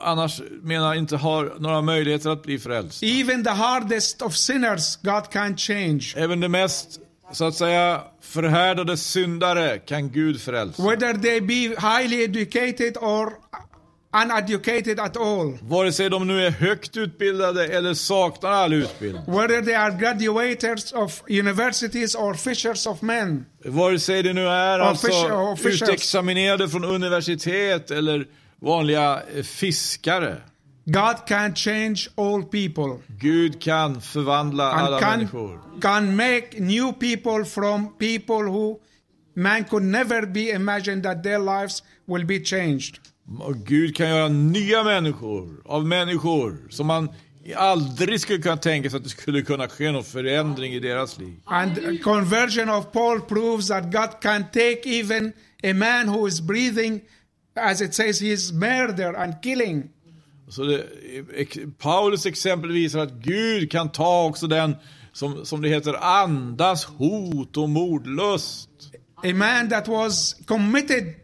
annars 0.00 0.40
menar 0.62 0.94
inte 0.94 1.16
har 1.16 1.52
några 1.58 1.82
möjligheter 1.82 2.30
att 2.30 2.42
bli 2.42 2.58
frälst. 2.58 3.02
Even 3.02 3.44
the 3.44 3.50
hardest 3.50 4.22
of 4.22 4.36
sinners, 4.36 4.96
God 5.02 5.30
can 5.32 5.56
change. 5.56 6.14
Även 6.16 6.40
det 6.40 6.48
mest, 6.48 7.00
så 7.32 7.44
att 7.44 7.54
säga, 7.54 8.00
förhärdade 8.20 8.96
syndare 8.96 9.78
kan 9.78 10.10
Gud 10.10 10.40
frälsa. 10.40 10.82
Whether 10.82 11.14
they 11.14 11.40
be 11.40 11.54
highly 11.88 12.24
educated 12.24 12.96
or 12.96 13.32
uneducated 14.22 15.00
at 15.00 15.16
all, 15.16 15.58
Vare 15.62 15.92
sig 15.92 16.10
de 16.10 16.26
nu 16.26 16.46
är 16.46 16.50
högt 16.50 16.96
utbildade 16.96 17.66
eller 17.66 17.94
saknar 17.94 18.50
all 18.50 18.72
utbildning. 18.72 19.22
whether 19.26 19.62
they 19.62 19.74
are 19.74 19.90
graduates 19.90 20.92
of 20.92 21.22
universities 21.28 22.14
or 22.14 22.34
fishers 22.34 22.86
of 22.86 23.02
men. 23.02 23.46
Vare 23.64 23.98
sig 23.98 24.22
det 24.22 24.32
nu 24.32 24.46
är 24.46 24.78
alltså 24.78 25.08
utexaminerade 25.64 26.68
från 26.68 26.84
universitet 26.84 27.90
eller 27.90 28.26
vanliga 28.60 29.22
eh, 29.36 29.42
fiskare. 29.42 30.36
God 30.86 31.26
can 31.26 31.54
change 31.54 32.08
all 32.16 32.42
people 32.42 32.98
Gud 33.20 33.62
kan 33.62 34.00
förvandla 34.00 34.72
alla 34.72 34.96
and 34.96 35.04
can, 35.04 35.18
människor. 35.18 35.80
can 35.80 36.16
make 36.16 36.60
new 36.60 36.92
people 36.92 37.44
from 37.44 37.88
people 37.98 38.42
who 38.42 38.80
man 39.34 39.64
could 39.64 39.82
never 39.82 40.26
be 40.26 40.50
imagined 40.50 41.02
that 41.02 41.22
their 41.22 41.38
lives 41.38 41.82
will 42.06 42.24
be 42.24 42.40
changed. 42.40 42.98
Gud 43.64 43.96
kan 43.96 44.08
göra 44.08 44.28
nya 44.28 44.84
människor 44.84 45.62
av 45.64 45.86
människor 45.86 46.56
som 46.70 46.86
man 46.86 47.08
aldrig 47.56 48.20
skulle 48.20 48.38
kunna 48.38 48.56
tänka 48.56 48.90
sig 48.90 48.96
att 48.96 49.04
det 49.04 49.10
skulle 49.10 49.42
kunna 49.42 49.68
ske 49.68 49.92
någon 49.92 50.04
förändring 50.04 50.74
i 50.74 50.80
deras 50.80 51.18
liv. 51.18 51.34
And 51.44 52.02
conversion 52.02 52.68
of 52.68 52.92
Paul 52.92 53.20
proves 53.20 53.68
that 53.68 53.92
God 53.92 54.20
can 54.20 54.44
take 54.52 54.80
even 54.86 55.32
a 55.62 55.72
man 55.72 56.08
who 56.08 56.28
is 56.28 56.40
breathing, 56.40 57.00
as 57.56 57.80
it 57.80 57.94
says, 57.94 58.20
he 58.20 58.32
is 58.32 58.52
murder 58.52 59.16
and 59.16 59.42
killing. 59.42 59.90
Så 60.48 60.62
det, 60.64 60.84
Paulus 61.78 62.26
exempel 62.26 62.72
visar 62.72 63.00
att 63.00 63.12
Gud 63.12 63.70
kan 63.70 63.88
ta 63.88 64.24
också 64.24 64.46
den 64.46 64.76
som, 65.12 65.46
som 65.46 65.62
det 65.62 65.68
heter 65.68 65.94
andas 65.94 66.84
hot 66.84 67.56
och 67.56 67.68
mordlust. 67.68 68.68
A 69.16 69.34
man 69.34 69.68
that 69.68 69.88
was 69.88 70.36
committed 70.46 71.14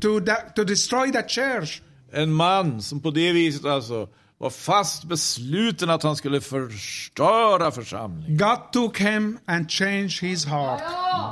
to, 0.00 0.20
the, 0.20 0.36
to 0.56 0.64
destroy 0.64 1.12
the 1.12 1.22
church. 1.28 1.82
En 2.12 2.32
man 2.32 2.82
som 2.82 3.00
på 3.00 3.10
det 3.10 3.32
viset 3.32 3.64
alltså 3.64 4.08
var 4.38 4.50
fast 4.50 5.04
besluten 5.04 5.90
att 5.90 6.02
han 6.02 6.16
skulle 6.16 6.40
förstöra 6.40 7.70
församlingen. 7.70 8.36
God 8.36 8.72
took 8.72 9.00
him 9.00 9.38
and 9.46 9.70
changed 9.70 10.30
his 10.30 10.46
heart. 10.46 10.82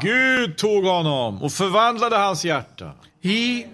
Gud 0.03 0.57
tog 0.57 0.85
honom 0.85 1.43
och 1.43 1.53
förvandlade 1.53 2.17
hans 2.17 2.45
hjärta. 2.45 2.93
He 3.23 3.65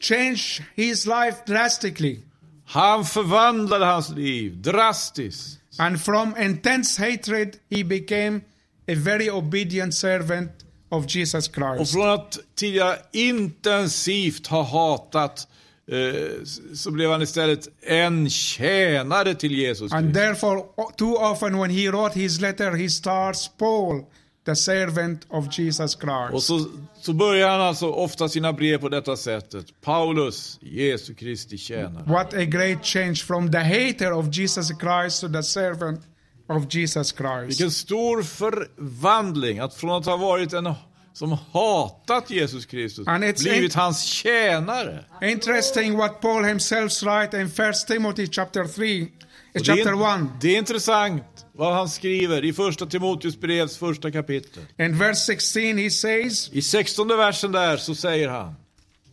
changed 0.00 0.62
his 0.74 1.06
life 1.06 1.36
drastically. 1.46 2.18
Han 2.66 3.04
förvandlade 3.04 3.84
hans 3.84 4.08
liv 4.10 4.56
drastiskt. 4.62 5.58
And 5.78 6.00
from 6.00 6.34
intense 6.40 7.02
hatred, 7.10 7.56
he 7.70 7.84
became 7.84 8.40
a 8.88 8.94
very 8.96 9.30
obedient 9.30 9.94
servant 9.94 10.50
of 10.90 11.06
Jesus 11.16 11.48
Och 11.48 11.54
Christ. 11.54 11.92
från 11.92 12.08
att 12.08 12.38
tidigare 12.54 12.98
intensivt 13.12 14.46
ha 14.46 14.62
hatat 14.62 15.48
eh, 15.92 16.44
så 16.74 16.90
blev 16.90 17.10
han 17.10 17.22
istället 17.22 17.68
en 17.82 18.30
tjänare 18.30 19.34
till 19.34 19.52
Jesus 19.52 19.92
And 19.92 20.04
Kristus. 20.14 20.22
therefore, 20.22 20.62
too 20.96 21.14
often 21.32 21.58
when 21.58 21.70
he 21.70 21.90
wrote 21.90 22.20
his 22.20 22.40
letter, 22.40 22.72
he 22.72 22.88
starts 22.88 23.48
Paul, 23.58 24.04
the 24.48 24.56
servant 24.56 25.26
of 25.28 25.58
Jesus 25.58 25.94
Och 25.96 26.00
Christ. 26.00 26.46
så, 26.46 26.66
så 27.00 27.12
börjar 27.12 27.48
han 27.48 27.60
alltså 27.60 27.90
ofta 27.90 28.28
sina 28.28 28.52
brev 28.52 28.78
på 28.78 28.88
detta 28.88 29.16
sättet. 29.16 29.66
Paulus, 29.80 30.58
Jesu 30.62 31.14
Kristi 31.14 31.58
tjänare. 31.58 32.04
What 32.06 32.34
a 32.34 32.44
great 32.44 32.84
change 32.84 33.14
from 33.14 33.52
the 33.52 33.58
hater 33.58 34.12
of 34.12 34.26
Jesus 34.32 34.68
Christ 34.68 35.20
to 35.20 35.28
the 35.28 35.42
servant 35.42 36.00
of 36.48 36.74
Jesus 36.74 37.12
Christ. 37.12 37.50
Vilken 37.50 37.70
stor 37.70 38.22
förvandling 38.22 39.58
att 39.58 39.74
från 39.74 39.90
att 39.90 40.06
ha 40.06 40.16
varit 40.16 40.52
en 40.52 40.74
som 41.12 41.38
hatat 41.52 42.30
Jesus 42.30 42.66
Kristus 42.66 43.06
blivit 43.42 43.74
hans 43.74 44.02
tjänare. 44.02 45.04
Interesting 45.22 45.96
what 45.96 46.20
Paul 46.20 46.44
himself 46.44 47.02
writes 47.02 47.34
in 47.34 47.64
1 47.66 47.86
Timothy 47.86 48.26
chapter 48.26 48.64
3, 48.64 49.02
uh, 49.02 49.08
Och 49.08 49.18
chapter 49.64 49.84
det, 49.84 49.90
1. 49.90 49.94
är, 49.94 50.40
det 50.40 50.54
är 50.54 50.58
intressant 50.58 51.46
vad 51.52 51.74
han 51.74 51.88
skriver 51.88 52.44
i 52.44 52.52
första 52.52 52.86
Timoteus 52.86 53.40
brevs 53.40 53.76
första 53.78 54.10
kapitel. 54.10 54.62
In 54.78 54.98
verse 54.98 55.20
16, 55.20 55.78
he 55.78 55.90
says, 55.90 56.50
I 56.52 56.62
16 56.62 57.08
versen 57.08 57.52
där 57.52 57.76
så 57.76 57.94
säger 57.94 58.28
han 58.28 58.54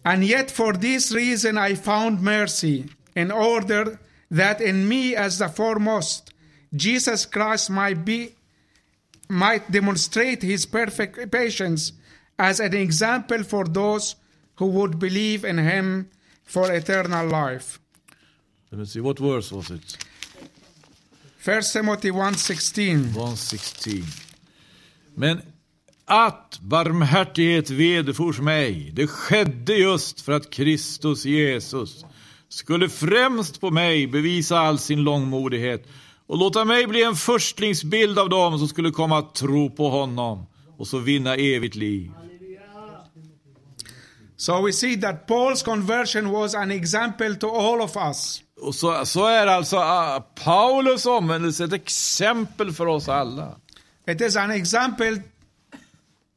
And 0.04 0.24
yet 0.24 0.52
for 0.52 0.74
this 0.74 1.12
reason 1.12 1.58
I 1.58 1.76
found 1.76 2.22
mercy, 2.22 2.84
in 3.16 3.32
order 3.32 3.98
that 4.38 4.62
in 4.62 4.88
me 4.88 5.16
as 5.16 5.40
the 5.40 5.50
foremost, 5.50 6.34
Jesus 6.72 7.26
Christ 7.26 7.70
might 7.70 8.06
be 8.06 8.30
might 9.28 9.72
demonstrate 9.72 10.44
his 10.44 10.66
perfect 10.66 11.32
patience 11.32 11.94
as 12.38 12.60
an 12.60 12.74
example 12.74 13.44
for 13.44 13.66
those 13.66 14.16
who 14.56 14.68
would 14.68 15.00
believe 15.00 15.44
in 15.44 15.58
him 15.58 16.10
for 16.44 16.72
eternal 16.72 17.28
life. 17.28 17.80
Let 18.72 18.80
me 18.80 18.86
see, 18.86 19.02
what 19.02 19.20
verse 19.20 19.52
was 19.52 19.72
it? 19.72 19.98
1 21.46 21.74
Timothy 21.74 22.12
1:16. 22.12 23.14
116. 23.16 24.04
Men 25.16 25.42
att 26.06 26.60
barmhärtighet 26.62 27.70
vederfors 27.70 28.40
mig, 28.40 28.92
det 28.94 29.08
skedde 29.08 29.74
just 29.74 30.22
för 30.22 30.32
att 30.32 30.50
Kristus 30.50 31.26
Jesus 31.26 32.06
skulle 32.50 32.90
främst 32.90 33.62
på 33.62 33.72
mig 33.72 34.08
bevisa 34.08 34.60
all 34.60 34.80
sin 34.80 35.04
långmodighet 35.04 35.88
och 36.28 36.38
låta 36.38 36.66
mig 36.66 36.88
bli 36.88 37.04
en 37.04 37.16
förstlingsbild 37.16 38.20
av 38.20 38.30
dem 38.30 38.60
som 38.60 38.68
skulle 38.68 38.92
komma 38.92 39.18
att 39.18 39.36
tro 39.36 39.70
på 39.70 39.90
honom 39.90 40.46
och 40.78 40.88
så 40.88 40.98
vinna 40.98 41.36
evigt 41.36 41.76
liv. 41.76 42.12
So 44.38 44.62
we 44.66 44.74
see 44.74 45.02
that 45.02 45.28
Paul's 45.28 45.66
conversion 45.66 46.32
was 46.32 46.56
an 46.56 46.72
example 46.72 47.36
to 47.36 47.48
all 47.50 47.82
of 47.82 47.96
us. 47.96 48.45
Och 48.62 48.76
så, 48.76 49.06
så 49.06 49.26
är 49.26 49.48
alltså 49.48 49.78
ah, 49.78 50.20
Paulus 50.44 51.06
omvändelse 51.06 51.64
ett 51.64 51.74
exempel 51.74 52.74
för 52.74 52.86
oss 52.86 53.10
alla. 53.10 53.56
It 54.08 54.22
is 54.22 54.36
an 54.36 54.52
example 54.52 55.22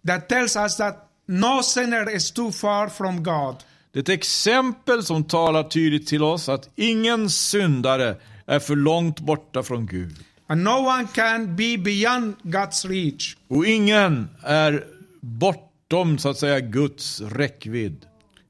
that 0.06 0.28
tells 0.28 0.56
us 0.56 0.76
that 0.76 1.10
no 1.26 1.62
sinner 1.62 2.16
is 2.16 2.30
too 2.30 2.52
far 2.52 2.88
from 2.88 3.22
God. 3.22 3.56
Det 3.92 3.98
är 3.98 4.02
ett 4.02 4.08
exempel 4.08 5.04
som 5.04 5.24
talar 5.24 5.62
tydligt 5.62 6.06
till 6.06 6.22
oss 6.22 6.48
att 6.48 6.68
ingen 6.76 7.30
syndare 7.30 8.16
är 8.46 8.58
för 8.58 8.76
långt 8.76 9.20
borta 9.20 9.62
från 9.62 9.86
Gud. 9.86 10.16
And 10.46 10.62
no 10.62 10.70
one 10.70 11.08
can 11.14 11.56
be 11.56 11.78
beyond 11.78 12.36
God's 12.42 12.88
reach. 12.88 13.36
Och 13.48 13.66
ingen 13.66 14.28
är 14.42 14.84
bortom, 15.20 16.18
så 16.18 16.28
att 16.28 16.38
säga, 16.38 16.60
Guds 16.60 17.20
räckvidd. 17.20 18.06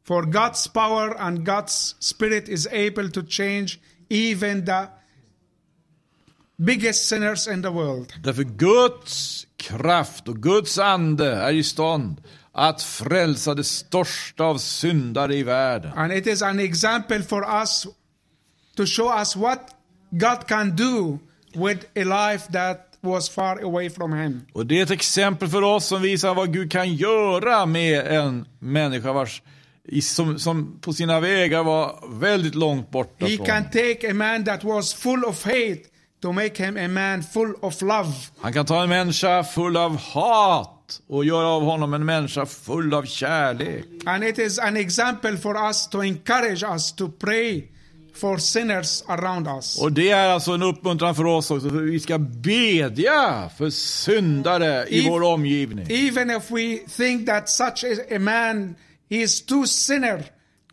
For 0.08 0.22
God's 0.22 0.66
power 0.68 1.14
and 1.20 1.44
God's 1.44 1.94
spirit 1.98 2.48
is 2.48 2.66
able 2.66 3.10
to 3.10 3.22
change 3.22 3.78
even 4.08 4.64
the 4.64 4.88
biggest 6.64 7.08
sinners 7.08 7.46
in 7.46 7.62
the 7.62 7.70
world. 7.70 8.12
Därför 8.22 8.44
Guds 8.44 9.46
kraft 9.56 10.28
och 10.28 10.42
Guds 10.42 10.78
ande 10.78 11.32
är 11.34 11.52
i 11.52 11.62
stånd 11.62 12.22
att 12.52 12.82
frälsa 12.82 13.54
det 13.54 13.64
största 13.64 14.44
av 14.44 14.58
syndare 14.58 15.34
i 15.34 15.42
världen. 15.42 15.92
And 15.96 16.12
it 16.12 16.26
is 16.26 16.42
an 16.42 16.60
example 16.60 17.22
for 17.22 17.60
us 17.60 17.86
to 18.76 18.86
show 18.86 19.18
us 19.18 19.36
what 19.36 19.60
God 20.10 20.46
can 20.46 20.76
do 20.76 21.18
with 21.54 21.86
a 21.96 22.30
life 22.32 22.52
that 22.52 22.88
was 23.00 23.28
far 23.30 23.64
away 23.64 23.90
from 23.90 24.12
Him. 24.12 24.46
Och 24.52 24.66
det 24.66 24.78
är 24.78 24.82
ett 24.82 24.90
exempel 24.90 25.48
för 25.48 25.62
oss 25.62 25.86
som 25.86 26.02
visar 26.02 26.34
vad 26.34 26.52
Gud 26.52 26.72
kan 26.72 26.94
göra 26.94 27.66
med 27.66 28.06
en 28.06 28.46
människa 28.58 29.12
vars, 29.12 29.42
i- 29.88 30.02
som, 30.02 30.38
som 30.38 30.78
på 30.80 30.92
sina 30.92 31.20
vägar 31.20 31.62
var 31.64 31.98
väldigt 32.20 32.54
långt 32.54 32.90
borta 32.90 33.26
He 33.26 33.36
från. 33.36 33.46
can 33.46 33.64
take 33.64 34.10
a 34.10 34.14
man 34.14 34.44
that 34.44 34.64
was 34.64 34.94
full 34.94 35.24
of 35.24 35.44
hate 35.44 35.78
to 36.22 36.32
make 36.32 36.64
him 36.64 36.76
a 36.76 36.88
man 36.88 37.22
full 37.22 37.54
of 37.60 37.82
love. 37.82 38.12
Han 38.40 38.52
kan 38.52 38.66
ta 38.66 38.82
en 38.82 38.88
människa 38.88 39.44
full 39.44 39.76
av 39.76 39.96
hat 39.96 41.00
och 41.08 41.24
göra 41.24 41.46
av 41.48 41.62
honom 41.62 41.94
en 41.94 42.04
människa 42.04 42.46
full 42.46 42.94
av 42.94 43.04
kärlek. 43.04 43.84
And 44.06 44.24
it 44.24 44.38
is 44.38 44.58
an 44.58 44.76
example 44.76 45.36
for 45.36 45.66
us 45.66 45.88
to 45.88 46.02
encourage 46.02 46.62
us 46.62 46.92
to 46.92 47.08
pray 47.20 47.62
for 48.14 48.38
sinners 48.38 49.02
around 49.06 49.46
us. 49.48 49.82
Och 49.82 49.92
det 49.92 50.10
är 50.10 50.28
alltså 50.28 50.52
en 50.52 50.62
uppmuntran 50.62 51.14
för 51.14 51.24
oss 51.24 51.50
också, 51.50 51.70
för 51.70 51.76
vi 51.76 52.00
ska 52.00 52.18
bedja 52.18 53.50
för 53.58 53.70
syndare 53.70 54.86
i 54.88 55.00
If- 55.02 55.10
vår 55.10 55.22
omgivning. 55.22 55.86
Even 55.90 56.30
if 56.30 56.50
we 56.50 56.78
think 56.96 57.26
that 57.26 57.48
such 57.48 57.84
a, 57.84 58.14
a 58.16 58.18
man 58.18 58.74
he 59.10 59.16
is 59.16 59.46
too 59.46 59.66
sinner, 59.66 60.24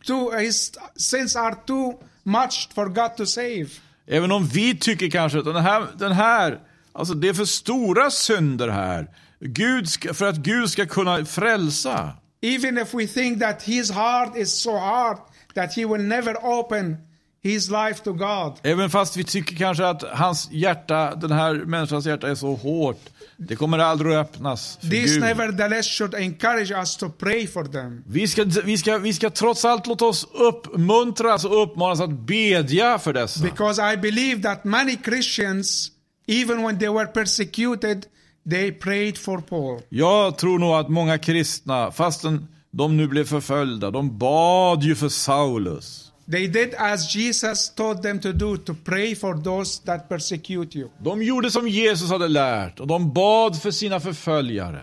too 0.06 0.32
his 0.32 0.72
sins 0.96 1.36
are 1.36 1.56
too 1.66 1.94
much 2.24 2.70
for 2.74 2.86
God 2.86 3.18
to 3.18 3.26
save. 3.26 3.68
Även 4.08 4.32
om 4.32 4.48
vi 4.48 4.78
tycker 4.78 5.10
kanske 5.10 5.40
att 5.40 5.46
den 5.46 5.56
här, 5.56 5.88
den 5.98 6.12
här 6.12 6.60
alltså 6.94 7.14
det 7.14 7.30
är 7.30 7.34
för 7.34 7.46
stora 7.46 8.12
synder 8.12 8.68
här. 8.68 9.08
Gud 9.40 9.90
ska, 9.90 10.14
för 10.14 10.26
att 10.26 10.36
Gud 10.36 10.70
ska 10.70 10.86
kunna 10.86 11.26
frälsa. 11.26 12.14
Even 12.42 12.78
if 12.78 12.94
we 12.94 13.08
think 13.08 13.40
that 13.40 13.64
his 13.64 13.92
heart 13.92 14.38
is 14.38 14.62
so 14.62 14.78
hard 14.78 15.18
that 15.56 15.74
he 15.76 15.86
will 15.86 16.02
never 16.02 16.36
open 16.44 16.98
his 17.44 17.70
life 17.70 18.04
to 18.04 18.14
God. 18.14 18.54
Även 18.64 18.90
fast 18.90 19.18
vi 19.18 19.24
tycker 19.24 19.56
kanske 19.56 19.88
att 19.88 20.04
hans 20.04 20.52
hjärta, 20.52 21.16
den 21.16 21.32
här 21.32 21.54
människans 21.54 22.06
hjärta 22.06 22.30
är 22.30 22.36
så 22.36 22.56
hårt. 22.56 23.10
Det 23.38 23.56
kommer 23.56 23.78
aldrig 23.80 24.16
att 24.16 24.28
öppnas 24.28 24.78
This 24.78 25.18
nevertheless 25.18 25.88
should 25.88 26.16
encourage 26.16 26.72
us 26.72 26.98
to 26.98 27.10
pray 27.10 27.48
for 27.48 27.64
them. 27.64 28.04
Vi 28.08 28.28
ska, 28.28 28.44
vi, 28.44 28.78
ska, 28.78 28.98
vi 28.98 29.14
ska 29.14 29.30
trots 29.30 29.66
allt 29.66 29.88
låta 29.88 30.06
oss 30.06 30.28
uppmuntras 30.34 31.46
och 31.46 31.64
uppmanas 31.64 32.00
att 32.00 32.10
bedja 32.10 33.00
för 33.00 33.14
dessa. 33.14 33.44
Because 33.44 33.94
I 33.94 33.98
believe 33.98 34.42
that 34.44 34.64
many 34.64 34.98
Christians, 35.06 35.92
even 36.28 36.64
when 36.64 36.80
they 36.80 36.90
were 36.90 37.08
persecuted, 37.08 38.06
they 38.50 38.72
prayed 38.72 39.18
for 39.18 39.38
Paul. 39.42 39.82
Jag 39.90 40.38
tror 40.38 40.60
nog 40.60 40.76
att 40.76 40.90
många 40.90 41.18
kristna, 41.18 41.92
fastän 41.92 42.48
de 42.72 42.98
nu 42.98 43.08
blev 43.08 43.26
förföljda, 43.26 43.92
de 43.92 44.18
bad 44.18 44.84
ju 44.84 44.96
för 44.96 45.10
Saulus. 45.10 46.05
They 46.32 46.48
did 46.48 46.74
as 46.78 47.16
Jesus 47.16 47.70
taught 47.76 48.02
them 48.02 48.20
to 48.20 48.34
do, 48.34 48.58
to 48.58 48.76
pray 48.84 49.16
for 49.16 49.44
those 49.44 49.84
that 49.86 50.10
persecute 50.10 50.80
you. 50.80 50.90
De 51.00 51.24
gjorde 51.24 51.52
som 51.52 51.68
Jesus 51.68 52.10
hade 52.10 52.28
lärt 52.28 52.80
och 52.80 52.88
de 52.88 53.14
bad 53.14 53.62
för 53.62 53.72
sina 53.72 54.00
förföljare. 54.00 54.82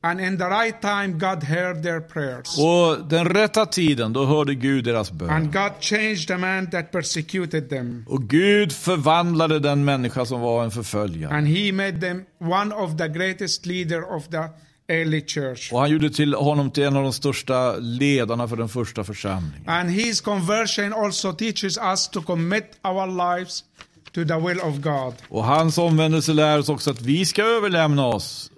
And 0.00 0.20
in 0.20 0.38
the 0.38 0.44
right 0.44 0.80
time, 0.80 1.18
God 1.18 1.42
heard 1.42 1.82
their 1.82 2.00
prayers. 2.00 2.58
Och 2.58 3.08
den 3.08 3.24
rätta 3.24 3.66
tiden, 3.66 4.12
då 4.12 4.24
hörde 4.24 4.54
Gud 4.54 4.84
deras 4.84 5.12
bön. 5.12 5.30
And 5.30 5.52
God 5.52 5.72
changed 5.80 6.28
the 6.28 6.36
man 6.36 6.70
that 6.70 6.92
persecuted 6.92 7.68
them. 7.68 8.04
Och 8.08 8.22
Gud 8.22 8.72
förvandlade 8.72 9.58
den 9.58 9.84
människa 9.84 10.24
som 10.24 10.40
var 10.40 10.64
en 10.64 10.70
förföljare. 10.70 11.34
And 11.34 11.48
he 11.48 11.72
made 11.72 12.00
them 12.00 12.24
one 12.40 12.74
of 12.74 12.96
the 12.96 13.08
greatest 13.08 13.66
leader 13.66 14.16
of 14.16 14.28
the 14.28 14.42
early 14.88 15.26
church. 15.26 15.72
Och 15.72 15.80
han 15.80 15.90
gjorde 15.90 16.10
till 16.10 16.34
honom 16.34 16.70
till 16.70 16.82
en 16.82 16.96
av 16.96 17.02
de 17.02 17.12
största 17.12 17.76
ledarna 17.76 18.48
för 18.48 18.56
den 18.56 18.68
första 18.68 19.04
församlingen. 19.04 19.68
And 19.68 19.90
his 19.90 20.20
conversion 20.20 20.92
also 20.92 21.32
teaches 21.32 21.78
us 21.78 22.08
to 22.08 22.22
commit 22.22 22.64
our 22.82 23.36
lives 23.36 23.64
to 24.12 24.24
the 24.24 24.38
will 24.48 24.60
of 24.60 24.76
God. 24.76 25.14
Och 25.28 25.44
hans 25.44 25.78
omvändelse 25.78 26.32
lär 26.32 26.58
oss 26.58 26.68
också 26.68 26.90
att 26.90 27.00
vi 27.00 27.26
ska 27.26 27.42
överlämna 27.42 28.06
oss 28.06 28.50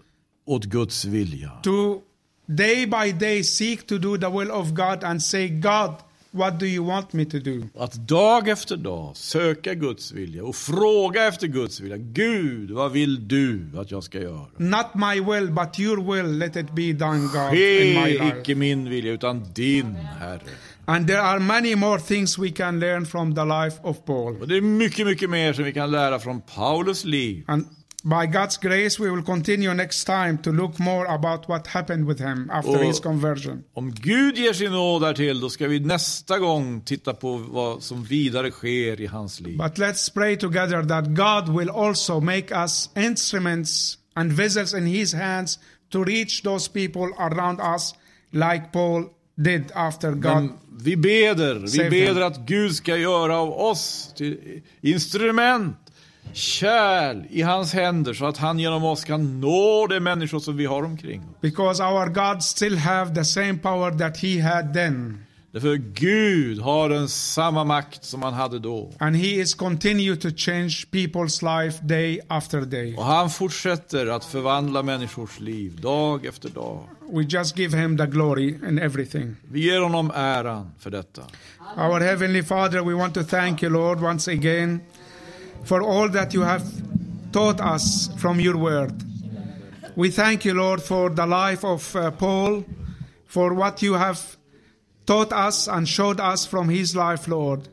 åt 0.46 0.64
Guds 0.64 1.04
vilja. 1.04 1.50
To 1.62 2.00
day 2.46 2.86
by 2.86 3.12
day 3.12 3.44
seek 3.44 3.86
to 3.86 3.98
do 3.98 4.16
the 4.16 4.30
will 4.30 4.50
of 4.50 4.68
God 4.68 5.04
and 5.04 5.22
say, 5.22 5.48
God, 5.48 5.94
what 6.32 6.58
do 6.60 6.66
you 6.66 6.86
want 6.86 7.12
me 7.12 7.24
to 7.24 7.38
do? 7.38 7.62
Att 7.78 7.94
dag 7.94 8.48
efter 8.48 8.76
dag 8.76 9.16
söka 9.16 9.74
Guds 9.74 10.12
vilja 10.12 10.44
och 10.44 10.56
fråga 10.56 11.26
efter 11.26 11.46
Guds 11.46 11.80
vilja. 11.80 11.96
Gud, 11.96 12.70
vad 12.70 12.92
vill 12.92 13.28
du 13.28 13.66
att 13.76 13.90
jag 13.90 14.04
ska 14.04 14.20
göra? 14.20 14.46
Not 14.56 14.86
my 14.94 15.20
will, 15.32 15.50
but 15.50 15.78
your 15.78 16.14
will, 16.14 16.38
let 16.38 16.56
it 16.56 16.70
be 16.70 16.92
done, 16.92 17.18
God, 17.20 17.54
in 17.58 17.94
my 17.94 18.04
Ske 18.04 18.18
life. 18.24 18.40
icke 18.40 18.54
min 18.54 18.90
vilja, 18.90 19.12
utan 19.12 19.52
din, 19.54 19.94
Herre. 19.94 20.40
And 20.84 21.06
there 21.06 21.20
are 21.20 21.38
many 21.40 21.74
more 21.74 22.00
things 22.00 22.38
we 22.38 22.50
can 22.50 22.80
learn 22.80 23.06
from 23.06 23.34
the 23.34 23.44
life 23.44 23.76
of 23.82 24.04
Paul. 24.04 24.40
Och 24.40 24.48
det 24.48 24.56
är 24.56 24.60
mycket, 24.60 25.06
mycket 25.06 25.30
mer 25.30 25.52
som 25.52 25.64
vi 25.64 25.72
kan 25.72 25.90
lära 25.90 26.18
från 26.18 26.40
Paulus 26.40 27.04
liv. 27.04 27.44
And 27.46 27.66
by 28.02 28.26
God's 28.26 28.56
grace, 28.56 28.98
we 29.02 29.10
will 29.10 29.22
continue 29.22 29.74
next 29.74 30.04
time 30.04 30.38
to 30.38 30.50
look 30.52 30.78
more 30.78 31.06
about 31.06 31.48
what 31.48 31.66
happened 31.66 32.06
with 32.08 32.20
him 32.20 32.50
after 32.50 32.70
Oh. 32.78 32.82
his 32.88 33.00
conversion. 33.00 33.64
Om 33.74 33.90
Gud 33.90 34.36
ger 34.38 34.52
sin 34.52 34.72
nåd 34.72 35.02
därtill, 35.02 35.40
då 35.40 35.50
ska 35.50 35.68
vi 35.68 35.80
nästa 35.80 36.38
gång 36.38 36.80
titta 36.80 37.14
på 37.14 37.36
vad 37.36 37.82
som 37.82 38.04
vidare 38.04 38.50
sker 38.50 39.00
i 39.00 39.06
hans 39.06 39.40
liv. 39.40 39.58
But 39.58 39.78
let's 39.78 40.14
pray 40.14 40.36
together 40.36 40.82
that 40.82 41.04
God 41.14 41.48
will 41.58 41.70
also 41.70 42.20
make 42.20 42.54
us 42.54 42.90
instruments 42.96 43.98
and 44.14 44.32
vessels 44.32 44.74
in 44.74 44.86
his 44.86 45.14
hands 45.14 45.58
to 45.92 46.04
reach 46.04 46.42
those 46.42 46.70
people 46.70 47.12
around 47.18 47.60
us 47.60 47.94
like 48.32 48.62
Paul 48.72 49.04
did 49.36 49.72
after 49.74 50.12
God. 50.12 50.34
Men 50.34 50.52
vi 50.82 50.96
beder, 50.96 51.54
vi 51.54 51.90
beder 51.90 52.14
them. 52.14 52.22
att 52.22 52.38
Gud 52.46 52.74
ska 52.74 52.96
göra 52.96 53.36
av 53.36 53.52
oss 53.60 54.12
till 54.16 54.60
instrument, 54.82 55.76
kärl 56.32 57.24
i 57.30 57.42
hans 57.42 57.72
händer 57.72 58.14
så 58.14 58.26
att 58.26 58.36
han 58.36 58.58
genom 58.58 58.84
oss 58.84 59.04
kan 59.04 59.40
nå 59.40 59.86
de 59.86 60.00
människor 60.00 60.38
som 60.38 60.56
vi 60.56 60.66
har 60.66 60.82
omkring. 60.82 61.22
Because 61.40 61.82
our 61.82 62.06
God 62.06 62.42
still 62.42 62.78
have 62.78 63.14
the 63.14 63.24
same 63.24 63.58
power 63.58 63.98
that 63.98 64.16
he 64.16 64.42
had 64.42 64.74
then. 64.74 65.24
Därför 65.52 65.76
Gud 65.76 66.60
har 66.60 66.88
den 66.88 67.08
samma 67.08 67.64
makt 67.64 68.04
som 68.04 68.22
han 68.22 68.34
hade 68.34 68.58
då. 68.58 68.92
And 68.98 69.16
he 69.16 69.26
is 69.26 69.54
continue 69.54 70.16
to 70.16 70.28
change 70.36 70.84
people's 70.90 71.64
life 71.64 71.84
day 71.84 72.20
after 72.28 72.60
day. 72.60 72.96
Och 72.96 73.04
han 73.04 73.30
fortsätter 73.30 74.06
att 74.06 74.24
förvandla 74.24 74.82
människors 74.82 75.40
liv 75.40 75.80
dag 75.80 76.26
efter 76.26 76.48
dag. 76.48 76.80
We 77.12 77.22
just 77.22 77.58
give 77.58 77.78
him 77.78 77.98
the 77.98 78.06
glory 78.06 78.48
in 78.68 78.78
everything. 78.78 79.36
Vi 79.42 79.60
ger 79.60 79.80
honom 79.80 80.12
äran 80.14 80.70
för 80.78 80.90
detta. 80.90 81.22
Our 81.76 82.00
Heavenly 82.00 82.42
Father, 82.42 82.80
we 82.80 82.94
want 82.94 83.14
to 83.14 83.22
thank 83.24 83.62
you, 83.62 83.72
Lord, 83.72 84.02
once 84.02 84.32
again 84.32 84.80
for 85.64 85.82
all 85.82 86.08
that 86.08 86.34
you 86.34 86.42
have 86.42 86.64
taught 87.32 87.60
us 87.60 88.08
from 88.18 88.40
your 88.40 88.56
word. 88.56 88.92
We 89.96 90.10
thank 90.10 90.44
you, 90.44 90.54
Lord, 90.54 90.82
for 90.82 91.10
the 91.10 91.26
life 91.26 91.64
of 91.64 91.94
uh, 91.94 92.10
Paul, 92.12 92.64
for 93.26 93.54
what 93.54 93.82
you 93.82 93.94
have 93.94 94.36
taught 95.06 95.32
us 95.32 95.68
and 95.68 95.88
showed 95.88 96.20
us 96.20 96.46
from 96.46 96.68
his 96.68 96.94
life, 96.94 97.28
Lord. 97.28 97.68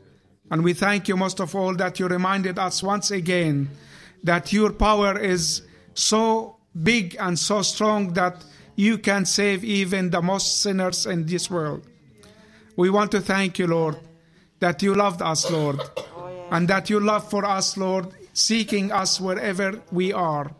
And 0.50 0.64
we 0.64 0.72
thank 0.72 1.08
you 1.08 1.16
most 1.16 1.40
of 1.40 1.54
all 1.54 1.74
that 1.76 1.98
you 2.00 2.08
reminded 2.08 2.58
us 2.58 2.82
once 2.82 3.10
again 3.10 3.70
that 4.24 4.52
your 4.52 4.72
power 4.72 5.18
is 5.18 5.62
so 5.94 6.56
big 6.82 7.16
and 7.18 7.38
so 7.38 7.62
strong 7.62 8.12
that 8.14 8.44
you 8.76 8.98
can 8.98 9.24
save 9.24 9.64
even 9.64 10.10
the 10.10 10.22
most 10.22 10.60
sinners 10.60 11.06
in 11.06 11.26
this 11.26 11.50
world. 11.50 11.86
We 12.76 12.90
want 12.90 13.10
to 13.12 13.20
thank 13.20 13.58
you, 13.58 13.66
Lord, 13.66 13.96
that 14.60 14.82
you 14.82 14.94
loved 14.94 15.22
us, 15.22 15.50
Lord, 15.50 15.80
and 16.50 16.68
that 16.68 16.90
your 16.90 17.00
love 17.00 17.28
for 17.28 17.44
us, 17.44 17.76
Lord, 17.76 18.06
seeking 18.32 18.92
us 18.92 19.20
wherever 19.20 19.80
we 19.90 20.12
are. 20.12 20.50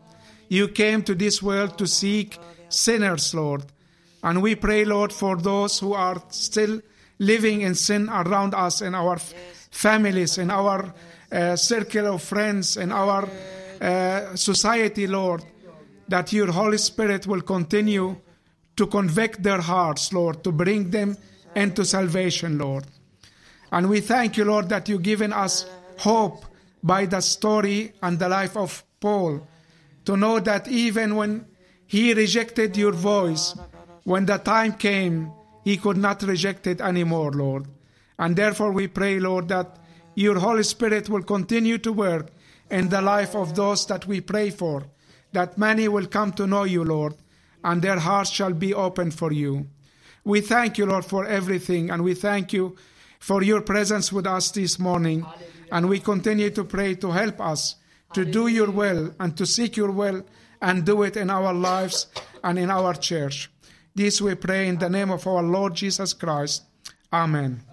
You 0.49 0.69
came 0.69 1.03
to 1.05 1.15
this 1.15 1.43
world 1.43 1.79
to 1.79 1.87
seek 1.87 2.39
sinners, 2.69 3.35
Lord. 3.35 3.65
And 4.23 4.43
we 4.43 4.55
pray, 4.55 4.85
Lord, 4.85 5.13
for 5.13 5.37
those 5.37 5.79
who 5.79 5.95
are 5.95 6.23
still 6.31 6.81
living 7.19 7.61
in 7.63 7.75
sin 7.75 8.09
around 8.09 8.55
us, 8.55 8.81
in 8.83 8.95
our 8.95 9.15
f- 9.15 9.33
families, 9.71 10.39
in 10.39 10.51
our 10.51 10.93
uh, 11.31 11.57
circle 11.57 12.15
of 12.15 12.23
friends, 12.23 12.77
in 12.77 12.91
our 12.91 13.29
uh, 13.81 14.35
society, 14.35 15.07
Lord, 15.07 15.45
that 16.09 16.33
your 16.33 16.51
Holy 16.51 16.79
Spirit 16.79 17.27
will 17.27 17.43
continue 17.43 18.17
to 18.77 18.87
convict 18.87 19.43
their 19.43 19.61
hearts, 19.61 20.13
Lord, 20.13 20.43
to 20.45 20.53
bring 20.53 20.91
them 20.91 21.17
into 21.55 21.85
salvation, 21.85 22.59
Lord. 22.59 22.85
And 23.71 23.89
we 23.89 24.01
thank 24.01 24.37
you, 24.37 24.45
Lord, 24.45 24.69
that 24.71 24.89
you've 24.89 25.03
given 25.03 25.33
us 25.33 25.67
hope 25.99 26.45
by 26.83 27.07
the 27.07 27.21
story 27.21 27.93
and 28.03 28.19
the 28.19 28.29
life 28.29 28.57
of 28.57 28.85
Paul 29.01 29.47
to 30.05 30.17
know 30.17 30.41
that 30.41 30.69
even 30.69 31.17
when 31.17 31.47
he 31.87 32.15
rejected 32.15 32.77
your 32.77 32.93
voice, 32.93 33.55
when 34.05 34.27
the 34.27 34.39
time 34.39 34.73
came, 34.73 35.33
he 35.65 35.77
could 35.77 35.97
not 35.97 36.23
reject 36.23 36.67
it 36.67 36.81
anymore, 36.81 37.33
Lord. 37.33 37.67
And 38.19 38.37
therefore 38.37 38.73
we 38.73 38.89
pray, 38.89 39.21
Lord, 39.21 39.49
that 39.49 39.79
your 40.15 40.39
Holy 40.39 40.63
Spirit 40.63 41.09
will 41.09 41.23
continue 41.23 41.79
to 41.79 41.93
work 41.93 42.31
in 42.71 42.89
the 42.89 43.03
life 43.03 43.35
of 43.35 43.55
those 43.55 43.87
that 43.87 44.07
we 44.07 44.21
pray 44.21 44.51
for, 44.51 44.85
that 45.33 45.59
many 45.59 45.89
will 45.89 46.07
come 46.07 46.33
to 46.33 46.47
know 46.47 46.65
you, 46.65 46.85
Lord, 46.85 47.15
and 47.63 47.83
their 47.83 47.99
hearts 47.99 48.31
shall 48.31 48.53
be 48.53 48.75
open 48.75 49.11
for 49.11 49.33
you. 49.33 49.67
We 50.25 50.41
thank 50.41 50.79
you, 50.79 50.87
Lord, 50.87 51.05
for 51.05 51.25
everything, 51.25 51.91
and 51.91 52.03
we 52.03 52.15
thank 52.15 52.53
you 52.53 52.77
for 53.19 53.43
your 53.43 53.61
presence 53.61 54.13
with 54.13 54.27
us 54.27 54.51
this 54.51 54.79
morning. 54.79 55.25
And 55.71 55.89
we 55.89 56.01
continue 56.01 56.51
to 56.51 56.65
pray 56.65 56.95
to 56.97 57.11
help 57.11 57.41
us 57.41 57.77
to 58.15 58.25
do 58.25 58.47
your 58.47 58.71
will 58.71 59.15
and 59.21 59.37
to 59.37 59.47
seek 59.47 59.77
your 59.77 59.91
will 59.91 60.25
and 60.61 60.85
do 60.85 61.03
it 61.03 61.17
in 61.17 61.31
our 61.31 61.53
lives 61.53 62.07
and 62.43 62.59
in 62.59 62.71
our 62.71 62.95
church. 62.95 63.51
This 63.95 64.21
we 64.21 64.35
pray 64.35 64.69
in 64.69 64.79
the 64.79 64.89
name 64.89 65.11
of 65.11 65.27
our 65.27 65.43
Lord 65.43 65.75
Jesus 65.75 66.13
Christ. 66.13 66.63
Amen. 67.13 67.68